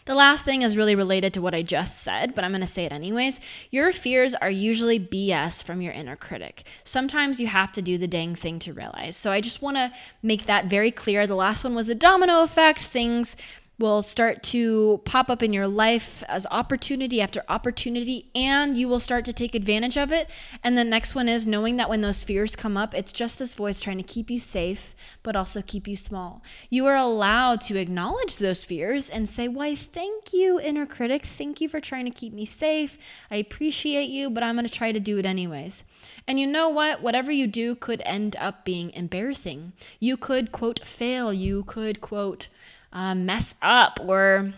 The 0.07 0.14
last 0.14 0.44
thing 0.44 0.62
is 0.62 0.77
really 0.77 0.94
related 0.94 1.33
to 1.35 1.40
what 1.40 1.55
I 1.55 1.62
just 1.62 2.03
said, 2.03 2.35
but 2.35 2.44
I'm 2.44 2.50
going 2.50 2.61
to 2.61 2.66
say 2.66 2.85
it 2.85 2.92
anyways. 2.92 3.40
Your 3.70 3.90
fears 3.90 4.35
are 4.35 4.50
usually 4.50 5.00
BS 5.00 5.64
from 5.64 5.81
your 5.81 5.94
inner 5.94 6.14
critic. 6.14 6.66
Sometimes 6.85 7.40
you 7.40 7.46
have 7.46 7.72
to 7.72 7.81
do 7.83 7.96
the 7.96 8.07
dang 8.07 8.35
thing 8.35 8.59
to 8.61 8.74
realize. 8.74 9.16
So 9.16 9.33
I 9.33 9.40
just 9.40 9.62
want 9.62 9.79
to 9.79 9.92
make 10.22 10.44
that 10.44 10.66
very 10.66 10.90
clear. 10.90 11.27
The 11.27 11.35
last 11.35 11.64
one 11.64 11.74
was 11.74 11.87
the 11.87 11.94
domino 11.94 12.42
effect. 12.42 12.83
Things 12.83 13.35
will 13.79 14.03
start 14.03 14.43
to 14.43 15.01
pop 15.05 15.29
up 15.29 15.43
in 15.43 15.53
your 15.53 15.67
life 15.67 16.23
as 16.29 16.47
opportunity 16.51 17.21
after 17.21 17.43
opportunity, 17.49 18.31
and 18.35 18.77
you 18.77 18.87
will 18.87 19.01
start 19.01 19.25
to 19.25 19.33
take 19.33 19.55
advantage 19.55 19.99
of 19.99 20.13
it. 20.13 20.31
And 20.63 20.79
the 20.79 20.85
next 20.85 21.15
one 21.15 21.29
is 21.29 21.47
knowing 21.47 21.77
that 21.77 21.89
when 21.89 22.01
those 22.01 22.23
fears 22.23 22.55
come 22.55 22.77
up, 22.77 22.95
it's 22.95 23.11
just 23.11 23.39
this 23.39 23.55
voice 23.55 23.81
trying 23.81 23.97
to 23.99 24.05
keep 24.05 24.31
you 24.31 24.39
safe, 24.39 24.95
but 25.25 25.35
also 25.35 25.61
keep 25.61 25.89
you 25.89 25.97
small. 25.97 26.43
You 26.71 26.87
are 26.87 26.95
allowed 26.95 27.61
to 27.63 27.77
acknowledge 27.77 28.39
those 28.39 28.65
fears 28.65 29.11
and 29.11 29.29
say, 29.29 29.49
Why, 29.49 29.75
thank 29.75 30.33
you, 30.33 30.61
inner 30.61 30.87
critic. 30.87 31.25
Thank 31.25 31.61
you 31.61 31.69
for 31.69 31.81
trying 31.81 32.05
to 32.05 32.11
keep 32.13 32.33
me 32.33 32.45
safe. 32.45 32.97
I 33.31 33.37
appreciate 33.37 34.09
you, 34.09 34.31
but 34.31 34.45
I'm 34.45 34.55
going 34.55 34.67
to 34.69 34.73
try 34.73 34.93
to 34.93 35.01
do 35.01 35.19
it 35.19 35.27
anyways. 35.27 35.83
And 36.29 36.39
you 36.39 36.47
know 36.47 36.69
what? 36.69 37.03
Whatever 37.03 37.33
you 37.33 37.49
do 37.49 37.75
could 37.75 38.03
end 38.05 38.37
up 38.39 38.65
being 38.65 38.93
embarrassing. 38.93 39.73
You 39.99 40.17
could, 40.17 40.53
quote, 40.53 40.87
fail. 40.87 41.33
You 41.33 41.65
could, 41.65 42.01
quote, 42.01 42.49
uh, 42.95 43.15
mess 43.15 43.55
up 43.61 44.01
or 44.03 44.55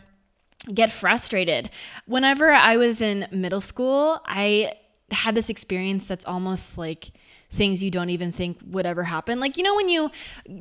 get 0.72 0.92
frustrated. 0.92 1.70
Whenever 2.06 2.50
I 2.50 2.76
was 2.76 3.00
in 3.00 3.26
middle 3.32 3.60
school, 3.60 4.20
I 4.26 4.74
had 5.10 5.34
this 5.34 5.48
experience 5.48 6.06
that's 6.06 6.24
almost 6.24 6.76
like 6.76 7.10
things 7.52 7.82
you 7.82 7.92
don't 7.92 8.10
even 8.10 8.32
think 8.32 8.58
would 8.66 8.86
ever 8.86 9.04
happen. 9.04 9.38
Like, 9.38 9.56
you 9.56 9.62
know, 9.62 9.76
when 9.76 9.88
you 9.88 10.10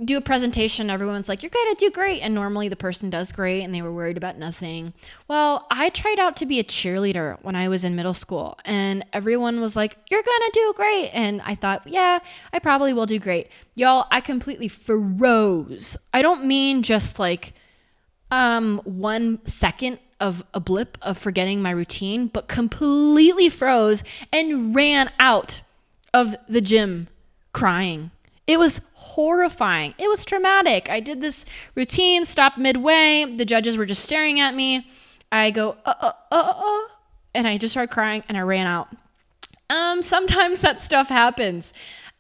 do 0.06 0.18
a 0.18 0.22
presentation, 0.22 0.90
everyone's 0.90 1.28
like, 1.28 1.42
you're 1.42 1.50
going 1.50 1.76
to 1.76 1.80
do 1.80 1.90
great. 1.90 2.22
And 2.22 2.36
normally 2.36 2.70
the 2.70 2.76
person 2.76 3.10
does 3.10 3.32
great 3.32 3.64
and 3.64 3.74
they 3.74 3.82
were 3.82 3.92
worried 3.92 4.18
about 4.18 4.38
nothing. 4.38 4.94
Well, 5.28 5.66
I 5.72 5.90
tried 5.90 6.20
out 6.20 6.38
to 6.38 6.46
be 6.46 6.60
a 6.60 6.64
cheerleader 6.64 7.38
when 7.42 7.56
I 7.56 7.68
was 7.70 7.84
in 7.84 7.96
middle 7.96 8.14
school 8.14 8.60
and 8.66 9.04
everyone 9.14 9.62
was 9.62 9.76
like, 9.76 9.98
you're 10.12 10.24
going 10.24 10.40
to 10.40 10.52
do 10.54 10.74
great. 10.76 11.10
And 11.10 11.42
I 11.44 11.56
thought, 11.56 11.88
yeah, 11.88 12.20
I 12.54 12.60
probably 12.60 12.94
will 12.94 13.08
do 13.08 13.20
great. 13.20 13.50
Y'all, 13.74 14.06
I 14.12 14.22
completely 14.22 14.68
froze. 14.68 15.98
I 16.14 16.22
don't 16.22 16.46
mean 16.46 16.84
just 16.84 17.18
like, 17.18 17.54
um, 18.36 18.82
one 18.84 19.40
second 19.46 19.98
of 20.20 20.44
a 20.54 20.60
blip 20.60 20.98
of 21.02 21.18
forgetting 21.18 21.62
my 21.62 21.72
routine, 21.72 22.28
but 22.28 22.50
completely 22.50 23.48
froze 23.48 24.04
and 24.34 24.76
ran 24.76 25.10
out 25.20 25.62
of 26.14 26.36
the 26.50 26.60
gym 26.60 27.08
crying. 27.54 28.12
It 28.46 28.60
was 28.60 28.82
horrifying. 28.94 29.94
It 29.98 30.10
was 30.10 30.26
traumatic. 30.26 30.90
I 30.90 31.00
did 31.00 31.22
this 31.22 31.46
routine, 31.76 32.26
stopped 32.26 32.58
midway. 32.58 33.26
The 33.38 33.46
judges 33.46 33.78
were 33.78 33.86
just 33.86 34.04
staring 34.04 34.42
at 34.42 34.54
me. 34.54 34.86
I 35.32 35.52
go, 35.52 35.78
uh, 35.86 35.94
uh, 36.02 36.12
uh, 36.30 36.54
uh, 36.58 36.88
and 37.34 37.48
I 37.48 37.58
just 37.58 37.72
started 37.72 37.92
crying 37.92 38.22
and 38.28 38.38
I 38.38 38.42
ran 38.42 38.68
out. 38.68 38.90
Um, 39.70 40.02
sometimes 40.02 40.60
that 40.60 40.82
stuff 40.82 41.08
happens. 41.08 41.72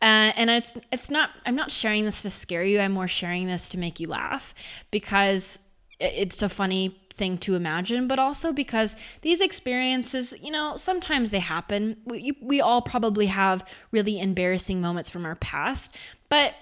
Uh, 0.02 0.32
and 0.36 0.50
it's 0.50 0.74
it's 0.92 1.10
not 1.10 1.30
I'm 1.46 1.56
not 1.56 1.72
sharing 1.72 2.06
this 2.06 2.22
to 2.24 2.30
scare 2.30 2.64
you. 2.64 2.80
I'm 2.80 2.92
more 2.92 3.08
sharing 3.08 3.48
this 3.48 3.70
to 3.70 3.78
make 3.78 4.00
you 4.00 4.08
laugh 4.08 4.54
because 4.92 5.60
it's 6.00 6.42
a 6.42 6.50
funny 6.50 7.00
thing 7.16 7.38
to 7.40 7.56
imagine, 7.56 8.08
but 8.08 8.20
also 8.20 8.52
because 8.52 8.96
these 9.22 9.42
experiences, 9.42 10.34
you 10.42 10.52
know, 10.52 10.76
sometimes 10.76 11.32
they 11.32 11.40
happen. 11.40 11.98
We, 12.06 12.38
we 12.42 12.62
all 12.62 12.82
probably 12.82 13.28
have 13.28 13.68
really 13.92 14.20
embarrassing 14.20 14.82
moments 14.82 15.10
from 15.10 15.26
our 15.26 15.36
past, 15.36 15.96
but 16.30 16.54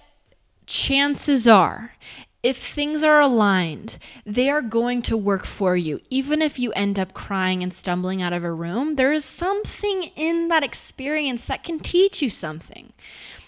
chances 0.66 1.48
are, 1.48 1.94
if 2.44 2.58
things 2.58 3.04
are 3.04 3.22
aligned, 3.22 3.98
they 4.26 4.50
are 4.50 4.62
going 4.62 5.02
to 5.04 5.16
work 5.16 5.46
for 5.46 5.78
you. 5.78 6.02
Even 6.10 6.42
if 6.42 6.60
you 6.60 6.74
end 6.74 7.00
up 7.00 7.14
crying 7.14 7.64
and 7.64 7.74
stumbling 7.74 8.22
out 8.22 8.34
of 8.34 8.44
a 8.44 8.52
room, 8.52 8.96
there 8.96 9.14
is 9.14 9.24
something 9.24 10.12
in 10.16 10.50
that 10.50 10.64
experience 10.64 11.46
that 11.46 11.64
can 11.64 11.80
teach 11.80 12.22
you 12.22 12.30
something. 12.30 12.92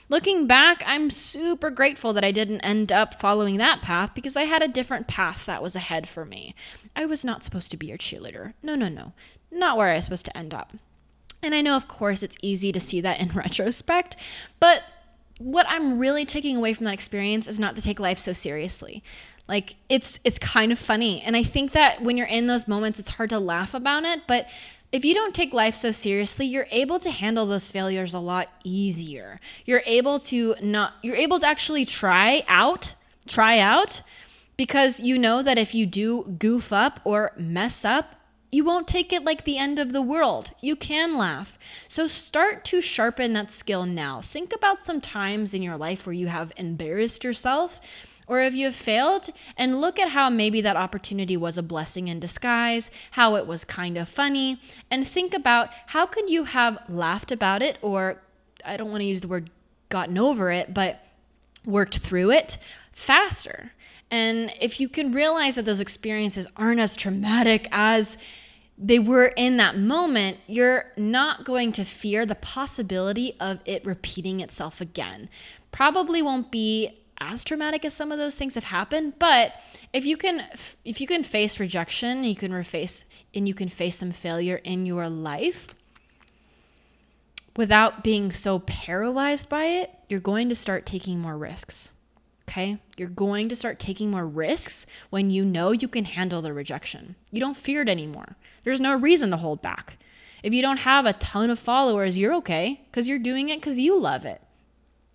Looking 0.08 0.45
back, 0.45 0.84
I'm 0.86 1.10
super 1.10 1.72
grateful 1.72 2.14
that 2.14 2.24
I 2.24 2.32
didn't 2.32 2.62
end 2.62 2.91
up 2.91 3.20
following 3.20 3.58
that 3.58 3.82
path 3.82 4.14
because 4.14 4.38
I 4.38 4.43
had 4.43 4.62
a 4.62 4.68
different 4.68 5.08
path 5.08 5.45
that 5.47 5.64
was 5.64 5.76
ahead 5.76 6.08
for 6.08 6.26
me. 6.26 6.53
I 6.95 7.06
was 7.06 7.26
not 7.26 7.43
supposed 7.43 7.72
to 7.72 7.78
be 7.78 7.88
your 7.88 7.97
cheerleader. 7.97 8.53
No, 8.62 8.76
no, 8.76 8.88
no. 8.88 9.14
Not 9.51 9.78
where 9.78 9.89
I 9.89 9.95
was 9.95 10.06
supposed 10.06 10.26
to 10.26 10.38
end 10.38 10.53
up. 10.53 10.74
And 11.41 11.56
I 11.56 11.62
know, 11.62 11.76
of 11.76 11.88
course, 11.88 12.22
it's 12.22 12.38
easy 12.41 12.72
to 12.72 12.80
see 12.80 13.01
that 13.01 13.20
in 13.20 13.30
retrospect, 13.34 14.16
but 14.60 14.84
what 15.38 15.66
I'm 15.68 15.99
really 15.99 16.26
taking 16.26 16.56
away 16.56 16.74
from 16.74 16.86
that 16.86 16.93
experience 16.93 17.47
is 17.47 17.60
not 17.60 17.76
to 17.76 17.82
take 17.82 17.99
life 17.99 18.20
so 18.20 18.32
seriously. 18.32 19.03
Like 19.47 19.76
it's 19.89 20.20
it's 20.24 20.39
kind 20.39 20.72
of 20.72 20.80
funny. 20.80 21.22
And 21.22 21.36
I 21.36 21.43
think 21.43 21.72
that 21.74 22.01
when 22.01 22.18
you're 22.18 22.26
in 22.26 22.47
those 22.47 22.68
moments 22.68 22.99
it's 22.99 23.10
hard 23.10 23.30
to 23.32 23.39
laugh 23.39 23.74
about 23.74 24.03
it, 24.03 24.22
but 24.28 24.47
if 24.96 25.04
you 25.04 25.14
don't 25.14 25.36
take 25.36 25.54
life 25.54 25.76
so 25.76 25.91
seriously, 25.91 26.46
you're 26.46 26.70
able 26.72 27.00
to 27.00 27.12
handle 27.12 27.46
those 27.46 27.70
failures 27.70 28.14
a 28.14 28.20
lot 28.20 28.48
easier. 28.64 29.41
You're 29.66 29.84
able 29.86 30.20
to 30.20 30.56
not 30.62 30.93
you're 31.02 31.18
able 31.18 31.38
to 31.41 31.46
actually 31.46 31.84
try 31.84 32.46
out, 32.48 32.93
try 33.28 33.60
out 33.60 34.02
because 34.56 35.02
you 35.02 35.18
know 35.18 35.43
that 35.43 35.58
if 35.58 35.76
you 35.76 35.86
do 35.86 36.24
goof 36.39 36.72
up 36.72 37.02
or 37.04 37.34
mess 37.36 37.84
up, 37.84 38.16
you 38.54 38.64
won't 38.64 38.88
take 38.88 39.12
it 39.12 39.26
like 39.26 39.43
the 39.43 39.58
end 39.58 39.80
of 39.80 39.91
the 39.91 40.02
world. 40.02 40.52
You 40.62 40.78
can 40.78 41.18
laugh. 41.18 41.60
So 41.89 42.08
start 42.08 42.64
to 42.66 42.80
sharpen 42.80 43.34
that 43.34 43.52
skill 43.52 43.86
now. 43.86 44.22
Think 44.22 44.56
about 44.56 44.86
some 44.86 45.02
times 45.02 45.54
in 45.54 45.62
your 45.62 45.76
life 45.76 46.06
where 46.06 46.14
you 46.14 46.28
have 46.28 46.54
embarrassed 46.56 47.26
yourself 47.26 47.82
or 48.28 48.41
if 48.41 48.53
you 48.53 48.65
have 48.65 48.76
failed, 48.76 49.30
and 49.57 49.82
look 49.82 49.99
at 49.99 50.09
how 50.09 50.30
maybe 50.30 50.61
that 50.61 50.76
opportunity 50.76 51.38
was 51.38 51.57
a 51.57 51.63
blessing 51.63 52.07
in 52.07 52.19
disguise, 52.19 52.89
how 53.11 53.36
it 53.36 53.45
was 53.47 53.63
kind 53.65 53.97
of 53.97 54.09
funny, 54.09 54.59
and 54.89 55.07
think 55.07 55.34
about 55.34 55.69
how 55.88 56.05
could 56.05 56.30
you 56.30 56.45
have 56.45 56.78
laughed 56.89 57.32
about 57.32 57.61
it, 57.61 57.78
or 57.82 58.21
I 58.65 58.78
don't 58.78 58.89
want 58.89 59.01
to 59.01 59.07
use 59.07 59.21
the 59.21 59.28
word 59.28 59.49
gotten 59.89 60.17
over 60.17 60.51
it, 60.51 60.73
but 60.73 61.05
worked 61.65 61.99
through 61.99 62.32
it 62.32 62.57
faster. 62.91 63.71
And 64.11 64.53
if 64.59 64.80
you 64.80 64.88
can 64.88 65.11
realize 65.11 65.55
that 65.55 65.65
those 65.65 65.80
experiences 65.80 66.47
aren't 66.55 66.80
as 66.80 66.95
traumatic 66.95 67.67
as 67.71 68.17
they 68.78 68.99
were 68.99 69.28
in 69.38 69.57
that 69.57 69.78
moment, 69.78 70.38
you're 70.47 70.91
not 70.97 71.45
going 71.45 71.71
to 71.73 71.84
fear 71.86 72.26
the 72.26 72.36
possibility 72.36 73.36
of 73.39 73.59
it 73.65 73.86
repeating 73.86 74.41
itself 74.41 74.82
again. 74.82 75.30
Probably 75.71 76.21
won't 76.21 76.51
be 76.51 76.99
as 77.20 77.43
traumatic 77.43 77.86
as 77.86 77.93
some 77.93 78.11
of 78.11 78.18
those 78.18 78.36
things 78.36 78.55
have 78.55 78.66
happened 78.66 79.13
but 79.20 79.53
if 79.93 80.05
you 80.05 80.18
can 80.18 80.45
if 80.84 80.99
you 80.99 81.07
can 81.07 81.24
face 81.24 81.59
rejection 81.59 82.24
you 82.24 82.36
can 82.36 82.63
face 82.63 83.05
and 83.34 83.47
you 83.47 83.53
can 83.53 83.70
face 83.70 83.97
some 83.97 84.11
failure 84.11 84.61
in 84.63 84.86
your 84.86 85.09
life 85.09 85.74
without 87.55 88.03
being 88.03 88.32
so 88.32 88.59
paralyzed 88.59 89.47
by 89.49 89.66
it 89.66 89.91
you're 90.09 90.20
going 90.20 90.49
to 90.49 90.55
start 90.55 90.86
taking 90.86 91.20
more 91.20 91.38
risks 91.38 91.91
okay? 92.47 92.78
You're 92.95 93.09
going 93.09 93.49
to 93.49 93.55
start 93.55 93.80
taking 93.80 94.11
more 94.11 94.26
risks 94.26 94.86
when 95.09 95.32
you 95.32 95.43
know 95.43 95.72
you 95.72 95.88
can 95.88 96.05
handle 96.05 96.43
the 96.43 96.53
rejection. 96.53 97.16
You 97.32 97.39
don't 97.39 97.57
fear 97.57 97.82
it 97.82 97.89
anymore. 97.89 98.36
There's 98.63 98.80
no 98.80 98.95
reason 98.95 99.32
to 99.32 99.38
hold 99.38 99.63
back. 99.63 99.97
If 100.45 100.53
you 100.53 100.61
don't 100.61 100.78
have 100.78 101.07
a 101.07 101.13
ton 101.13 101.49
of 101.49 101.57
followers 101.57 102.20
you're 102.20 102.36
okay 102.36 102.82
because 102.86 103.07
you're 103.07 103.18
doing 103.18 103.49
it 103.49 103.59
because 103.59 103.80
you 103.80 103.99
love 103.99 104.26
it 104.26 104.43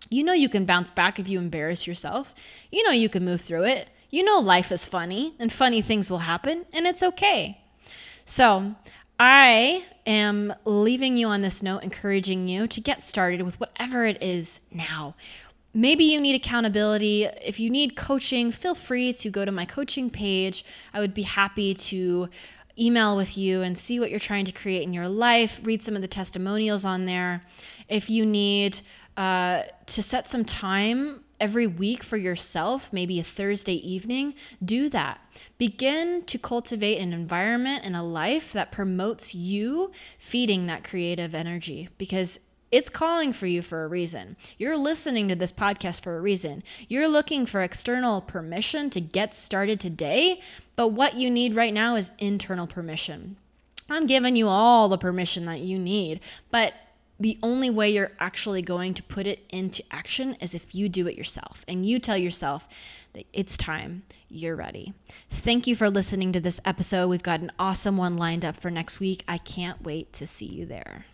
you 0.08 0.24
know 0.24 0.32
you 0.32 0.48
can 0.48 0.64
bounce 0.64 0.90
back 0.90 1.18
if 1.18 1.28
you 1.28 1.38
embarrass 1.38 1.86
yourself. 1.86 2.34
You 2.70 2.82
know 2.84 2.92
you 2.92 3.08
can 3.08 3.24
move 3.24 3.40
through 3.40 3.64
it. 3.64 3.90
You 4.10 4.24
know 4.24 4.38
life 4.38 4.72
is 4.72 4.86
funny 4.86 5.34
and 5.38 5.52
funny 5.52 5.82
things 5.82 6.10
will 6.10 6.18
happen 6.18 6.64
and 6.72 6.86
it's 6.86 7.02
okay. 7.02 7.60
So, 8.24 8.74
I 9.18 9.84
am 10.06 10.54
leaving 10.64 11.16
you 11.16 11.26
on 11.26 11.42
this 11.42 11.62
note, 11.62 11.82
encouraging 11.82 12.48
you 12.48 12.66
to 12.68 12.80
get 12.80 13.02
started 13.02 13.42
with 13.42 13.60
whatever 13.60 14.06
it 14.06 14.22
is 14.22 14.60
now. 14.72 15.14
Maybe 15.74 16.04
you 16.04 16.20
need 16.20 16.34
accountability. 16.34 17.24
If 17.24 17.60
you 17.60 17.70
need 17.70 17.96
coaching, 17.96 18.50
feel 18.50 18.74
free 18.74 19.12
to 19.12 19.30
go 19.30 19.44
to 19.44 19.52
my 19.52 19.64
coaching 19.66 20.10
page. 20.10 20.64
I 20.94 21.00
would 21.00 21.12
be 21.12 21.22
happy 21.22 21.74
to 21.74 22.28
email 22.78 23.16
with 23.16 23.36
you 23.36 23.60
and 23.62 23.76
see 23.76 24.00
what 24.00 24.10
you're 24.10 24.18
trying 24.18 24.46
to 24.46 24.52
create 24.52 24.82
in 24.82 24.92
your 24.92 25.08
life, 25.08 25.60
read 25.62 25.82
some 25.82 25.94
of 25.94 26.02
the 26.02 26.08
testimonials 26.08 26.84
on 26.84 27.04
there. 27.04 27.44
If 27.88 28.08
you 28.08 28.24
need 28.24 28.80
uh, 29.16 29.62
to 29.86 30.02
set 30.02 30.28
some 30.28 30.44
time 30.44 31.24
every 31.40 31.66
week 31.66 32.02
for 32.02 32.16
yourself, 32.16 32.92
maybe 32.92 33.18
a 33.18 33.24
Thursday 33.24 33.74
evening, 33.74 34.34
do 34.64 34.88
that. 34.90 35.20
Begin 35.58 36.22
to 36.26 36.38
cultivate 36.38 36.98
an 36.98 37.12
environment 37.12 37.82
and 37.84 37.96
a 37.96 38.02
life 38.02 38.52
that 38.52 38.70
promotes 38.70 39.34
you 39.34 39.90
feeding 40.18 40.66
that 40.66 40.84
creative 40.84 41.34
energy 41.34 41.88
because 41.96 42.38
it's 42.70 42.88
calling 42.88 43.32
for 43.32 43.46
you 43.46 43.62
for 43.62 43.84
a 43.84 43.88
reason. 43.88 44.36
You're 44.58 44.76
listening 44.76 45.28
to 45.28 45.34
this 45.34 45.50
podcast 45.50 46.02
for 46.02 46.16
a 46.16 46.20
reason. 46.20 46.62
You're 46.88 47.08
looking 47.08 47.46
for 47.46 47.62
external 47.62 48.20
permission 48.20 48.90
to 48.90 49.00
get 49.00 49.34
started 49.34 49.80
today, 49.80 50.40
but 50.76 50.88
what 50.88 51.14
you 51.14 51.30
need 51.30 51.56
right 51.56 51.74
now 51.74 51.96
is 51.96 52.12
internal 52.18 52.68
permission. 52.68 53.36
I'm 53.88 54.06
giving 54.06 54.36
you 54.36 54.46
all 54.46 54.88
the 54.88 54.98
permission 54.98 55.46
that 55.46 55.60
you 55.60 55.78
need, 55.78 56.20
but 56.52 56.74
the 57.20 57.38
only 57.42 57.68
way 57.68 57.90
you're 57.90 58.12
actually 58.18 58.62
going 58.62 58.94
to 58.94 59.02
put 59.02 59.26
it 59.26 59.44
into 59.50 59.84
action 59.90 60.34
is 60.40 60.54
if 60.54 60.74
you 60.74 60.88
do 60.88 61.06
it 61.06 61.16
yourself 61.16 61.66
and 61.68 61.84
you 61.84 61.98
tell 61.98 62.16
yourself 62.16 62.66
that 63.12 63.26
it's 63.34 63.58
time, 63.58 64.04
you're 64.30 64.56
ready. 64.56 64.94
Thank 65.28 65.66
you 65.66 65.76
for 65.76 65.90
listening 65.90 66.32
to 66.32 66.40
this 66.40 66.60
episode. 66.64 67.08
We've 67.08 67.22
got 67.22 67.40
an 67.40 67.52
awesome 67.58 67.98
one 67.98 68.16
lined 68.16 68.44
up 68.44 68.56
for 68.56 68.70
next 68.70 69.00
week. 69.00 69.22
I 69.28 69.36
can't 69.36 69.82
wait 69.82 70.14
to 70.14 70.26
see 70.26 70.46
you 70.46 70.64
there. 70.64 71.04